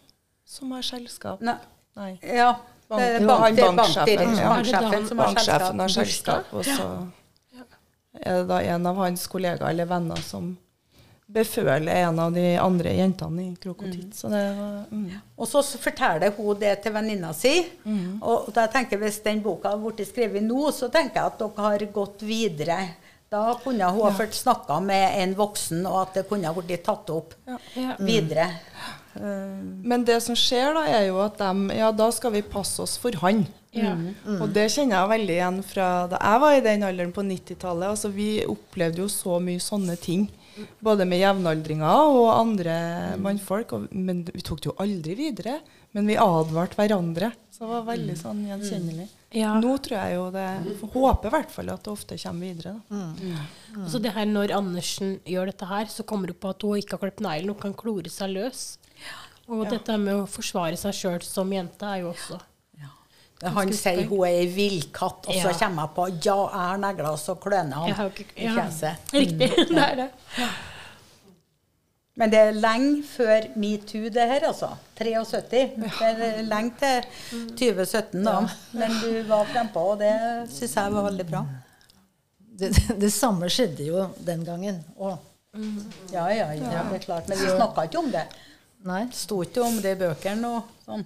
som 0.46 0.74
har 0.76 0.86
selskap? 0.86 1.42
Nei. 1.42 1.58
Nei. 1.98 2.12
Ja. 2.22 2.54
Bank- 2.90 3.22
Jo, 3.22 3.28
bank, 3.28 3.60
er 3.60 3.76
banksjefen, 3.78 4.38
ja. 4.38 4.50
Banksjefen 4.50 5.18
Banksjefen 5.18 5.80
har 5.84 5.92
selskap. 5.94 6.48
selskap, 6.50 6.54
og 6.54 6.66
så 6.66 7.12
er 8.20 8.40
det 8.42 8.48
da 8.50 8.58
en 8.62 8.88
av 8.90 8.96
hans 9.04 9.28
kollegaer 9.30 9.70
eller 9.70 9.86
venner 9.86 10.18
som 10.26 10.58
beføler 11.30 11.92
en 12.08 12.20
av 12.20 12.34
de 12.34 12.56
andre 12.58 12.94
jentene 12.98 13.44
i 13.44 13.56
Krokotitt. 13.62 14.16
Så 14.18 14.32
det 14.34 14.42
var 14.58 14.80
mm. 14.90 15.12
Og 15.38 15.48
så 15.48 15.62
forteller 15.78 16.34
hun 16.36 16.58
det 16.60 16.72
til 16.82 16.96
venninna 16.96 17.30
si. 17.38 17.54
Mm. 17.86 18.18
Og 18.26 18.50
da 18.56 18.66
tenker 18.72 18.98
jeg 18.98 19.04
Hvis 19.04 19.20
den 19.28 19.44
boka 19.46 19.76
ble 19.78 19.94
blitt 19.94 20.10
skrevet 20.10 20.42
nå, 20.44 20.72
så 20.74 20.90
tenker 20.90 21.22
jeg 21.22 21.30
at 21.30 21.38
dere 21.44 21.68
har 21.68 21.86
gått 21.94 22.26
videre. 22.26 22.80
Da 23.30 23.54
kunne 23.64 23.86
hun 23.94 24.02
ha 24.02 24.12
fått 24.18 24.34
snakka 24.34 24.80
med 24.82 25.20
en 25.22 25.36
voksen, 25.38 25.84
og 25.86 26.00
at 26.08 26.16
det 26.18 26.24
kunne 26.30 26.50
ha 26.50 26.54
blitt 26.62 26.84
tatt 26.88 27.10
opp 27.14 27.36
Ja. 27.46 27.96
videre. 28.00 28.48
Men 29.20 30.04
det 30.06 30.20
som 30.24 30.36
skjer 30.38 30.74
da, 30.78 30.84
er 30.88 31.08
jo 31.10 31.20
at 31.24 31.38
de 31.38 31.76
Ja, 31.78 31.92
da 31.92 32.10
skal 32.12 32.32
vi 32.32 32.42
passe 32.42 32.82
oss 32.82 32.98
for 32.98 33.12
han. 33.22 33.46
Ja. 33.72 33.94
Og 34.40 34.50
det 34.54 34.70
kjenner 34.74 34.98
jeg 35.04 35.12
veldig 35.14 35.36
igjen 35.36 35.60
fra 35.64 36.08
da 36.10 36.18
jeg 36.18 36.42
var 36.42 36.56
i 36.58 36.64
den 36.66 36.86
alderen 36.88 37.14
på 37.14 37.22
90-tallet. 37.26 37.90
Altså, 37.92 38.10
vi 38.14 38.44
opplevde 38.50 39.04
jo 39.04 39.10
så 39.14 39.38
mye 39.44 39.60
sånne 39.62 39.98
ting. 40.02 40.28
Både 40.84 41.06
med 41.08 41.22
jevnaldringer 41.22 42.10
og 42.10 42.32
andre 42.34 43.16
mannfolk. 43.22 43.74
Og, 43.78 43.88
men 43.94 44.24
vi 44.34 44.42
tok 44.42 44.64
det 44.64 44.72
jo 44.72 44.76
aldri 44.82 45.16
videre. 45.16 45.60
Men 45.94 46.10
vi 46.10 46.18
advarte 46.18 46.76
hverandre. 46.80 47.32
Så 47.54 47.66
det 47.66 47.70
var 47.76 47.86
veldig 47.94 48.18
sånn 48.18 48.42
gjenkjennelig. 48.50 49.08
Ja. 49.36 49.54
Nå 49.62 49.76
tror 49.86 50.00
jeg 50.00 50.16
jo 50.16 50.24
det 50.34 50.46
Håper 50.90 51.30
i 51.30 51.34
hvert 51.36 51.52
fall 51.54 51.70
at 51.70 51.84
det 51.86 51.92
ofte 51.92 52.18
kommer 52.18 52.50
videre. 52.50 52.80
Da. 52.90 53.02
Mm. 53.06 53.86
så 53.90 54.02
det 54.02 54.16
her 54.16 54.26
Når 54.26 54.54
Andersen 54.58 55.20
gjør 55.22 55.52
dette 55.52 55.70
her, 55.70 55.86
så 55.86 56.04
kommer 56.04 56.32
det 56.32 56.40
på 56.42 56.50
at 56.50 56.66
hun 56.66 56.80
ikke 56.82 56.98
har 56.98 57.04
klippet 57.04 57.26
neglen 57.26 57.54
hun 57.54 57.62
kan 57.62 57.76
klore 57.78 58.10
seg 58.10 58.34
løs. 58.34 58.64
Og 59.50 59.66
dette 59.70 59.98
med 60.02 60.24
å 60.24 60.30
forsvare 60.30 60.78
seg 60.78 60.96
sjøl 60.98 61.22
som 61.26 61.52
jente 61.54 61.86
er 61.86 62.04
jo 62.04 62.12
også 62.14 62.40
Han 63.56 63.72
sier 63.74 64.04
hun 64.10 64.26
er 64.28 64.42
ei 64.42 64.50
villkatt, 64.52 65.30
og 65.30 65.38
så 65.38 65.54
kommer 65.62 65.86
jeg 65.86 65.96
på 65.96 66.08
ja, 66.26 66.36
jeg 66.36 66.66
har 66.74 66.82
negler, 66.82 67.12
og 67.14 67.22
så 67.22 67.38
kløner 67.40 67.86
han 67.86 67.94
i 67.94 68.44
ja. 68.44 68.58
fjeset. 68.58 69.14
Riktig. 69.16 69.54
Det 69.76 69.86
er 69.86 69.96
det. 70.04 70.10
Men 72.20 72.32
det 72.34 72.40
er 72.44 72.58
lenge 72.60 73.04
før 73.08 73.46
metoo, 73.56 74.10
det 74.12 74.26
her, 74.28 74.44
altså. 74.50 74.74
73. 75.00 75.62
Det 75.80 76.10
er 76.10 76.42
lenge 76.44 76.74
til 76.82 77.08
2017, 77.56 78.24
da. 78.28 78.34
Men 78.76 78.96
du 79.00 79.10
var 79.30 79.48
frempå, 79.54 79.86
og 79.94 80.02
det 80.04 80.12
syns 80.52 80.76
jeg 80.76 80.92
var 80.98 81.06
veldig 81.08 81.26
bra. 81.30 81.46
Det, 82.60 82.74
det 83.00 83.12
samme 83.16 83.48
skjedde 83.48 83.86
jo 83.88 84.10
den 84.28 84.44
gangen. 84.44 84.82
òg. 85.00 85.16
Ja, 86.12 86.26
ja, 86.30 86.50
ja, 86.54 86.84
det 86.92 87.00
er 87.00 87.06
klart. 87.06 87.30
Men 87.32 87.40
vi 87.40 87.48
snakka 87.56 87.88
ikke 87.88 88.02
om 88.04 88.12
det. 88.14 88.26
nei. 88.86 89.06
Det 89.10 89.18
sto 89.18 89.40
ikke 89.44 89.64
om 89.66 89.80
det 89.82 89.96
i 89.96 90.00
bøkene 90.04 90.52
og 90.58 90.68
sånn. 90.86 91.06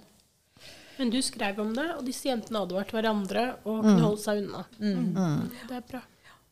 Men 0.98 1.10
du 1.10 1.16
skrev 1.26 1.56
om 1.62 1.70
det, 1.74 1.86
og 1.96 2.04
disse 2.06 2.28
jentene 2.28 2.60
advarte 2.66 2.94
hverandre 2.94 3.46
og 3.64 3.80
kunne 3.82 4.02
holde 4.04 4.20
seg 4.22 4.42
unna. 4.44 4.60
Det 4.78 5.78
er 5.78 5.86
bra. 5.88 6.02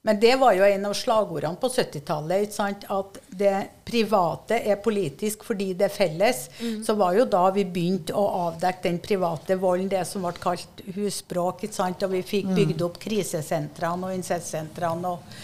Men 0.03 0.19
det 0.21 0.33
var 0.37 0.57
jo 0.57 0.65
en 0.67 0.87
av 0.89 0.95
slagordene 0.99 1.59
på 1.63 1.69
70-tallet. 1.71 2.57
At 2.91 3.19
det 3.31 3.55
private 3.87 4.59
er 4.59 4.81
politisk 4.83 5.45
fordi 5.47 5.69
det 5.79 5.87
er 5.87 5.95
felles. 5.95 6.41
Så 6.83 6.97
var 6.99 7.15
jo 7.15 7.29
da 7.31 7.45
vi 7.55 7.63
begynte 7.63 8.17
å 8.19 8.25
avdekke 8.49 8.83
den 8.89 8.99
private 9.05 9.57
volden, 9.63 9.91
det 9.93 10.03
som 10.11 10.27
ble 10.27 10.35
kalt 10.43 10.83
husbråk. 10.97 11.63
Og 11.71 12.09
vi 12.17 12.25
fikk 12.27 12.51
bygd 12.51 12.83
opp 12.83 12.99
krisesentrene 13.03 14.11
og 14.11 14.17
incestsentrene. 14.19 15.15
Og, 15.15 15.39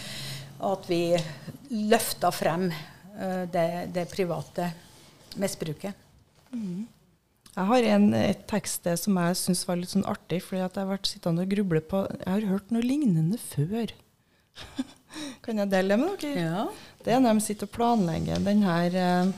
at 0.69 0.89
vi 0.91 1.15
løfta 1.87 2.33
frem 2.35 2.67
uh, 2.67 3.45
det, 3.47 3.69
det 3.95 4.09
private 4.11 4.67
misbruket. 5.39 5.95
Jeg 7.55 7.67
har 7.71 7.87
en, 7.93 8.11
et 8.17 8.43
tekststed 8.49 8.99
som 8.99 9.15
jeg 9.23 9.39
syns 9.39 9.63
var 9.69 9.79
litt 9.79 9.95
sånn 9.95 10.07
artig, 10.09 10.41
fordi 10.43 10.65
at 10.65 10.75
jeg 10.75 10.83
har 10.83 10.91
vært 10.91 11.09
sittende 11.09 11.47
og 11.47 11.55
gruble 11.55 11.81
på 11.81 12.03
Jeg 12.11 12.27
har 12.27 12.47
hørt 12.51 12.75
noe 12.75 12.83
lignende 12.83 13.39
før. 13.39 13.95
kan 15.45 15.61
jeg 15.61 15.71
dele 15.71 15.95
det 15.95 15.99
med 16.01 16.21
dere? 16.21 16.43
Ja. 16.45 16.65
Det 17.03 17.13
er 17.15 17.23
når 17.23 17.37
de 17.39 17.45
sitter 17.45 17.69
og 17.69 17.73
planlegger 17.75 18.43
denne 18.43 18.75
eh, 18.89 19.31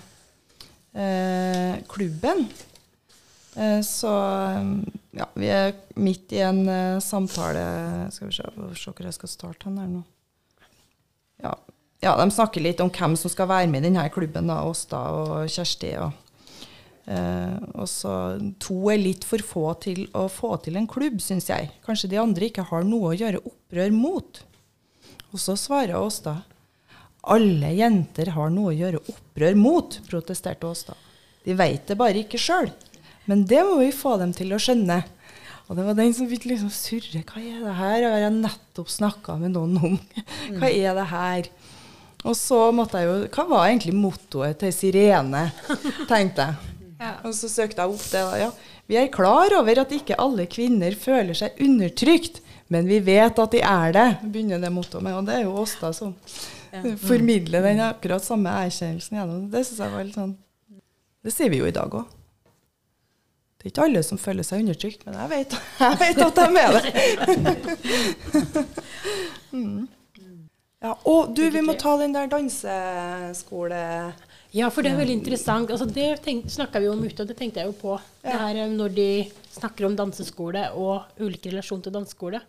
eh, 1.03 1.75
klubben. 1.91 2.47
Eh, 3.55 3.81
så 3.85 4.13
eh, 4.15 4.71
ja, 5.19 5.27
vi 5.35 5.51
er 5.51 5.75
midt 5.99 6.33
i 6.33 6.41
en 6.45 6.63
eh, 6.71 7.01
samtale 7.03 7.63
Skal 8.15 8.29
vi 8.29 8.37
se 8.37 8.45
se 8.79 8.93
hvor 8.93 9.07
jeg 9.09 9.17
skal 9.17 9.31
starte 9.31 9.67
den 9.67 9.81
her 9.81 9.91
nå. 9.91 10.01
Ja. 11.41 11.55
ja, 12.05 12.15
de 12.19 12.31
snakker 12.31 12.61
litt 12.61 12.81
om 12.83 12.91
hvem 12.93 13.15
som 13.17 13.31
skal 13.33 13.49
være 13.49 13.69
med 13.69 13.81
i 13.81 13.89
denne 13.89 14.09
klubben. 14.13 14.47
da, 14.49 14.61
Åsta 14.67 15.05
og 15.17 15.49
Kjersti. 15.49 15.95
og 16.01 16.11
Eh, 17.11 17.57
og 17.73 17.87
så 17.89 18.13
To 18.61 18.77
er 18.91 19.01
litt 19.01 19.25
for 19.25 19.41
få 19.43 19.65
til 19.81 20.05
å 20.17 20.27
få 20.31 20.53
til 20.63 20.77
en 20.79 20.87
klubb, 20.89 21.19
syns 21.23 21.49
jeg. 21.49 21.71
Kanskje 21.85 22.11
de 22.13 22.21
andre 22.21 22.49
ikke 22.51 22.67
har 22.69 22.85
noe 22.87 23.11
å 23.11 23.17
gjøre 23.17 23.41
opprør 23.41 23.95
mot. 23.95 24.41
Og 25.31 25.39
så 25.39 25.55
svarer 25.59 25.95
Åsta. 25.99 26.37
Alle 27.21 27.69
jenter 27.77 28.31
har 28.35 28.49
noe 28.53 28.71
å 28.71 28.75
gjøre 28.77 29.01
opprør 29.11 29.57
mot, 29.59 29.99
protesterte 30.09 30.67
Åsta. 30.67 30.95
De 31.45 31.55
veit 31.57 31.85
det 31.89 31.97
bare 31.99 32.23
ikke 32.23 32.39
sjøl. 32.41 32.69
Men 33.29 33.45
det 33.49 33.61
må 33.67 33.77
vi 33.81 33.91
få 33.95 34.15
dem 34.21 34.33
til 34.35 34.51
å 34.55 34.59
skjønne. 34.61 34.99
Og 35.69 35.77
det 35.77 35.85
var 35.87 35.95
den 35.95 36.11
som 36.17 36.27
fikk 36.27 36.49
liksom 36.49 36.71
surre. 36.73 37.21
Hva 37.29 37.39
er 37.39 37.61
det 37.63 37.75
her? 37.77 38.07
Har 38.09 38.23
jeg 38.25 38.33
nettopp 38.41 38.89
snakka 38.91 39.37
med 39.39 39.53
noen 39.55 39.77
om? 39.79 39.99
Hva 40.59 40.67
er 40.67 40.97
det 40.97 41.05
her? 41.13 41.47
Og 42.27 42.35
så 42.37 42.57
måtte 42.75 42.99
jeg 43.01 43.07
jo 43.09 43.13
Hva 43.33 43.45
var 43.49 43.69
egentlig 43.69 43.95
mottoet 43.97 44.59
til 44.61 44.73
Sirene? 44.75 45.47
tenkte 46.09 46.49
jeg. 46.51 46.67
Og 47.25 47.31
så 47.33 47.47
søkte 47.49 47.81
jeg 47.81 47.95
opp 47.95 48.03
det. 48.11 48.25
da, 48.27 48.41
Ja. 48.43 48.51
Vi 48.91 48.97
er 48.99 49.07
klar 49.13 49.53
over 49.55 49.79
at 49.85 49.93
ikke 49.95 50.17
alle 50.19 50.43
kvinner 50.51 50.91
føler 50.99 51.37
seg 51.37 51.55
undertrykt, 51.63 52.41
men 52.71 52.87
vi 52.87 53.01
vet 53.03 53.39
at 53.43 53.51
de 53.51 53.59
er 53.67 53.91
det, 53.95 54.07
begynner 54.23 54.61
det 54.63 54.71
mottoet 54.71 55.03
med. 55.03 55.17
Og 55.19 55.27
det 55.27 55.35
er 55.35 55.43
jo 55.43 55.57
oss 55.59 55.75
da 55.81 55.91
som 55.95 56.13
formidler 57.09 57.65
den 57.67 57.83
akkurat 57.83 58.23
samme 58.23 58.53
erkjennelsen 58.63 59.19
gjennom. 59.19 59.45
Det 59.51 59.65
synes 59.67 59.83
jeg 59.83 59.93
var 59.95 60.07
litt 60.07 60.19
sånn 60.19 60.37
Det 61.21 61.33
sier 61.35 61.51
vi 61.51 61.59
jo 61.59 61.67
i 61.67 61.75
dag 61.75 61.91
òg. 61.99 62.17
Det 63.59 63.67
er 63.67 63.73
ikke 63.73 63.83
alle 63.85 64.01
som 64.01 64.17
føler 64.17 64.47
seg 64.47 64.63
undertrykt, 64.63 65.03
men 65.05 65.19
jeg 65.19 65.29
vet, 65.35 65.57
jeg 65.83 65.99
vet 65.99 66.21
at 66.25 66.39
de 66.39 66.45
er 66.63 66.71
det. 66.77 66.83
mm. 69.57 69.81
Ja, 70.81 70.95
og 71.05 71.35
du, 71.37 71.43
vi 71.53 71.61
må 71.61 71.75
ta 71.77 71.93
den 71.99 72.15
der 72.15 72.31
danseskole... 72.31 73.81
Ja, 74.51 74.67
for 74.67 74.83
det 74.83 74.91
er 74.91 74.97
veldig 74.99 75.13
interessant. 75.15 75.69
Altså, 75.71 75.85
det 75.87 76.19
snakka 76.51 76.81
vi 76.83 76.89
om 76.91 76.99
ute, 77.05 77.23
og 77.23 77.29
det 77.29 77.37
tenkte 77.39 77.61
jeg 77.61 77.69
jo 77.69 77.75
på. 77.79 77.93
Det 78.19 78.33
her 78.35 78.57
eh, 78.65 78.73
Når 78.75 78.91
de 78.97 79.05
snakker 79.51 79.87
om 79.87 79.95
danseskole 79.95 80.65
og 80.79 81.21
ulike 81.23 81.53
relasjoner 81.53 81.85
til 81.87 81.95
danseskole. 81.95 82.41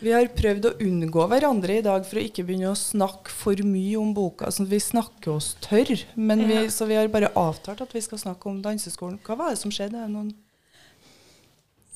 Vi 0.00 0.12
har 0.12 0.28
prøvd 0.36 0.68
å 0.68 0.74
unngå 0.84 1.24
hverandre 1.32 1.78
i 1.80 1.84
dag 1.84 2.04
for 2.08 2.20
å 2.20 2.24
ikke 2.24 2.44
begynne 2.48 2.72
å 2.72 2.78
snakke 2.78 3.32
for 3.32 3.64
mye 3.64 3.96
om 4.00 4.12
boka. 4.16 4.50
Altså, 4.50 4.66
vi 4.68 4.80
snakker 4.80 5.32
oss 5.38 5.54
tørr, 5.64 6.04
men 6.20 6.44
vi, 6.48 6.62
så 6.72 6.88
vi 6.88 7.00
har 7.00 7.08
bare 7.12 7.32
avtalt 7.32 7.80
at 7.84 7.96
vi 7.96 8.04
skal 8.04 8.20
snakke 8.20 8.52
om 8.52 8.60
danseskolen. 8.64 9.20
Hva 9.24 9.38
var 9.40 9.54
det 9.54 9.60
som 9.64 9.72
skjedde? 9.72 9.96
Er 10.04 10.08
det 10.08 10.16
Noen 10.16 10.32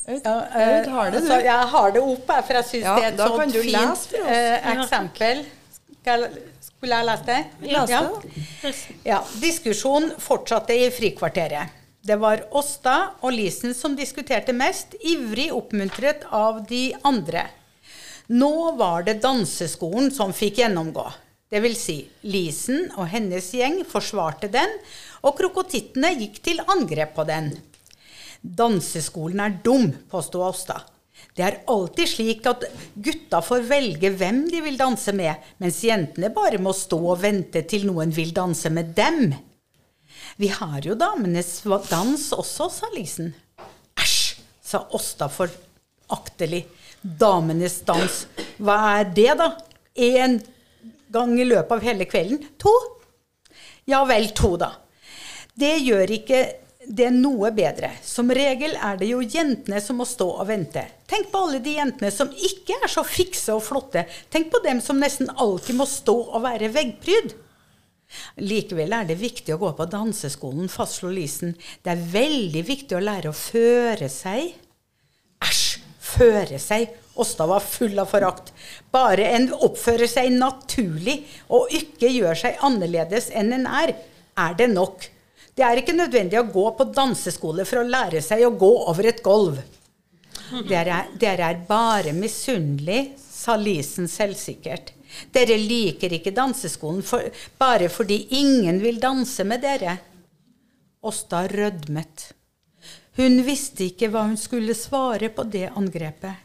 Aud, 0.07 0.21
Ja, 0.23 0.35
øh, 0.39 0.91
har 0.93 1.11
det, 1.11 1.13
du? 1.13 1.17
altså, 1.19 1.39
jeg 1.43 1.71
har 1.77 1.93
det 1.93 2.03
opp, 2.03 2.29
for 2.31 2.59
jeg 2.61 2.67
syns 2.69 2.85
Ja, 2.85 2.93
det 2.95 3.07
er 3.07 3.13
et 3.13 3.23
sånt 3.27 3.57
fint 3.59 4.21
eh, 4.23 4.69
eksempel. 4.77 5.41
Skal 5.77 6.23
jeg, 6.23 6.45
skulle 6.77 7.01
jeg 7.01 7.09
lese 7.09 7.27
det? 7.27 7.41
Lese. 7.73 7.93
Ja. 7.97 8.73
Ja, 9.05 9.19
Diskusjonen 9.41 10.13
fortsatte 10.23 10.77
i 10.77 10.91
frikvarteret. 10.95 11.75
Det 12.07 12.17
var 12.23 12.45
Åsta 12.55 13.17
og 13.27 13.33
Lisen 13.35 13.75
som 13.75 13.97
diskuterte 13.99 14.55
mest, 14.55 14.95
ivrig 15.01 15.49
oppmuntret 15.55 16.23
av 16.31 16.61
de 16.69 16.93
andre. 17.03 17.49
Nå 18.31 18.77
var 18.79 19.03
det 19.07 19.21
danseskolen 19.25 20.13
som 20.15 20.35
fikk 20.35 20.61
gjennomgå. 20.63 21.07
Det 21.51 21.63
vil 21.63 21.75
si, 21.79 21.97
Lisen 22.27 22.89
og 22.97 23.09
hennes 23.11 23.49
gjeng 23.55 23.81
forsvarte 23.87 24.51
den, 24.51 24.73
og 25.27 25.37
krokotittene 25.39 26.13
gikk 26.19 26.41
til 26.47 26.63
angrep 26.67 27.15
på 27.19 27.27
den. 27.27 27.53
Danseskolen 28.43 29.43
er 29.43 29.59
dum, 29.63 29.93
påsto 30.11 30.43
Åsta. 30.47 30.81
Det 31.37 31.45
er 31.45 31.59
alltid 31.69 32.09
slik 32.09 32.47
at 32.49 32.65
gutta 32.95 33.43
får 33.45 33.67
velge 33.69 34.11
hvem 34.17 34.47
de 34.49 34.63
vil 34.65 34.79
danse 34.81 35.13
med, 35.17 35.35
mens 35.61 35.83
jentene 35.85 36.31
bare 36.33 36.61
må 36.63 36.73
stå 36.77 36.99
og 37.13 37.21
vente 37.25 37.61
til 37.69 37.85
noen 37.89 38.15
vil 38.17 38.33
danse 38.37 38.73
med 38.73 38.95
dem. 38.97 39.35
Vi 40.41 40.49
har 40.53 40.81
jo 40.85 40.97
damenes 40.97 41.63
dans 41.91 42.25
også, 42.33 42.71
sa 42.73 42.89
Lisen. 42.95 43.35
Æsj, 44.01 44.41
sa 44.65 44.83
Åsta 44.97 45.29
foraktelig. 45.33 46.67
Damenes 47.07 47.79
dans, 47.87 48.15
hva 48.59 48.77
er 48.99 49.11
det, 49.15 49.31
da? 49.39 49.53
Én 49.95 50.41
gang 51.13 51.37
i 51.39 51.45
løpet 51.47 51.77
av 51.77 51.85
hele 51.85 52.09
kvelden? 52.09 52.41
To? 52.59 52.73
Ja 53.87 54.01
vel, 54.09 54.33
to, 54.35 54.57
da. 54.59 54.73
Det 55.57 55.77
gjør 55.85 56.13
ikke 56.17 56.41
det 56.89 57.09
noe 57.15 57.51
bedre. 57.55 57.91
Som 58.05 58.31
regel 58.35 58.77
er 58.77 58.99
det 59.01 59.09
jo 59.11 59.23
jentene 59.23 59.81
som 59.83 59.99
må 60.01 60.07
stå 60.09 60.29
og 60.41 60.47
vente. 60.49 60.85
Tenk 61.09 61.31
på 61.33 61.43
alle 61.47 61.61
de 61.63 61.77
jentene 61.79 62.11
som 62.15 62.31
ikke 62.31 62.79
er 62.83 62.93
så 62.93 63.05
fikse 63.07 63.55
og 63.55 63.65
flotte. 63.67 64.07
Tenk 64.33 64.51
på 64.53 64.63
dem 64.65 64.83
som 64.85 65.01
nesten 65.03 65.31
alltid 65.35 65.79
må 65.79 65.87
stå 65.91 66.17
og 66.27 66.45
være 66.47 66.71
veggpryd. 66.75 67.35
Likevel 68.47 68.95
er 68.95 69.09
det 69.09 69.19
viktig 69.19 69.55
å 69.55 69.61
gå 69.61 69.73
på 69.79 69.89
danseskolen, 69.91 70.71
fastslo 70.71 71.11
Lisen. 71.11 71.57
Det 71.83 71.93
er 71.95 72.07
veldig 72.13 72.63
viktig 72.67 72.97
å 72.97 73.03
lære 73.03 73.33
å 73.33 73.37
føre 73.37 74.11
seg. 74.13 74.55
Æsj! 75.43 75.67
Føre 76.07 76.61
seg. 76.63 76.93
Åsta 77.19 77.47
var 77.49 77.65
full 77.65 77.99
av 77.99 78.11
forakt. 78.13 78.53
Bare 78.95 79.27
en 79.37 79.49
oppfører 79.53 80.09
seg 80.11 80.31
naturlig 80.37 81.19
og 81.53 81.73
ikke 81.75 82.11
gjør 82.13 82.39
seg 82.45 82.63
annerledes 82.65 83.31
enn 83.35 83.53
en 83.57 83.67
er, 83.69 83.95
er 84.39 84.57
det 84.59 84.69
nok. 84.73 85.09
Det 85.57 85.65
er 85.65 85.81
ikke 85.81 85.97
nødvendig 85.97 86.37
å 86.37 86.49
gå 86.53 86.67
på 86.77 86.85
danseskole 86.93 87.65
for 87.65 87.81
å 87.81 87.89
lære 87.89 88.21
seg 88.25 88.45
å 88.45 88.53
gå 88.61 88.73
over 88.91 89.09
et 89.09 89.23
gulv. 89.25 89.63
Dere 90.69 90.99
er, 91.01 91.15
dere 91.17 91.49
er 91.49 91.63
bare 91.69 92.13
misunnelige, 92.13 93.17
sa 93.17 93.57
Lisen 93.57 94.09
selvsikkert. 94.11 94.93
Dere 95.33 95.57
liker 95.57 96.13
ikke 96.13 96.35
danseskolen 96.37 97.01
for, 97.07 97.25
bare 97.57 97.89
fordi 97.89 98.19
ingen 98.37 98.83
vil 98.83 99.01
danse 99.01 99.47
med 99.49 99.65
dere. 99.65 99.97
Åsta 101.07 101.47
rødmet. 101.49 102.33
Hun 103.17 103.41
visste 103.47 103.87
ikke 103.87 104.11
hva 104.13 104.27
hun 104.27 104.37
skulle 104.37 104.77
svare 104.77 105.31
på 105.33 105.47
det 105.49 105.71
angrepet. 105.73 106.45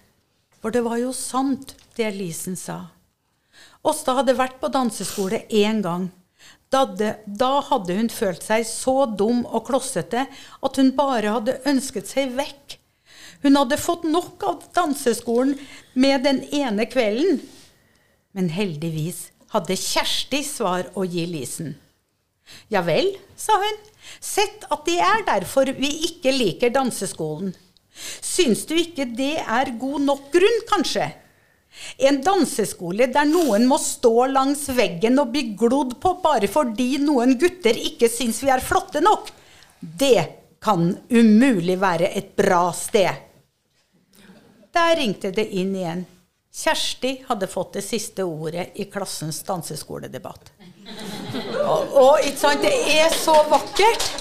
For 0.61 0.71
det 0.71 0.85
var 0.85 1.01
jo 1.01 1.11
sant, 1.11 1.75
det 1.97 2.13
Lisen 2.15 2.55
sa. 2.55 2.79
Åsta 3.83 4.15
hadde 4.21 4.37
vært 4.37 4.61
på 4.61 4.69
danseskole 4.71 5.43
én 5.49 5.81
gang. 5.83 6.07
Da, 6.71 6.85
det, 6.85 7.15
da 7.27 7.59
hadde 7.67 7.97
hun 7.97 8.09
følt 8.13 8.45
seg 8.45 8.63
så 8.67 9.03
dum 9.05 9.43
og 9.43 9.65
klossete 9.67 10.23
at 10.27 10.79
hun 10.79 10.93
bare 10.95 11.33
hadde 11.35 11.59
ønsket 11.67 12.07
seg 12.07 12.31
vekk. 12.37 12.77
Hun 13.43 13.57
hadde 13.57 13.79
fått 13.81 14.05
nok 14.07 14.43
av 14.47 14.63
danseskolen 14.75 15.57
med 15.99 16.23
den 16.27 16.43
ene 16.55 16.85
kvelden. 16.87 17.41
Men 18.31 18.51
heldigvis 18.55 19.29
hadde 19.51 19.75
Kjersti 19.75 20.43
svar 20.47 20.87
å 20.95 21.03
gi 21.03 21.25
Lisen. 21.27 21.73
Ja 22.71 22.83
vel, 22.87 23.13
sa 23.35 23.57
hun. 23.59 23.81
Sett 24.23 24.63
at 24.71 24.85
det 24.87 24.99
er 25.03 25.25
derfor 25.27 25.71
vi 25.75 25.91
ikke 26.07 26.33
liker 26.35 26.71
danseskolen. 26.73 27.51
Syns 28.23 28.63
du 28.69 28.77
ikke 28.79 29.05
det 29.17 29.35
er 29.41 29.73
god 29.79 30.07
nok 30.07 30.29
grunn, 30.33 30.61
kanskje? 30.69 31.09
En 31.97 32.19
danseskole 32.23 33.07
der 33.13 33.27
noen 33.29 33.65
må 33.69 33.77
stå 33.81 34.27
langs 34.31 34.67
veggen 34.75 35.19
og 35.21 35.31
bli 35.33 35.53
glodd 35.57 35.97
på 36.03 36.15
bare 36.23 36.49
fordi 36.51 36.97
noen 37.03 37.37
gutter 37.39 37.77
ikke 37.77 38.09
syns 38.11 38.41
vi 38.43 38.51
er 38.53 38.63
flotte 38.63 39.01
nok, 39.03 39.31
det 39.79 40.25
kan 40.61 40.91
umulig 41.09 41.79
være 41.81 42.11
et 42.17 42.35
bra 42.37 42.67
sted. 42.75 43.27
Der 44.71 44.95
ringte 44.95 45.31
det 45.35 45.47
inn 45.57 45.75
igjen. 45.75 46.05
Kjersti 46.51 47.23
hadde 47.27 47.47
fått 47.47 47.77
det 47.79 47.83
siste 47.85 48.23
ordet 48.27 48.75
i 48.75 48.85
klassens 48.91 49.39
danseskoledebatt. 49.47 50.51
Og, 51.63 51.95
og 51.95 52.25
ikke 52.27 52.41
sant, 52.43 52.65
det 52.65 52.75
er 52.99 53.15
så 53.15 53.37
vakkert. 53.51 54.11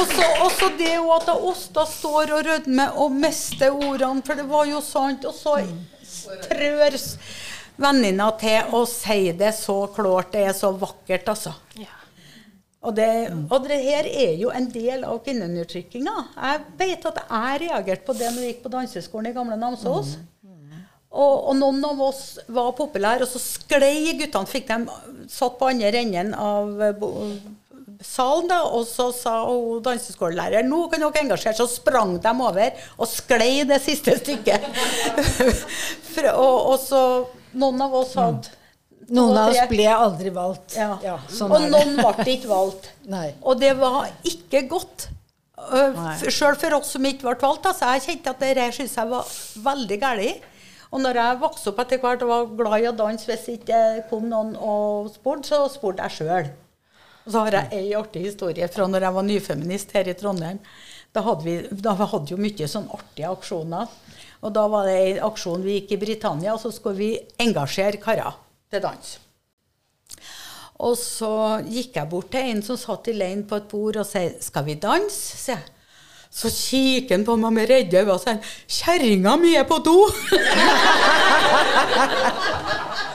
Og 0.00 0.50
så 0.52 0.68
det 0.78 0.94
jo 0.94 1.08
at 1.14 1.30
Åsta 1.32 1.84
står 1.88 2.34
og 2.36 2.44
rødmer 2.48 2.98
og 3.00 3.14
mister 3.14 3.72
ordene, 3.72 4.22
for 4.26 4.38
det 4.38 4.46
var 4.50 4.68
jo 4.70 4.82
sant. 4.84 5.26
Og 5.28 5.34
så 5.36 5.58
trør 6.48 6.98
venninna 7.82 8.28
til 8.40 8.74
og 8.76 8.86
sier 8.90 9.36
det 9.38 9.52
så 9.58 9.84
klart. 9.94 10.32
Det 10.34 10.46
er 10.48 10.56
så 10.56 10.72
vakkert, 10.76 11.28
altså. 11.34 11.54
Ja. 11.80 11.90
Og 12.82 12.96
det, 12.96 13.08
og 13.46 13.68
det 13.68 13.78
her 13.78 14.08
er 14.10 14.34
jo 14.40 14.50
en 14.50 14.66
del 14.72 15.04
av 15.06 15.20
kvinneundertrykkinga. 15.22 16.14
Jeg 16.34 16.62
vet 16.80 17.08
at 17.12 17.20
jeg 17.22 17.60
reagerte 17.68 18.06
på 18.08 18.16
det 18.18 18.30
når 18.32 18.40
vi 18.40 18.50
gikk 18.50 18.64
på 18.64 18.72
danseskolen 18.72 19.30
i 19.30 19.34
gamle 19.36 19.58
Namsos. 19.60 20.16
Og, 21.12 21.34
og, 21.44 21.52
noen 21.58 21.82
av 21.84 21.98
oss 22.00 22.22
var 22.48 22.72
populære, 22.74 23.26
og 23.26 23.28
så 23.28 23.38
sklei 23.38 24.14
guttene. 24.16 24.48
fikk 24.48 24.70
dem 24.70 24.86
satt 25.30 25.58
på 25.60 25.68
andre 25.68 26.00
enden 26.00 26.32
av 26.34 26.72
salen, 28.06 28.48
da, 28.50 28.62
og 28.68 28.86
så 28.88 29.08
sa 29.16 29.36
danseskolelæreren 29.84 30.68
nå 30.70 30.86
kan 30.92 31.02
dere 31.02 31.22
engasjere 31.22 31.56
Så 31.58 31.68
sprang 31.70 32.16
de 32.22 32.32
over 32.32 32.82
og 32.96 33.08
sklei 33.10 33.62
det 33.68 33.80
siste 33.84 34.16
stykket. 34.20 34.66
og, 36.34 36.58
og, 36.72 36.76
så 36.82 37.02
Noen 37.52 37.82
av 37.84 37.94
oss 38.00 38.14
hadde 38.16 38.58
noen 39.12 39.36
av 39.36 39.50
oss 39.50 39.66
ble 39.68 39.88
aldri 39.92 40.30
valgt. 40.32 40.76
Ja. 40.78 40.94
Ja, 41.04 41.16
sånn 41.28 41.52
og 41.52 41.66
noen 41.72 41.98
ble 41.98 42.36
ikke 42.36 42.48
valgt. 42.48 42.88
og 43.48 43.58
det 43.60 43.74
var 43.80 44.06
ikke 44.28 44.64
godt. 44.70 45.08
Uh, 45.62 45.92
Sjøl 46.26 46.56
for 46.58 46.78
oss 46.78 46.94
som 46.94 47.04
ikke 47.06 47.26
ble 47.26 47.36
valgt. 47.42 47.68
Altså, 47.68 47.90
jeg 47.92 48.06
kjente 48.06 48.32
at 48.32 48.40
det 48.42 48.70
syntes 48.72 48.96
jeg 48.96 49.10
var 49.12 49.34
veldig 49.66 50.00
galt. 50.02 50.48
Og 50.92 51.00
når 51.00 51.18
jeg 51.18 51.40
vokste 51.40 51.70
opp 51.72 51.78
etter 51.80 52.00
hvert 52.02 52.24
og 52.24 52.30
var 52.32 52.50
glad 52.56 52.82
i 52.84 52.88
å 52.90 52.96
danse, 52.96 53.28
hvis 53.28 53.46
ikke 53.54 53.78
kom 54.10 54.26
noen 54.28 54.52
og 54.60 55.08
spurte, 55.14 55.48
så 55.48 55.64
spurte 55.72 56.04
jeg 56.04 56.18
sjøl. 56.18 56.50
Og 57.24 57.32
så 57.32 57.44
har 57.44 57.56
jeg 57.58 57.78
ei 57.78 57.92
artig 57.94 58.24
historie 58.26 58.66
fra 58.72 58.88
når 58.90 59.06
jeg 59.06 59.16
var 59.16 59.26
nyfeminist 59.28 59.94
her 59.94 60.10
i 60.10 60.16
Trondheim. 60.18 60.58
Da 61.12 61.22
hadde 61.26 61.44
vi 61.44 61.82
da 61.84 61.94
hadde 61.98 62.32
jo 62.32 62.38
mye 62.40 62.68
sånn 62.68 62.88
artige 62.90 63.30
aksjoner. 63.30 63.90
Og 64.42 64.54
da 64.54 64.64
var 64.70 64.88
det 64.88 64.96
en 64.98 65.20
aksjon 65.28 65.62
vi 65.62 65.76
gikk 65.76 65.92
i 65.94 66.00
Britannia, 66.02 66.54
og 66.56 66.60
så 66.62 66.72
skulle 66.74 66.98
vi 66.98 67.10
engasjere 67.44 68.00
karer 68.02 68.34
til 68.72 68.82
dans. 68.82 69.12
Og 70.82 70.96
så 70.98 71.60
gikk 71.68 72.00
jeg 72.00 72.10
bort 72.10 72.32
til 72.32 72.48
en 72.50 72.62
som 72.66 72.80
satt 72.80 73.06
i 73.12 73.14
leiren 73.14 73.44
på 73.46 73.60
et 73.60 73.68
bord 73.70 73.96
og 74.02 74.06
sa 74.06 74.18
'Skal 74.18 74.64
vi 74.64 74.74
danse?' 74.74 75.36
sier 75.36 75.56
jeg. 75.56 75.64
Så 76.32 76.48
kikker 76.48 77.16
han 77.16 77.24
på 77.24 77.36
meg 77.36 77.52
med 77.52 77.68
redde 77.68 77.98
øyne 78.00 78.12
og 78.12 78.20
sier 78.20 78.38
'Kjerringa 78.66 79.36
mi 79.36 79.54
er 79.54 79.64
på 79.64 79.78
do'. 79.78 80.12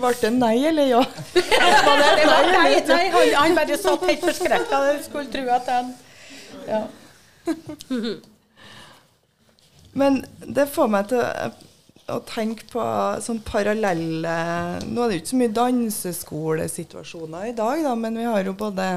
Ble 0.00 0.12
det 0.20 0.30
nei 0.34 0.56
eller 0.70 0.90
ja? 0.90 1.00
nei, 1.34 2.26
nei, 2.56 2.82
nei, 2.88 3.06
han, 3.14 3.34
han 3.36 3.58
bare 3.58 3.78
satt 3.80 4.04
helt 4.08 4.26
forskrekka. 4.26 4.82
Skulle 5.06 5.30
tro 5.32 5.46
at 5.56 5.72
han 5.74 5.94
ja. 6.68 6.84
Men 9.92 10.22
det 10.46 10.68
får 10.70 10.90
meg 10.92 11.10
til 11.10 11.22
å 12.10 12.20
tenke 12.26 12.66
på 12.70 12.84
sånn 13.22 13.40
parallelle 13.46 14.36
Nå 14.86 15.02
er 15.02 15.10
det 15.10 15.16
jo 15.16 15.20
ikke 15.22 15.32
så 15.32 15.40
mye 15.40 15.56
danseskolesituasjoner 15.58 17.50
i 17.50 17.56
dag, 17.58 17.82
da, 17.86 17.94
men 17.98 18.18
vi 18.18 18.26
har 18.26 18.46
jo 18.46 18.54
både 18.58 18.88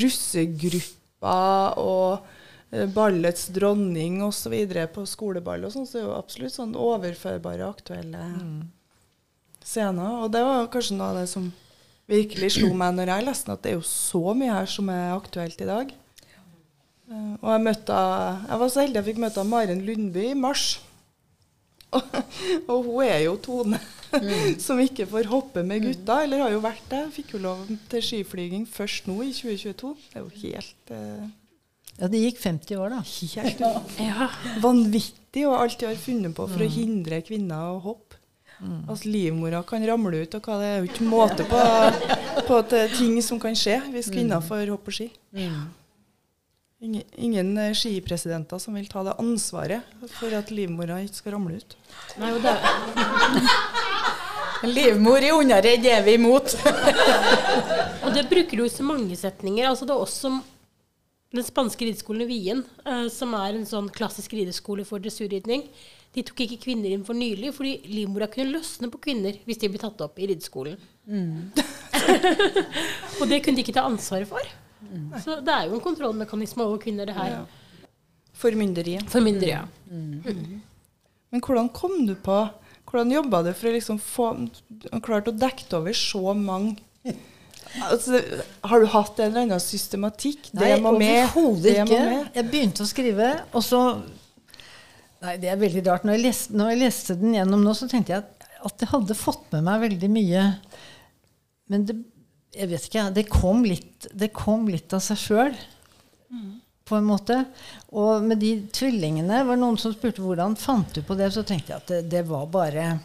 russegrupper 0.00 1.80
og 1.80 2.20
eh, 2.72 2.86
ballets 2.92 3.48
dronning 3.52 4.20
osv. 4.24 4.54
på 4.94 5.06
skoleball 5.08 5.66
og 5.66 5.74
sånn, 5.74 5.88
så 5.88 5.98
det 5.98 6.02
er 6.02 6.08
jo 6.08 6.18
absolutt 6.18 6.56
sånn 6.56 6.76
overførbare, 6.78 7.68
aktuelle 7.68 8.26
mm. 8.36 8.60
Scener. 9.70 10.20
Og 10.24 10.32
det 10.34 10.42
var 10.46 10.70
kanskje 10.72 10.98
noe 10.98 11.12
av 11.12 11.22
det 11.22 11.28
som 11.30 11.48
virkelig 12.10 12.54
slo 12.56 12.72
meg 12.76 12.94
når 12.96 13.14
jeg 13.14 13.26
leste 13.28 13.48
den, 13.48 13.56
at 13.56 13.64
det 13.64 13.72
er 13.72 13.78
jo 13.78 13.86
så 13.86 14.34
mye 14.36 14.54
her 14.58 14.70
som 14.70 14.92
er 14.92 15.14
aktuelt 15.14 15.62
i 15.62 15.68
dag. 15.68 15.96
Uh, 17.10 17.34
og 17.40 17.48
jeg, 17.50 17.62
møtte, 17.66 17.96
jeg 18.46 18.60
var 18.62 18.70
så 18.70 18.84
heldig 18.84 19.00
jeg 19.00 19.08
fikk 19.08 19.24
møte 19.24 19.44
Maren 19.46 19.82
Lundby 19.86 20.30
i 20.30 20.38
mars. 20.38 20.68
Og, 21.90 22.04
og 22.70 22.84
hun 22.86 23.00
er 23.02 23.24
jo 23.24 23.32
Tone, 23.42 23.80
mm. 24.12 24.52
som 24.62 24.78
ikke 24.78 25.08
får 25.10 25.26
hoppe 25.26 25.64
med 25.66 25.82
gutta. 25.82 26.20
Eller 26.22 26.44
har 26.44 26.52
jo 26.54 26.60
vært 26.62 26.84
det. 26.86 27.00
Fikk 27.16 27.32
jo 27.34 27.40
lov 27.42 27.64
til 27.90 28.04
skiflyging 28.06 28.62
først 28.70 29.08
nå 29.10 29.16
i 29.26 29.32
2022. 29.34 29.90
Det 30.04 30.20
er 30.20 30.22
jo 30.22 30.30
helt 30.44 30.92
uh, 30.94 31.24
Ja, 31.96 32.06
det 32.12 32.20
gikk 32.22 32.38
50 32.44 32.78
år, 32.78 32.94
da. 32.94 33.00
Helt 33.42 33.64
ja. 34.06 34.30
vanvittig 34.62 35.48
og 35.50 35.56
alt 35.64 35.82
de 35.82 35.90
har 35.90 35.98
funnet 35.98 36.36
på 36.38 36.46
for 36.46 36.62
mm. 36.62 36.68
å 36.68 36.72
hindre 36.76 37.20
kvinner 37.26 37.72
å 37.72 37.82
hoppe. 37.88 38.19
Mm. 38.60 38.80
Altså 38.88 39.08
Livmora 39.08 39.62
kan 39.66 39.84
ramle 39.88 40.22
ut, 40.22 40.34
og 40.36 40.46
hva 40.46 40.58
det 40.60 40.68
er 40.68 40.78
jo 40.78 40.88
ikke 40.90 41.08
måte 41.08 41.46
på, 41.48 41.60
på 42.48 42.62
ting 42.70 43.20
som 43.24 43.40
kan 43.40 43.56
skje 43.56 43.78
hvis 43.94 44.10
kvinner 44.12 44.42
mm. 44.42 44.48
får 44.48 44.72
hoppe 44.72 44.90
på 44.90 44.96
ski. 44.98 45.08
Mm. 45.36 45.60
Ingen, 46.80 47.02
ingen 47.16 47.58
eh, 47.60 47.74
skipresidenter 47.76 48.60
som 48.60 48.76
vil 48.76 48.88
ta 48.88 49.02
det 49.04 49.18
ansvaret 49.20 49.84
for 50.16 50.32
at 50.32 50.52
livmora 50.52 51.02
ikke 51.04 51.18
skal 51.18 51.36
ramle 51.36 51.60
ut. 51.60 51.76
Nei, 52.20 52.32
det 52.40 52.54
Livmor 54.68 55.24
i 55.24 55.30
underredd 55.32 55.86
er 55.88 56.02
vi 56.04 56.14
imot. 56.18 56.52
og 58.04 58.10
det 58.16 58.26
bruker 58.28 58.60
du 58.60 58.64
i 58.66 58.72
så 58.72 58.84
mange 58.84 59.16
setninger. 59.16 59.68
Altså 59.68 59.88
det 59.88 59.94
er 59.94 60.04
også 60.04 60.34
den 61.32 61.46
spanske 61.46 61.86
rideskolen 61.86 62.26
i 62.26 62.28
Wien, 62.28 62.64
eh, 62.84 63.06
som 63.12 63.32
er 63.38 63.54
en 63.54 63.68
sånn 63.68 63.88
klassisk 63.94 64.34
rideskole 64.36 64.84
for 64.88 65.00
dressurridning. 65.02 65.64
De 66.10 66.24
tok 66.26 66.42
ikke 66.42 66.58
kvinner 66.64 66.90
inn 66.90 67.04
for 67.06 67.14
nylig, 67.14 67.52
fordi 67.54 67.76
livmora 67.86 68.26
kunne 68.32 68.50
løsne 68.56 68.90
på 68.90 68.98
kvinner 69.04 69.36
hvis 69.46 69.60
de 69.62 69.70
ble 69.70 69.78
tatt 69.78 70.00
opp 70.02 70.18
i 70.18 70.26
rideskolen. 70.30 70.80
Mm. 71.06 71.52
og 73.20 73.28
det 73.30 73.38
kunne 73.44 73.58
de 73.58 73.62
ikke 73.62 73.76
ta 73.76 73.86
ansvaret 73.86 74.26
for. 74.30 74.50
Mm. 74.90 75.12
Så 75.22 75.38
det 75.44 75.54
er 75.54 75.68
jo 75.68 75.76
en 75.76 75.84
kontrollmekanisme 75.84 76.66
over 76.66 76.80
kvinner, 76.82 77.06
det 77.06 77.14
her. 77.14 77.36
Ja. 77.36 77.90
Formynderiet. 78.40 79.06
Formynderiet, 79.12 79.60
ja. 79.60 79.64
Mm. 79.90 80.22
Mm. 80.24 80.60
Men 81.30 81.44
hvordan 81.46 81.70
kom 81.74 82.02
du 82.08 82.16
på 82.18 82.40
Hvordan 82.90 83.12
jobba 83.14 83.44
du 83.46 83.52
for 83.54 83.70
å 83.70 83.74
liksom 83.76 83.98
få 84.02 84.24
klart 85.06 85.28
å 85.30 85.34
dekke 85.36 85.68
over 85.78 85.94
så 85.94 86.32
mange 86.34 86.74
altså, 87.78 88.18
Har 88.66 88.82
du 88.82 88.88
hatt 88.90 89.20
en 89.20 89.28
eller 89.28 89.44
annen 89.44 89.62
systematikk? 89.62 90.48
Nei, 90.58 90.72
overhodet 90.74 91.76
ikke. 91.84 92.00
Jeg 92.34 92.48
begynte 92.50 92.82
å 92.82 92.90
skrive, 92.90 93.28
og 93.54 93.62
så 93.62 93.82
Nei, 95.20 95.34
det 95.40 95.50
er 95.52 95.60
veldig 95.60 95.82
rart. 95.86 96.06
Når 96.08 96.16
jeg, 96.16 96.24
leste, 96.24 96.54
når 96.56 96.70
jeg 96.72 96.80
leste 96.80 97.16
den 97.20 97.34
gjennom 97.36 97.64
nå, 97.64 97.74
så 97.76 97.88
tenkte 97.90 98.14
jeg 98.14 98.24
at, 98.24 98.48
at 98.64 98.84
jeg 98.84 98.92
hadde 98.92 99.18
fått 99.18 99.50
med 99.52 99.66
meg 99.66 99.82
veldig 99.84 100.10
mye. 100.14 100.46
Men 101.70 101.84
det 101.88 101.98
jeg 102.50 102.70
vet 102.70 102.86
ikke, 102.88 103.04
det 103.14 103.28
kom 103.30 103.62
litt, 103.66 104.08
det 104.10 104.32
kom 104.34 104.66
litt 104.70 104.90
av 104.96 105.02
seg 105.04 105.20
sjøl. 105.20 105.54
Mm. 106.30 106.58
På 106.86 106.98
en 106.98 107.06
måte. 107.06 107.36
Og 107.94 108.24
med 108.26 108.40
de 108.42 108.56
tvillingene 108.74 109.44
var 109.46 109.54
det 109.54 109.62
noen 109.62 109.78
som 109.78 109.94
spurte 109.94 110.24
hvordan 110.24 110.56
fant 110.58 110.90
du 110.96 111.04
på 111.06 111.14
det. 111.18 111.30
Så 111.34 111.44
tenkte 111.46 111.72
jeg 111.72 111.82
at 111.82 111.92
det, 111.92 112.00
det, 112.10 112.24
var 112.26 112.48
bare 112.50 112.96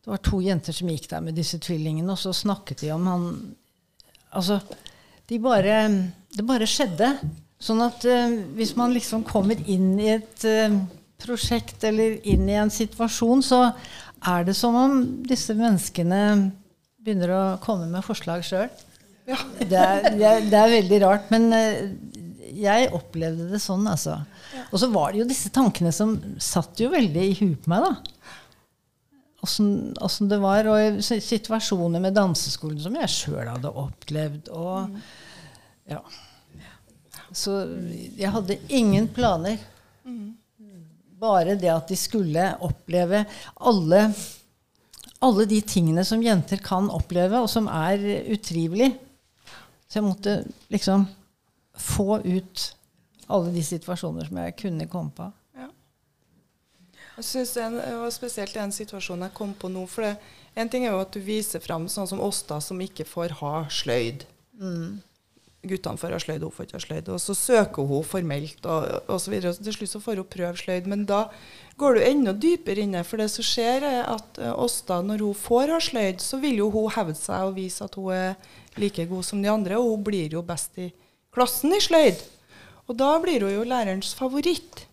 Det 0.00 0.08
var 0.14 0.22
to 0.24 0.40
jenter 0.40 0.72
som 0.72 0.88
gikk 0.88 1.10
der 1.10 1.24
med 1.24 1.36
disse 1.36 1.60
tvillingene, 1.60 2.14
og 2.14 2.20
så 2.20 2.32
snakket 2.32 2.86
de 2.86 2.92
om 2.96 3.08
han 3.10 3.30
Altså, 4.36 4.58
de 5.28 5.38
bare 5.40 5.76
Det 6.32 6.44
bare 6.48 6.68
skjedde. 6.68 7.12
Sånn 7.60 7.80
at 7.84 8.04
uh, 8.06 8.38
hvis 8.56 8.76
man 8.78 8.92
liksom 8.94 9.24
kommer 9.26 9.58
inn 9.66 9.96
i 9.98 10.12
et 10.14 10.44
uh, 10.46 10.76
prosjekt 11.22 11.84
eller 11.84 12.18
inn 12.26 12.48
i 12.48 12.58
en 12.58 12.70
situasjon, 12.72 13.42
så 13.42 13.62
er 14.26 14.46
det 14.46 14.54
som 14.58 14.76
om 14.78 14.98
disse 15.26 15.54
menneskene 15.56 16.20
begynner 17.02 17.32
å 17.34 17.42
komme 17.62 17.88
med 17.90 18.06
forslag 18.06 18.44
sjøl. 18.46 18.68
Ja. 19.28 19.38
Det, 19.58 19.68
det, 20.16 20.30
det 20.48 20.58
er 20.58 20.72
veldig 20.72 21.00
rart. 21.04 21.28
Men 21.32 21.50
eh, 21.54 21.90
jeg 22.58 22.90
opplevde 22.96 23.48
det 23.52 23.60
sånn, 23.62 23.86
altså. 23.90 24.20
Og 24.70 24.80
så 24.80 24.88
var 24.92 25.12
det 25.12 25.22
jo 25.22 25.28
disse 25.28 25.52
tankene 25.54 25.92
som 25.94 26.16
satt 26.42 26.80
jo 26.80 26.90
veldig 26.92 27.24
i 27.24 27.36
huet 27.38 27.60
på 27.64 27.72
meg, 27.72 27.84
da. 27.84 28.14
Åssen 29.44 30.30
det 30.30 30.40
var. 30.42 30.66
Og 30.72 31.02
situasjoner 31.04 32.02
med 32.02 32.16
danseskolen 32.16 32.80
som 32.82 32.96
jeg 32.98 33.12
sjøl 33.14 33.52
hadde 33.52 33.70
opplevd. 33.84 34.50
Og 34.50 34.96
ja. 35.88 36.00
Så 37.36 37.60
jeg 38.18 38.32
hadde 38.34 38.58
ingen 38.72 39.10
planer. 39.14 39.60
Bare 41.18 41.56
det 41.58 41.70
at 41.72 41.88
de 41.90 41.96
skulle 41.98 42.44
oppleve 42.62 43.24
alle, 43.66 44.02
alle 45.24 45.46
de 45.50 45.60
tingene 45.66 46.04
som 46.06 46.22
jenter 46.22 46.60
kan 46.62 46.86
oppleve, 46.94 47.40
og 47.42 47.48
som 47.50 47.66
er 47.66 47.98
utrivelig. 48.30 48.92
Så 49.88 49.98
jeg 49.98 50.06
måtte 50.06 50.34
liksom 50.70 51.08
få 51.78 52.20
ut 52.22 52.68
alle 53.28 53.50
de 53.52 53.62
situasjoner 53.64 54.28
som 54.28 54.38
jeg 54.44 54.56
kunne 54.60 54.86
komme 54.90 55.10
på. 55.16 55.26
Jeg 57.18 57.24
synes 57.26 57.56
en- 57.56 57.80
var 58.00 58.10
spesielt 58.14 58.54
den 58.54 58.70
situasjonen 58.70 59.26
jeg 59.26 59.34
kom 59.34 59.54
på 59.54 59.68
nå. 59.68 59.86
For 59.88 60.02
det, 60.02 60.16
en 60.54 60.68
ting 60.68 60.84
er 60.86 60.92
jo 60.92 61.00
at 61.00 61.10
du 61.10 61.18
viser 61.20 61.58
fram 61.58 61.88
sånn 61.88 62.06
som 62.06 62.20
oss 62.20 62.42
da, 62.46 62.60
som 62.60 62.78
ikke 62.80 63.04
får 63.04 63.34
ha 63.40 63.64
sløyd. 63.68 64.22
Guttene 65.66 65.98
får 65.98 66.12
ha 66.14 66.18
sløyd, 66.22 66.44
hun 66.46 66.54
får 66.54 66.68
ikke 66.68 66.76
ha 66.76 66.82
sløyd. 66.84 67.08
Og 67.10 67.18
så 67.22 67.34
søker 67.34 67.88
hun 67.88 68.04
formelt, 68.06 68.60
og. 68.62 69.10
Og 69.10 69.24
til 69.26 69.74
slutt 69.74 69.90
så 69.90 70.00
får 70.02 70.20
hun 70.22 70.28
prøve 70.30 70.60
sløyd. 70.60 70.86
Men 70.90 71.02
da 71.08 71.24
går 71.80 71.98
du 71.98 72.04
enda 72.06 72.32
dypere 72.32 72.84
inne. 72.86 73.02
For 73.06 73.18
det 73.18 73.26
som 73.32 73.46
skjer, 73.46 73.86
er 73.86 74.06
at 74.14 74.38
eh, 74.38 74.54
Åsta, 74.54 75.00
når 75.02 75.26
hun 75.26 75.38
får 75.38 75.74
ha 75.74 75.80
sløyd, 75.82 76.22
så 76.22 76.38
vil 76.42 76.62
jo 76.62 76.70
hun 76.74 76.92
hevde 76.94 77.18
seg 77.18 77.50
og 77.50 77.56
vise 77.58 77.82
at 77.84 77.98
hun 77.98 78.14
er 78.14 78.36
like 78.78 79.08
god 79.10 79.26
som 79.26 79.42
de 79.42 79.50
andre. 79.50 79.80
Og 79.80 79.96
hun 79.96 80.06
blir 80.06 80.38
jo 80.38 80.44
best 80.46 80.78
i 80.78 80.92
klassen 81.34 81.74
i 81.74 81.82
sløyd. 81.82 82.22
Og 82.88 82.96
da 82.96 83.16
blir 83.22 83.42
hun 83.42 83.58
jo 83.58 83.66
lærerens 83.66 84.14
favoritt. 84.16 84.86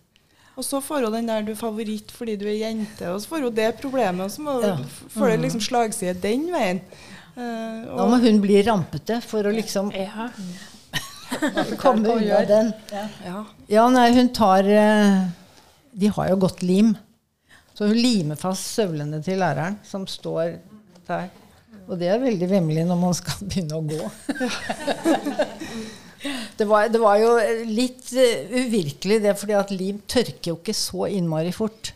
Og 0.55 0.63
så 0.63 0.79
får 0.81 1.05
hun 1.05 1.17
den 1.17 1.29
der 1.29 1.43
du 1.43 1.51
er 1.51 1.59
favoritt 1.59 2.13
fordi 2.15 2.37
du 2.39 2.45
er 2.47 2.61
jente, 2.61 3.09
og 3.11 3.19
så 3.21 3.33
får 3.33 3.49
hun 3.49 3.55
det 3.55 3.73
problemet. 3.81 4.25
Og 4.25 4.31
så 4.31 5.11
får 5.13 5.33
det 5.33 5.41
liksom 5.43 5.63
slagside 5.63 6.15
den 6.23 6.47
veien. 6.53 6.81
Eh, 7.35 7.85
Da 7.85 7.95
og, 7.99 8.09
må 8.13 8.19
hun 8.23 8.37
bli 8.43 8.61
rampete 8.63 9.19
for 9.25 9.47
å 9.47 9.53
liksom 9.55 9.91
Ja. 9.95 10.29
komme 11.81 12.13
unna 12.15 12.43
den. 12.47 12.69
ja. 13.25 13.39
Ja, 13.67 13.87
nei, 13.91 14.11
hun 14.15 14.29
tar 14.35 14.67
eh, 14.69 15.25
De 15.91 16.11
har 16.15 16.29
jo 16.29 16.37
godt 16.45 16.61
lim. 16.63 16.93
Så 17.75 17.89
hun 17.89 17.97
limer 17.97 18.37
fast 18.39 18.69
søvlene 18.77 19.19
til 19.25 19.41
læreren, 19.41 19.75
som 19.83 20.05
står 20.07 20.59
der. 21.09 21.25
Og 21.89 21.99
det 21.99 22.07
er 22.13 22.21
veldig 22.23 22.47
vemmelig 22.49 22.85
når 22.87 22.99
man 23.01 23.13
skal 23.17 23.41
begynne 23.49 23.75
å 23.75 23.83
gå. 23.83 24.07
Det 26.57 26.65
var, 26.65 26.87
det 26.89 26.99
var 27.03 27.19
jo 27.21 27.33
litt 27.69 28.07
eh, 28.17 28.47
uvirkelig, 28.63 29.19
det, 29.25 29.35
fordi 29.37 29.57
at 29.59 29.73
lim 29.75 29.99
tørker 30.09 30.53
jo 30.53 30.55
ikke 30.57 30.73
så 30.77 31.05
innmari 31.11 31.51
fort. 31.53 31.91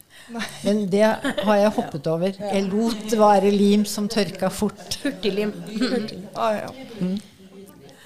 Men 0.64 0.86
det 0.92 1.04
har 1.06 1.58
jeg 1.60 1.74
hoppet 1.78 2.08
over. 2.12 2.38
Jeg 2.40 2.68
lot 2.70 3.18
være 3.20 3.52
lim 3.54 3.86
som 3.90 4.08
tørka 4.12 4.52
fort. 4.54 5.00
Hurtiglim. 5.04 5.54
Ah, 6.36 6.64
ja. 6.64 7.10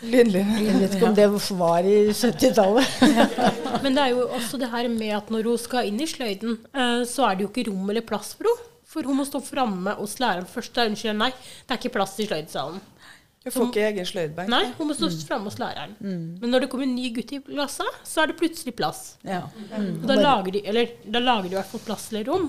Lynlig. 0.04 0.44
Jeg 0.60 0.80
vet 0.82 0.96
ikke 0.98 1.08
om 1.08 1.16
det 1.16 1.30
var 1.32 1.88
i 1.88 1.98
70-tallet. 2.12 3.04
Men 3.84 3.96
det 3.96 4.04
er 4.04 4.12
jo 4.12 4.28
også 4.36 4.60
det 4.60 4.68
her 4.74 4.90
med 4.92 5.16
at 5.16 5.32
når 5.32 5.48
hun 5.48 5.62
skal 5.62 5.88
inn 5.88 6.02
i 6.04 6.08
sløyden, 6.10 6.58
eh, 6.76 7.04
så 7.08 7.30
er 7.30 7.40
det 7.40 7.46
jo 7.46 7.52
ikke 7.54 7.70
rom 7.70 7.92
eller 7.94 8.06
plass 8.08 8.34
for 8.36 8.50
henne. 8.50 8.70
For 8.94 9.08
hun 9.10 9.18
må 9.18 9.24
stå 9.26 9.40
framme 9.42 9.96
hos 9.98 10.20
læreren 10.22 10.46
først. 10.46 10.76
Unnskyld, 10.78 11.16
nei, 11.18 11.32
det 11.34 11.74
er 11.74 11.80
ikke 11.80 11.96
plass 11.96 12.14
i 12.22 12.28
sløydsalen. 12.28 12.82
Du 13.44 13.52
får 13.52 13.66
ikke 13.70 13.82
egen 13.90 14.06
sløydbenk. 14.08 14.48
Nei, 14.48 14.62
hun 14.78 14.88
må 14.88 14.96
stå 14.96 15.10
framme 15.28 15.50
hos 15.52 15.58
læreren. 15.60 15.96
Men 16.00 16.50
når 16.54 16.64
det 16.64 16.70
kommer 16.72 16.88
en 16.88 16.96
ny 16.96 17.10
gutt 17.16 17.34
i 17.36 17.42
klassa, 17.44 17.84
så 18.08 18.24
er 18.24 18.32
det 18.32 18.38
plutselig 18.40 18.72
plass. 18.80 19.02
Ja. 19.28 19.42
Og 19.76 20.06
da 20.08 20.16
lager 20.16 20.56
de 20.56 20.62
eller, 20.72 20.94
da 21.04 21.20
lager 21.20 21.50
de 21.50 21.58
i 21.58 21.60
hvert 21.60 21.72
fall 21.74 21.84
plass 21.90 22.06
eller 22.14 22.24
rom. 22.32 22.48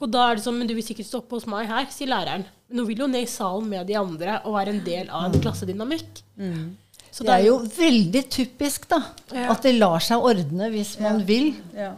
Og 0.00 0.08
da 0.14 0.28
er 0.30 0.38
det 0.38 0.44
sånn 0.46 0.56
Men 0.60 0.70
du 0.70 0.72
vil 0.78 0.86
sikkert 0.86 1.08
stoppe 1.10 1.34
hos 1.36 1.48
meg 1.50 1.66
her, 1.68 1.88
sier 1.92 2.08
læreren. 2.12 2.46
Men 2.70 2.78
hun 2.78 2.86
vil 2.88 3.02
jo 3.02 3.10
ned 3.10 3.26
i 3.26 3.32
salen 3.32 3.66
med 3.68 3.86
de 3.90 3.98
andre 3.98 4.38
og 4.44 4.54
være 4.54 4.76
en 4.76 4.84
del 4.86 5.10
av 5.10 5.26
en 5.26 5.40
klassedynamikk. 5.42 6.22
Så 7.10 7.26
Det 7.26 7.34
er 7.34 7.44
jo 7.48 7.58
veldig 7.66 8.22
typisk, 8.30 8.86
da. 8.88 9.02
Ja. 9.34 9.48
At 9.50 9.66
det 9.66 9.74
lar 9.80 9.98
seg 9.98 10.22
ordne 10.22 10.70
hvis 10.70 10.94
man 11.02 11.24
vil. 11.26 11.56
Ja. 11.74 11.96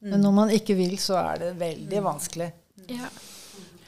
Men 0.00 0.20
når 0.24 0.32
man 0.34 0.50
ikke 0.50 0.74
vil, 0.74 0.96
så 0.98 1.14
er 1.22 1.38
det 1.44 1.54
veldig 1.60 2.02
vanskelig. 2.10 2.52
ja. 2.90 3.06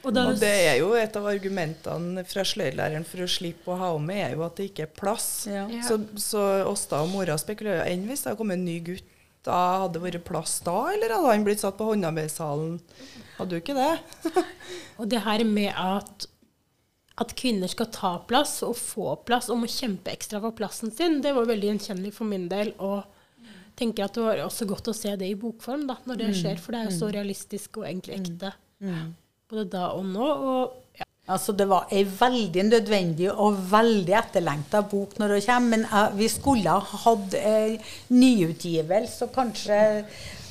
Og 0.03 0.17
Og 0.17 0.35
det 0.39 0.51
er 0.51 0.77
jo 0.81 0.91
et 0.99 1.15
av 1.15 1.25
argumentene 1.31 2.25
fra 2.27 2.43
sløydlæreren 2.43 3.05
for 3.07 3.23
å 3.23 3.29
slippe 3.31 3.71
å 3.71 3.77
ha 3.79 3.91
henne 3.93 4.09
med, 4.09 4.19
er 4.25 4.35
jo 4.35 4.43
at 4.43 4.57
det 4.59 4.65
ikke 4.71 4.83
er 4.87 4.91
plass. 4.99 5.29
Ja. 5.47 5.63
Ja. 5.71 5.83
Så, 5.87 6.01
så 6.19 6.43
Åsta 6.67 6.99
og 7.05 7.13
mora 7.13 7.37
spekulerer 7.39 7.87
enn 7.87 8.03
hvis 8.09 8.25
det 8.25 8.31
hadde 8.33 8.41
kommet 8.41 8.59
en 8.59 8.67
ny 8.67 8.79
gutt, 8.83 9.07
da 9.43 9.55
hadde 9.83 9.97
det 9.97 10.03
vært 10.05 10.25
plass 10.27 10.57
da, 10.63 10.75
eller 10.93 11.11
hadde 11.11 11.31
han 11.31 11.47
blitt 11.47 11.63
satt 11.63 11.75
på 11.79 11.87
håndarbeidssalen? 11.89 12.77
Hadde 13.39 13.57
jo 13.57 13.63
ikke 13.63 13.75
det. 13.75 14.43
Og 14.99 15.09
det 15.11 15.23
her 15.25 15.43
med 15.47 15.71
at, 15.75 16.27
at 17.19 17.33
kvinner 17.39 17.71
skal 17.71 17.89
ta 17.91 18.13
plass 18.27 18.61
og 18.63 18.77
få 18.79 19.17
plass 19.27 19.49
og 19.51 19.59
må 19.63 19.71
kjempe 19.71 20.11
ekstra 20.15 20.39
for 20.43 20.55
plassen 20.55 20.91
sin, 20.95 21.19
det 21.23 21.33
var 21.35 21.47
veldig 21.49 21.73
gjenkjennelig 21.73 22.13
for 22.15 22.27
min 22.29 22.47
del. 22.51 22.71
Og 22.79 23.03
tenker 23.79 24.05
at 24.07 24.15
det 24.15 24.23
var 24.23 24.43
også 24.45 24.67
godt 24.69 24.91
å 24.91 24.95
se 24.95 25.11
det 25.19 25.27
i 25.31 25.35
bokform 25.39 25.87
da, 25.89 25.97
når 26.07 26.19
det 26.23 26.31
skjer, 26.39 26.59
for 26.61 26.75
det 26.75 26.79
er 26.83 26.89
jo 26.91 26.97
så 26.99 27.11
realistisk 27.15 27.79
og 27.81 27.87
egentlig 27.89 28.19
ekte. 28.21 28.53
Både 29.53 29.69
da 29.69 29.87
og 29.93 30.05
nå. 30.09 30.27
Og 30.27 30.97
ja. 30.97 31.05
Altså, 31.33 31.53
det 31.55 31.67
var 31.69 31.91
ei 31.93 32.03
veldig 32.03 32.63
nødvendig 32.71 33.29
og 33.31 33.59
veldig 33.71 34.15
etterlengta 34.17 34.81
bok 34.89 35.19
når 35.21 35.37
hun 35.37 35.43
kommer, 35.45 35.77
men 35.77 35.85
uh, 35.91 36.15
vi 36.17 36.29
skulle 36.31 36.73
ha 36.73 37.01
hatt 37.05 37.35
uh, 37.37 37.91
nyutgivelse 38.09 39.27
og 39.27 39.35
kanskje 39.35 39.77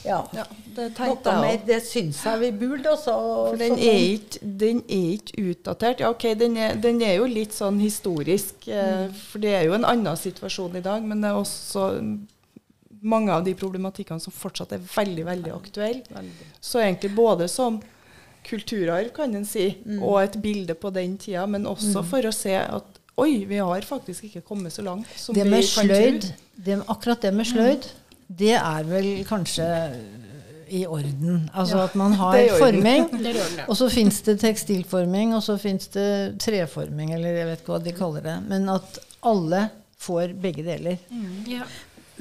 ja, 0.02 0.18
Ja, 0.34 0.44
det 0.74 0.88
tenkte 0.96 1.30
jeg 1.30 1.58
òg. 1.58 1.66
Det 1.66 1.78
syns 1.86 2.24
jeg 2.26 2.40
vi 2.40 2.50
burde. 2.58 2.90
Også, 2.90 3.12
For 3.52 3.58
den 3.60 3.76
er, 3.78 4.00
ikke, 4.16 4.40
den 4.62 4.82
er 4.88 5.08
ikke 5.12 5.44
utdatert. 5.52 6.02
Ja, 6.02 6.10
ok, 6.10 6.26
den 6.38 6.56
er, 6.58 6.74
den 6.74 6.98
er 7.06 7.20
jo 7.20 7.28
litt 7.30 7.54
sånn 7.54 7.78
historisk, 7.82 8.66
mm. 8.66 9.14
for 9.30 9.44
det 9.44 9.54
er 9.60 9.66
jo 9.68 9.76
en 9.78 9.86
annen 9.86 10.18
situasjon 10.18 10.80
i 10.80 10.82
dag, 10.82 11.06
men 11.06 11.22
det 11.22 11.30
er 11.30 11.38
også 11.38 11.86
mange 13.02 13.34
av 13.34 13.46
de 13.46 13.54
problematikkene 13.58 14.22
som 14.22 14.34
fortsatt 14.34 14.74
er 14.76 14.82
veldig, 14.82 15.26
veldig 15.26 15.54
aktuelle. 15.54 16.22
Så 16.62 16.82
egentlig 16.82 17.14
både 17.14 17.48
som 17.50 17.80
kulturarv, 18.48 19.10
kan 19.16 19.34
en 19.38 19.44
si, 19.46 19.68
og 20.00 20.18
et 20.22 20.36
bilde 20.42 20.74
på 20.74 20.90
den 20.94 21.16
tida, 21.18 21.46
men 21.46 21.66
også 21.66 22.02
for 22.06 22.26
å 22.28 22.32
se 22.34 22.56
at 22.58 22.98
oi, 23.22 23.44
vi 23.46 23.58
har 23.60 23.84
faktisk 23.86 24.24
ikke 24.30 24.40
kommet 24.48 24.72
så 24.72 24.82
langt 24.82 25.06
som 25.20 25.34
Det 25.36 25.44
vi 25.44 25.60
kan 25.60 25.62
sløyd, 25.68 26.20
tro. 26.24 26.62
det, 26.64 26.78
akkurat 26.88 27.22
det 27.22 27.32
med 27.36 27.46
sløyd, 27.46 27.86
det 28.32 28.54
er 28.56 28.86
vel 28.88 29.10
kanskje 29.28 29.66
i 30.72 30.86
orden. 30.88 31.50
Altså 31.52 31.76
Ja, 31.76 31.84
at 31.84 31.94
man 32.00 32.12
har 32.16 32.38
forming, 32.62 33.04
og 33.68 33.76
så 33.76 33.90
fins 33.92 34.22
det 34.24 34.38
tekstilforming, 34.40 35.34
og 35.36 35.42
så 35.44 35.58
fins 35.60 35.86
det 35.92 36.38
treforming, 36.40 37.12
eller 37.14 37.36
jeg 37.42 37.46
vet 37.50 37.60
ikke 37.60 37.74
hva 37.74 37.82
de 37.84 37.92
kaller 37.92 38.24
det. 38.24 38.36
Men 38.48 38.68
at 38.72 38.98
alle 39.28 39.66
får 40.02 40.32
begge 40.42 40.64
deler. 40.66 40.96
Ja. 41.46 41.68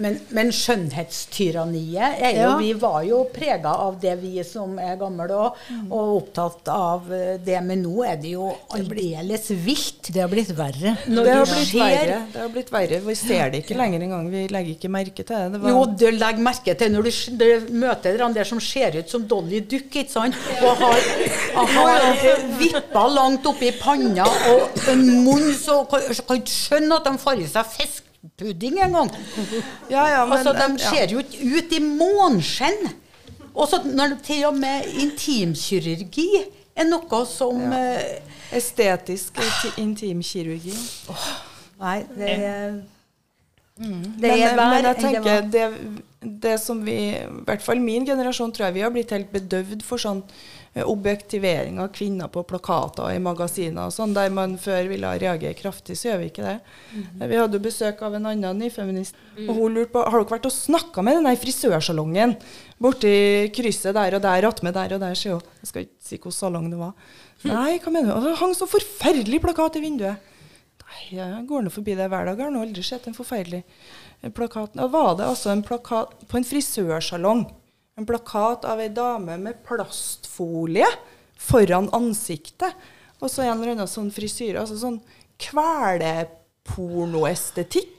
Men, 0.02 0.18
men 0.36 0.50
skjønnhetstyranniet 0.56 2.22
er 2.22 2.32
jo 2.36 2.42
Ja. 2.42 2.56
Vi 2.62 2.72
var 2.80 3.02
jo 3.06 3.20
prega 3.34 3.72
av 3.86 3.98
det, 4.02 4.16
vi 4.22 4.42
som 4.48 4.78
er 4.82 4.96
gamle 5.00 5.28
òg, 5.32 5.60
og 5.92 6.12
opptatt 6.18 6.70
av 6.74 7.12
eh, 7.14 7.36
det. 7.44 7.58
Men 7.66 7.84
nå 7.86 8.04
er 8.08 8.18
det 8.22 8.34
jo 8.34 8.50
aldeles 8.76 9.50
vilt. 9.66 10.10
Det 10.14 10.22
har 10.24 10.32
blitt 10.32 10.52
verre. 10.58 10.96
Når 11.08 11.24
Det 11.30 11.36
har 11.36 11.46
blitt 11.52 11.70
ser- 11.72 11.80
verre. 11.86 12.20
Det 12.34 12.42
har 12.42 12.50
blitt 12.56 12.72
verre. 12.74 13.00
Vi 13.06 13.16
ser 13.16 13.50
det 13.54 13.64
ikke 13.64 13.78
lenger 13.80 14.06
engang. 14.08 14.30
Vi 14.34 14.44
legger 14.52 14.76
ikke 14.76 14.92
merke 14.92 15.24
til 15.24 15.36
det. 15.36 15.52
det 15.56 15.62
var, 15.62 15.70
Jo, 15.76 15.86
du 15.86 16.06
legger 16.12 16.46
merke 16.46 16.76
til 16.78 16.92
når 16.96 17.04
du, 17.10 17.12
du 17.38 17.74
møter 17.86 18.18
de 18.18 18.32
der 18.40 18.44
som 18.52 18.60
ser 18.60 18.98
ut 19.00 19.10
som 19.10 19.26
Dolly 19.28 19.62
Duck, 19.62 19.90
ikke 19.96 20.10
sant? 20.12 20.36
Og 20.62 20.76
har, 20.82 21.02
og 21.62 21.68
har 21.78 22.08
vippa 22.60 23.08
langt 23.08 23.46
oppi 23.46 23.72
panna 23.82 24.26
og 24.52 24.88
en 24.92 25.06
munn 25.26 25.52
så 25.58 25.84
kan 25.90 26.02
kan 26.28 26.40
ikke 26.42 26.54
skjønne 26.54 26.98
at 26.98 27.08
de 27.10 27.18
får 27.22 27.42
i 27.44 27.48
seg 27.52 27.76
fiskpudding 28.22 28.80
engang. 28.80 29.12
ja, 29.90 30.10
ja, 30.10 30.26
men, 30.26 30.38
Altså, 30.38 30.54
de 30.54 30.80
ser 30.80 31.08
jo 31.12 31.18
ikke 31.20 31.58
ut 31.58 31.72
i 31.72 31.80
måneskinn. 31.80 32.92
Og 33.54 33.68
så 33.68 33.82
når 33.84 34.18
til 34.24 34.46
og 34.46 34.56
med 34.56 34.86
intimkirurgi 35.02 36.30
er 36.76 36.88
noe 36.88 37.26
som 37.28 37.74
eh, 37.76 38.22
Estetisk 38.56 39.38
intimkirurgi. 39.38 39.82
intimkirurgi. 39.82 40.78
Nei, 41.82 41.98
det 42.16 42.30
er 42.30 42.82
Det 43.82 43.90
men, 43.90 44.32
er 44.32 44.56
men, 44.56 44.70
men 44.70 44.86
jeg 44.86 44.96
det 44.96 45.04
tenker 45.04 45.42
det, 45.52 45.68
det 46.22 46.58
som 46.62 46.84
vi, 46.86 46.96
i 47.18 47.46
hvert 47.48 47.64
fall 47.66 47.80
min 47.82 48.06
generasjon, 48.06 48.52
tror 48.54 48.68
jeg 48.68 48.76
vi 48.76 48.84
har 48.86 48.92
blitt 48.94 49.10
helt 49.14 49.32
bedøvd 49.34 49.82
for 49.82 50.02
sånn 50.02 50.20
eh, 50.76 50.86
objektivering 50.86 51.80
av 51.82 51.90
kvinner 51.96 52.30
på 52.30 52.44
plakater 52.46 53.08
og 53.08 53.16
i 53.16 53.24
magasiner 53.26 53.88
og 53.88 53.96
sånn, 53.96 54.14
der 54.14 54.30
man 54.34 54.54
før 54.62 54.86
ville 54.92 55.16
reagere 55.18 55.58
kraftig, 55.58 55.98
så 55.98 56.12
gjør 56.12 56.22
vi 56.22 56.30
ikke 56.30 56.46
det. 56.46 56.60
Mm 56.92 57.02
-hmm. 57.02 57.28
Vi 57.28 57.40
hadde 57.42 57.58
jo 57.58 57.64
besøk 57.66 58.02
av 58.06 58.16
en 58.16 58.26
annen 58.26 58.60
nyfeminist, 58.60 59.16
og 59.48 59.56
hun 59.56 59.74
lurte 59.74 59.92
på 59.92 60.06
har 60.06 60.20
dere 60.20 60.38
vært 60.38 60.46
og 60.46 60.52
snakka 60.52 61.02
med 61.02 61.16
den 61.16 61.26
der 61.26 61.36
frisørsalongen 61.36 62.36
borti 62.78 63.50
krysset 63.54 63.96
der 63.96 64.16
og 64.16 64.22
der, 64.22 64.48
attmed 64.48 64.74
der 64.74 64.94
og 64.94 65.00
der, 65.00 65.16
sier 65.16 65.34
hun. 65.34 65.42
Jeg 65.62 65.68
skal 65.68 65.82
ikke 65.82 66.04
si 66.04 66.16
hvilken 66.16 66.32
salong 66.32 66.70
det 66.70 66.78
var. 66.78 66.94
Nei, 67.44 67.80
hva 67.80 67.92
mener 67.92 68.14
du? 68.14 68.18
Og 68.18 68.24
Det 68.24 68.38
hang 68.38 68.54
så 68.54 68.68
forferdelig 68.68 69.42
plakat 69.42 69.76
i 69.76 69.82
vinduet. 69.82 70.18
Jeg 71.12 71.46
går 71.50 71.62
nå 71.66 71.70
forbi 71.74 71.94
det 71.98 72.08
hver 72.12 72.26
dag. 72.28 72.38
Jeg 72.40 72.46
har 72.48 72.54
nå 72.54 72.62
aldri 72.66 72.84
sett 72.86 73.08
en 73.10 73.18
forferdelig 73.18 73.62
eh, 73.64 74.32
plakat. 74.36 74.72
Da 74.78 74.86
var 74.92 75.12
det 75.20 75.26
altså 75.28 75.48
en 75.54 75.64
plakat 75.66 76.08
på 76.28 76.34
en 76.40 76.48
frisørsalong. 76.48 77.42
En 78.00 78.08
plakat 78.08 78.62
av 78.70 78.78
ei 78.82 78.90
dame 78.94 79.34
med 79.42 79.56
plastfolie 79.68 80.90
foran 81.42 81.88
ansiktet. 81.96 82.72
Og 83.22 83.28
så 83.30 83.40
en 83.46 83.60
eller 83.60 83.72
annen 83.76 83.88
sånn 83.90 84.12
frisyre. 84.14 84.60
Altså 84.64 84.78
sånn 84.82 85.00
kvelepornoestetikk. 85.42 87.98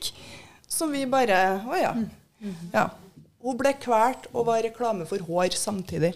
Som 0.72 0.88
vi 0.96 1.02
bare 1.10 1.38
Å 1.68 1.74
ja. 1.76 1.92
ja. 2.72 2.86
Hun 3.42 3.56
ble 3.58 3.72
kvalt 3.82 4.26
og 4.32 4.46
var 4.48 4.62
reklame 4.64 5.04
for 5.08 5.18
hår 5.26 5.50
samtidig. 5.58 6.12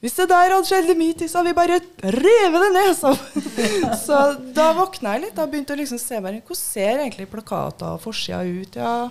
Hvis 0.00 0.14
det 0.16 0.30
der 0.30 0.54
hadde 0.54 0.64
skjedd 0.64 0.90
tid, 0.96 1.26
så 1.28 1.40
hadde 1.40 1.50
vi 1.50 1.58
bare 1.58 1.80
revet 2.16 2.62
det 2.64 2.70
ned. 2.72 2.94
Så, 2.96 3.10
så 4.06 4.20
da 4.56 4.70
våkna 4.78 5.16
jeg 5.16 5.26
litt. 5.26 5.34
Da 5.36 5.44
begynte 5.44 5.74
jeg 5.76 5.82
liksom 5.82 6.00
å 6.00 6.04
se 6.04 6.20
bare, 6.24 6.40
Hvordan 6.40 6.60
ser 6.62 7.02
egentlig 7.02 7.28
plakater 7.28 7.98
og 7.98 8.00
forsida 8.00 8.40
ut? 8.48 8.80
Ja, 8.80 9.10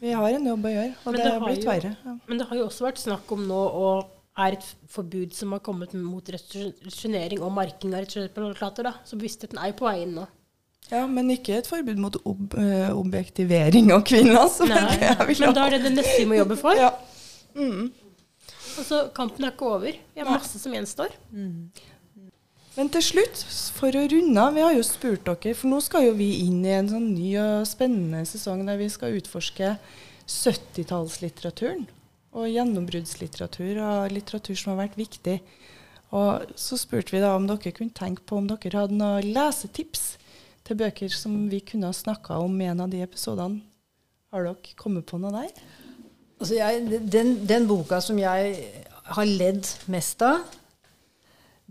vi 0.00 0.16
har 0.16 0.32
en 0.32 0.48
jobb 0.48 0.64
å 0.64 0.72
gjøre, 0.72 0.94
og 1.04 1.12
det 1.12 1.20
det 1.20 1.34
har 1.34 1.44
blitt 1.44 1.68
verre. 1.68 1.92
Ja. 2.00 2.16
Men 2.30 2.40
det 2.40 2.48
har 2.48 2.56
jo 2.56 2.64
også 2.70 2.86
vært 2.86 3.02
snakk 3.02 3.36
om 3.36 3.44
nå, 3.44 3.60
og 3.60 4.16
er 4.40 4.56
et 4.56 4.66
forbud 4.88 5.34
som 5.36 5.52
har 5.52 5.60
kommet 5.64 5.92
mot 6.00 6.32
restriksjonering 6.32 7.42
og 7.44 7.52
marking 7.52 7.92
av 7.98 8.08
plakater. 8.32 8.88
da. 8.88 8.94
Så 9.04 9.20
bevisstheten 9.20 9.60
er 9.60 9.74
jo 9.74 9.80
på 9.82 9.90
vei 9.90 9.98
inn 10.06 10.14
nå. 10.16 10.24
ja, 10.90 11.04
men 11.06 11.28
ikke 11.30 11.58
et 11.60 11.68
forbud 11.68 12.00
mot 12.00 12.16
ob 12.24 12.56
eh, 12.56 12.88
objektivering 12.88 13.92
av 13.92 14.06
kvinner. 14.08 14.40
Altså. 14.46 14.64
Nei, 14.64 14.96
Men 15.44 15.54
da 15.58 15.66
er 15.66 15.76
det 15.76 15.82
det 15.90 15.98
neste 15.98 16.16
vi 16.22 16.30
må 16.32 16.40
jobbe 16.40 16.56
for. 16.58 16.80
Ja. 16.80 16.94
Altså, 18.78 19.00
kampen 19.16 19.44
er 19.44 19.54
ikke 19.54 19.70
over. 19.70 19.96
Vi 20.14 20.22
har 20.22 20.30
masse 20.30 20.60
som 20.60 20.74
gjenstår. 20.74 21.16
Men 22.76 22.90
til 22.94 23.02
slutt, 23.02 23.40
for 23.76 23.96
å 23.98 24.04
runde 24.08 24.42
av, 24.42 24.54
vi 24.54 24.62
har 24.62 24.76
jo 24.76 24.84
spurt 24.86 25.26
dere, 25.26 25.56
for 25.58 25.72
nå 25.72 25.80
skal 25.82 26.06
jo 26.06 26.12
vi 26.16 26.28
inn 26.46 26.60
i 26.64 26.76
en 26.76 26.88
sånn 26.88 27.08
ny 27.16 27.32
og 27.42 27.66
spennende 27.68 28.22
sesong 28.28 28.62
der 28.68 28.78
vi 28.78 28.86
skal 28.92 29.16
utforske 29.18 29.74
70-tallslitteraturen. 30.30 31.88
Og 32.38 32.46
gjennombruddslitteratur 32.46 33.80
og 33.82 34.14
litteratur 34.14 34.54
som 34.54 34.72
har 34.72 34.84
vært 34.84 35.00
viktig. 35.00 35.40
Og 36.14 36.54
så 36.58 36.78
spurte 36.78 37.14
vi 37.14 37.22
da 37.22 37.34
om 37.34 37.48
dere 37.50 37.74
kunne 37.74 37.94
tenke 37.94 38.22
på 38.26 38.38
om 38.38 38.46
dere 38.50 38.84
hadde 38.84 38.98
noen 38.98 39.32
lesetips 39.34 40.14
til 40.66 40.78
bøker 40.78 41.10
som 41.10 41.36
vi 41.50 41.58
kunne 41.66 41.90
ha 41.90 41.96
snakka 41.96 42.38
om 42.42 42.54
i 42.62 42.70
en 42.70 42.82
av 42.86 42.90
de 42.94 43.02
episodene. 43.02 43.64
Har 44.30 44.46
dere 44.46 44.78
kommet 44.78 45.10
på 45.10 45.18
noe 45.18 45.34
der? 45.34 45.89
Altså 46.40 46.56
jeg, 46.56 47.00
den, 47.12 47.34
den 47.48 47.68
boka 47.68 48.00
som 48.00 48.18
jeg 48.18 48.54
har 49.14 49.28
ledd 49.28 49.66
mest 49.92 50.22
av, 50.24 50.40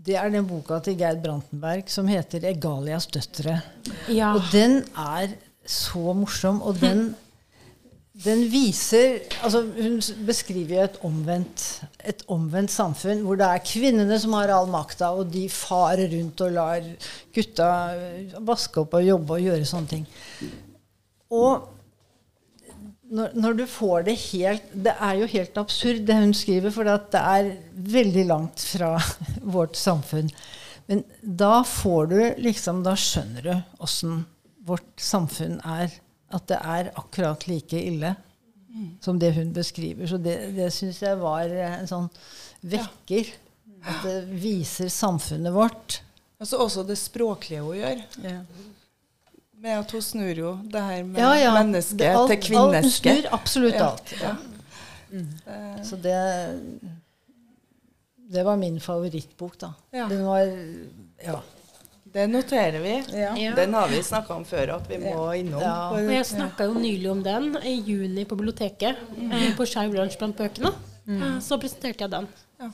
det 0.00 0.14
er 0.16 0.30
den 0.32 0.46
boka 0.48 0.78
til 0.84 0.96
Geir 0.96 1.18
Brantenberg 1.20 1.90
som 1.92 2.06
heter 2.08 2.46
'Egalias 2.48 3.08
døtre'. 3.12 3.58
Ja. 4.08 4.34
Og 4.34 4.46
den 4.52 4.84
er 4.96 5.34
så 5.66 6.14
morsom, 6.16 6.62
og 6.62 6.80
den, 6.80 7.14
den 8.24 8.46
viser 8.52 9.18
altså 9.42 9.60
Hun 9.60 10.00
beskriver 10.26 10.84
et 10.84 10.96
omvendt, 11.02 11.82
et 12.04 12.24
omvendt 12.28 12.70
samfunn 12.70 13.20
hvor 13.26 13.36
det 13.36 13.46
er 13.46 13.66
kvinnene 13.66 14.18
som 14.20 14.32
har 14.38 14.54
all 14.54 14.70
makta, 14.70 15.10
og 15.12 15.32
de 15.32 15.48
farer 15.48 16.08
rundt 16.14 16.40
og 16.40 16.52
lar 16.52 16.80
gutta 17.34 17.68
vaske 18.40 18.80
opp 18.80 18.94
og 18.94 19.04
jobbe 19.04 19.36
og 19.36 19.46
gjøre 19.50 19.68
sånne 19.68 19.88
ting. 19.88 20.08
Og 21.30 21.68
når, 23.10 23.34
når 23.34 23.58
du 23.58 23.64
får 23.66 24.04
det 24.06 24.14
helt 24.30 24.72
Det 24.86 24.92
er 25.02 25.18
jo 25.18 25.28
helt 25.32 25.58
absurd, 25.58 26.04
det 26.06 26.16
hun 26.20 26.34
skriver, 26.36 26.70
for 26.74 26.86
det 26.86 27.20
er 27.20 27.52
veldig 27.74 28.26
langt 28.28 28.62
fra 28.72 28.94
vårt 29.56 29.78
samfunn. 29.78 30.30
Men 30.90 31.04
da 31.22 31.60
får 31.66 32.10
du 32.10 32.18
liksom 32.42 32.84
Da 32.86 32.96
skjønner 32.98 33.46
du 33.46 33.54
åssen 33.82 34.24
vårt 34.66 35.02
samfunn 35.02 35.58
er. 35.66 35.92
At 36.30 36.46
det 36.46 36.58
er 36.62 36.92
akkurat 36.94 37.48
like 37.50 37.78
ille 37.78 38.14
som 39.02 39.18
det 39.18 39.32
hun 39.34 39.52
beskriver. 39.52 40.06
Så 40.06 40.18
det, 40.22 40.36
det 40.54 40.68
syns 40.74 41.00
jeg 41.02 41.18
var 41.18 41.50
en 41.50 41.88
sånn 41.90 42.06
vekker. 42.62 43.32
At 43.80 44.04
det 44.04 44.18
viser 44.42 44.90
samfunnet 44.92 45.54
vårt. 45.54 46.02
Altså 46.40 46.60
også 46.62 46.84
det 46.86 46.98
språklige 47.00 47.64
hun 47.64 47.80
gjør. 47.80 48.04
Med 49.60 49.78
at 49.78 49.90
hun 49.92 50.00
snur 50.02 50.38
jo 50.38 50.52
det 50.72 50.80
her 50.82 51.02
med 51.04 51.18
Ja, 51.20 51.32
ja. 51.36 51.52
menneske 51.62 51.96
Det- 51.98 52.06
alt- 52.16 52.30
til 52.30 52.36
alt- 52.36 52.46
kvinneske. 52.46 53.10
Hun 53.12 53.22
snur 53.22 53.32
absolutt 53.32 53.74
Ja, 53.74 53.90
alt. 53.90 54.14
ja. 54.20 54.34
Så 55.84 55.96
det 55.96 56.80
Det 58.32 58.44
var 58.46 58.56
min 58.56 58.80
favorittbok, 58.80 59.56
da. 59.60 59.72
Ja. 59.92 60.06
Den 60.08 60.24
var 60.26 60.38
Ja. 61.24 61.40
Det 62.12 62.26
noterer 62.30 62.80
vi. 62.82 63.02
Den 63.56 63.74
har 63.74 63.88
vi 63.88 64.02
snakka 64.02 64.34
om 64.34 64.44
før 64.44 64.74
at 64.76 64.88
vi 64.88 64.96
må 64.98 65.32
innom. 65.38 65.60
Ja. 65.60 65.90
Og 65.90 66.00
jeg 66.12 66.24
snakka 66.26 66.64
jo 66.64 66.74
nylig 66.74 67.10
om 67.10 67.22
den 67.22 67.56
i 67.62 67.74
juni 67.86 68.24
på 68.24 68.36
biblioteket. 68.36 68.96
Eh, 69.32 69.52
på 69.56 69.66
Skeiv 69.66 69.92
lunsj 69.94 70.18
blant 70.18 70.36
bøkene. 70.36 70.72
Mm. 71.06 71.40
så 71.40 71.56
presenterte 71.58 72.00
jeg 72.04 72.10
den. 72.10 72.28
Ja. 72.60 72.68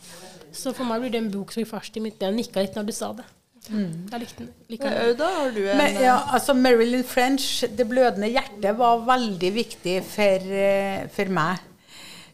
Så 0.52 0.72
for 0.74 0.84
meg 0.84 1.00
blir 1.00 1.10
det 1.12 1.22
en 1.22 1.30
bok 1.30 1.52
som 1.52 1.62
gikk 1.62 1.70
først 1.70 1.96
i 1.96 2.00
mitt 2.00 2.20
Jeg 2.20 2.34
nikka 2.34 2.60
litt 2.60 2.74
når 2.74 2.86
du 2.86 2.92
sa 2.92 3.12
det. 3.12 3.24
Jeg 3.70 4.20
likte 4.22 4.44
den. 4.44 5.16
Da 5.18 5.30
har 5.38 5.54
du 5.54 5.62
en 5.64 5.78
Men, 5.80 5.96
ja, 6.02 6.16
altså 6.32 6.54
Marilyn 6.54 7.04
French, 7.04 7.64
'Det 7.66 7.86
blødende 7.88 8.30
hjertet', 8.30 8.76
var 8.78 9.02
veldig 9.06 9.52
viktig 9.54 9.96
for, 10.04 10.52
eh, 10.62 11.08
for 11.08 11.32
meg. 11.32 11.58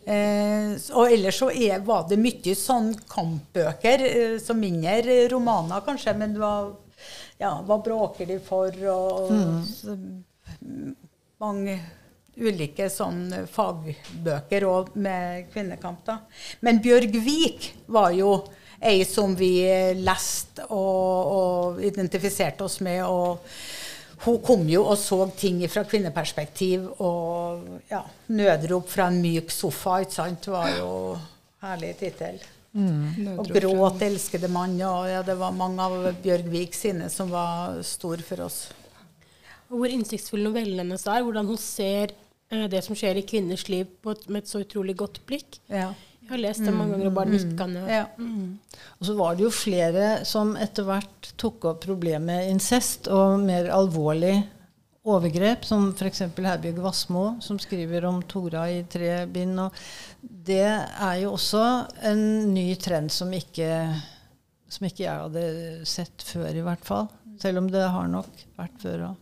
Eh, 0.04 0.74
og 0.98 1.12
ellers 1.12 1.38
så 1.38 1.50
er, 1.54 1.78
var 1.86 2.08
det 2.08 2.18
mye 2.18 2.54
sånn 2.58 2.92
kampbøker, 3.08 4.02
eh, 4.02 4.38
så 4.42 4.54
mindre 4.54 5.28
romaner 5.30 5.84
kanskje, 5.86 6.16
men 6.18 6.34
det 6.34 6.42
var 6.42 6.72
ja, 7.38 7.62
hva 7.62 7.78
bråker 7.82 8.26
de 8.26 8.38
for, 8.42 8.74
og, 8.90 9.30
og 9.30 9.64
så, 9.66 9.94
mm, 9.94 10.94
mange 11.42 11.78
ulike 12.42 12.88
sånn 12.90 13.46
fagbøker 13.52 14.66
òg 14.66 14.94
med 14.96 15.48
kvinnekamp. 15.52 16.04
da. 16.06 16.18
Men 16.60 16.80
Bjørg 16.82 17.18
Vik 17.24 17.72
var 17.92 18.10
jo 18.16 18.44
ei 18.82 19.04
som 19.06 19.36
vi 19.38 19.52
leste 19.98 20.66
og, 20.68 21.32
og 21.36 21.84
identifiserte 21.84 22.66
oss 22.66 22.80
med. 22.84 23.04
og 23.06 23.38
hun 24.22 24.38
kom 24.38 24.68
jo 24.70 24.84
og 24.86 24.98
så 25.00 25.24
ting 25.34 25.64
fra 25.70 25.82
kvinneperspektiv, 25.82 26.84
og 27.02 27.80
ja, 27.90 28.04
'Nødrop 28.28 28.88
fra 28.88 29.08
en 29.10 29.18
myk 29.22 29.50
sofa' 29.50 30.04
ikke 30.04 30.14
sant, 30.14 30.46
var 30.46 30.68
jo 30.78 30.90
herlig 31.62 31.96
tittel. 31.98 32.38
Og 32.72 33.48
'Gråt, 33.48 34.02
elskede 34.02 34.48
mann', 34.48 34.78
og 34.86 35.08
ja, 35.10 35.22
det 35.22 35.38
var 35.38 35.50
mange 35.50 35.82
av 35.82 36.14
Bjørg 36.22 36.46
Vik 36.52 36.74
sine 36.74 37.10
som 37.10 37.30
var 37.30 37.82
stor 37.82 38.22
for 38.22 38.46
oss. 38.46 38.68
Og 39.72 39.80
hvor 39.80 39.92
innsiktsfull 39.92 40.44
novellen 40.44 40.78
hennes 40.78 41.06
er. 41.06 41.22
Hvordan 41.24 41.46
hun 41.48 41.58
ser 41.58 42.12
eh, 42.52 42.68
det 42.68 42.84
som 42.84 42.96
skjer 42.96 43.18
i 43.18 43.26
kvinners 43.26 43.68
liv 43.72 43.86
et, 43.88 44.28
med 44.28 44.42
et 44.42 44.48
så 44.48 44.60
utrolig 44.60 44.96
godt 45.00 45.22
blikk. 45.26 45.58
Ja. 45.72 45.94
Jeg 46.22 46.30
har 46.30 46.40
lest 46.40 46.64
det 46.64 46.72
mange 46.72 46.94
ganger 46.94 47.10
og 47.10 47.16
bare 47.18 47.32
nikka 47.34 47.66
ned. 47.68 47.88
Ja. 47.90 48.04
Og 48.98 49.06
så 49.08 49.14
var 49.18 49.36
det 49.36 49.44
jo 49.44 49.52
flere 49.52 50.08
som 50.28 50.54
etter 50.56 50.86
hvert 50.86 51.32
tok 51.40 51.66
opp 51.72 51.82
problemet 51.84 52.24
med 52.28 52.50
incest 52.54 53.10
og 53.12 53.42
mer 53.42 53.68
alvorlig 53.74 54.36
overgrep, 55.02 55.64
som 55.66 55.88
f.eks. 55.90 56.22
Herbjørg 56.38 56.78
Wassmo, 56.84 57.24
som 57.42 57.58
skriver 57.58 58.06
om 58.06 58.20
Tora 58.30 58.68
i 58.70 58.84
tre 58.86 59.26
bind. 59.26 59.58
Og 59.58 59.74
det 60.22 60.62
er 60.62 61.16
jo 61.24 61.34
også 61.34 61.64
en 62.06 62.22
ny 62.54 62.68
trend 62.78 63.10
som 63.10 63.32
ikke, 63.34 63.68
som 64.70 64.86
ikke 64.86 65.04
jeg 65.08 65.24
hadde 65.26 65.44
sett 65.90 66.22
før, 66.22 66.52
i 66.54 66.64
hvert 66.64 66.86
fall. 66.86 67.10
Selv 67.42 67.64
om 67.64 67.70
det 67.72 67.82
har 67.82 68.08
nok 68.10 68.46
vært 68.60 68.78
før 68.84 69.08
òg. 69.10 69.18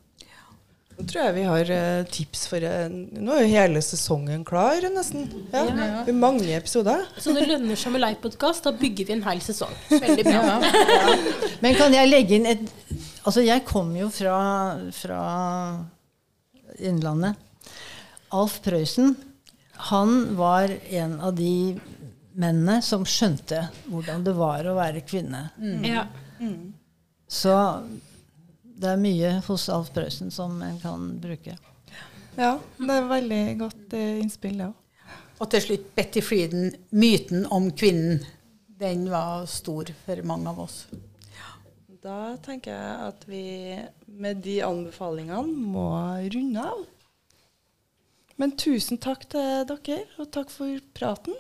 Nå 1.01 1.07
tror 1.09 1.23
jeg 1.23 1.35
vi 1.39 1.45
har 1.49 1.71
eh, 1.73 2.03
tips 2.13 2.43
for 2.51 2.65
en, 2.69 2.97
Nå 3.25 3.33
er 3.33 3.47
jo 3.47 3.53
hele 3.55 3.81
sesongen 3.81 4.43
klar, 4.45 4.85
nesten. 4.93 5.31
Ja. 5.49 5.63
Ja. 5.65 5.87
Er 6.05 6.17
mange 6.17 6.51
episoder. 6.59 7.07
Så 7.17 7.33
det 7.37 7.47
lønner 7.49 7.79
seg 7.79 7.95
med 7.95 8.03
livepodkast. 8.05 8.67
Da 8.67 8.75
bygger 8.77 9.09
vi 9.09 9.15
en 9.17 9.25
hel 9.25 9.41
sesong. 9.45 9.73
Veldig 10.05 10.27
bra. 10.29 10.59
Men 11.65 11.79
kan 11.79 11.97
jeg 11.97 12.11
legge 12.11 12.37
inn 12.37 12.51
et 12.51 12.67
Altså, 13.21 13.43
jeg 13.45 13.67
kom 13.69 13.91
jo 13.99 14.07
fra, 14.13 14.37
fra 14.97 15.23
Innlandet. 16.81 17.37
Alf 18.33 18.55
Prøysen, 18.65 19.13
han 19.91 20.15
var 20.39 20.73
en 20.89 21.19
av 21.21 21.35
de 21.37 21.75
mennene 22.41 22.79
som 22.85 23.05
skjønte 23.05 23.67
hvordan 23.91 24.25
det 24.25 24.33
var 24.39 24.65
å 24.71 24.77
være 24.79 25.03
kvinne. 25.05 25.51
Ja. 25.85 26.07
Så 27.29 27.57
det 28.81 28.89
er 28.95 29.01
mye 29.01 29.33
hos 29.47 29.69
Alf 29.73 29.91
Prøysen 29.95 30.33
som 30.33 30.61
en 30.65 30.79
kan 30.81 31.11
bruke. 31.21 31.57
Ja, 32.39 32.55
det 32.79 32.95
er 32.95 33.11
veldig 33.11 33.43
godt 33.61 33.97
eh, 33.99 34.21
innspill, 34.23 34.57
det 34.61 34.71
òg. 34.71 34.77
Og 35.41 35.49
til 35.53 35.63
slutt 35.65 35.87
Betty 35.97 36.21
Frieden, 36.25 36.75
myten 36.93 37.47
om 37.53 37.71
kvinnen. 37.73 38.21
Den 38.81 39.07
var 39.13 39.47
stor 39.49 39.89
for 40.05 40.21
mange 40.29 40.53
av 40.53 40.61
oss. 40.65 40.83
Da 42.01 42.37
tenker 42.41 42.73
jeg 42.73 43.09
at 43.11 43.25
vi 43.29 43.45
med 44.21 44.41
de 44.45 44.61
anbefalingene 44.65 45.65
må 45.75 45.91
runde 46.33 46.65
av. 46.65 46.85
Men 48.41 48.55
tusen 48.57 49.01
takk 49.01 49.27
til 49.33 49.67
dere, 49.69 49.99
og 50.17 50.31
takk 50.33 50.53
for 50.53 50.81
praten. 50.97 51.37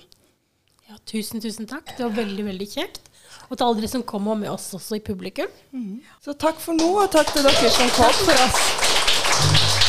Ja, 0.90 0.98
tusen, 1.08 1.40
tusen 1.40 1.68
takk. 1.70 1.94
Det 1.96 2.04
var 2.04 2.18
veldig, 2.18 2.44
veldig 2.50 2.68
kjekt. 2.68 3.08
Og 3.50 3.58
til 3.58 3.64
alle 3.66 3.80
dere 3.82 3.90
som 3.90 4.02
kommer 4.06 4.38
med 4.38 4.48
oss 4.52 4.68
også 4.78 4.94
i 5.00 5.02
publikum. 5.02 5.50
Så 6.22 6.32
takk 6.38 6.60
for 6.62 6.72
nå, 6.78 6.90
og 7.02 7.10
takk 7.10 7.32
til 7.34 7.42
dere 7.42 7.70
som 7.74 7.90
kom. 7.98 8.14
for 8.24 8.46
oss. 8.46 9.79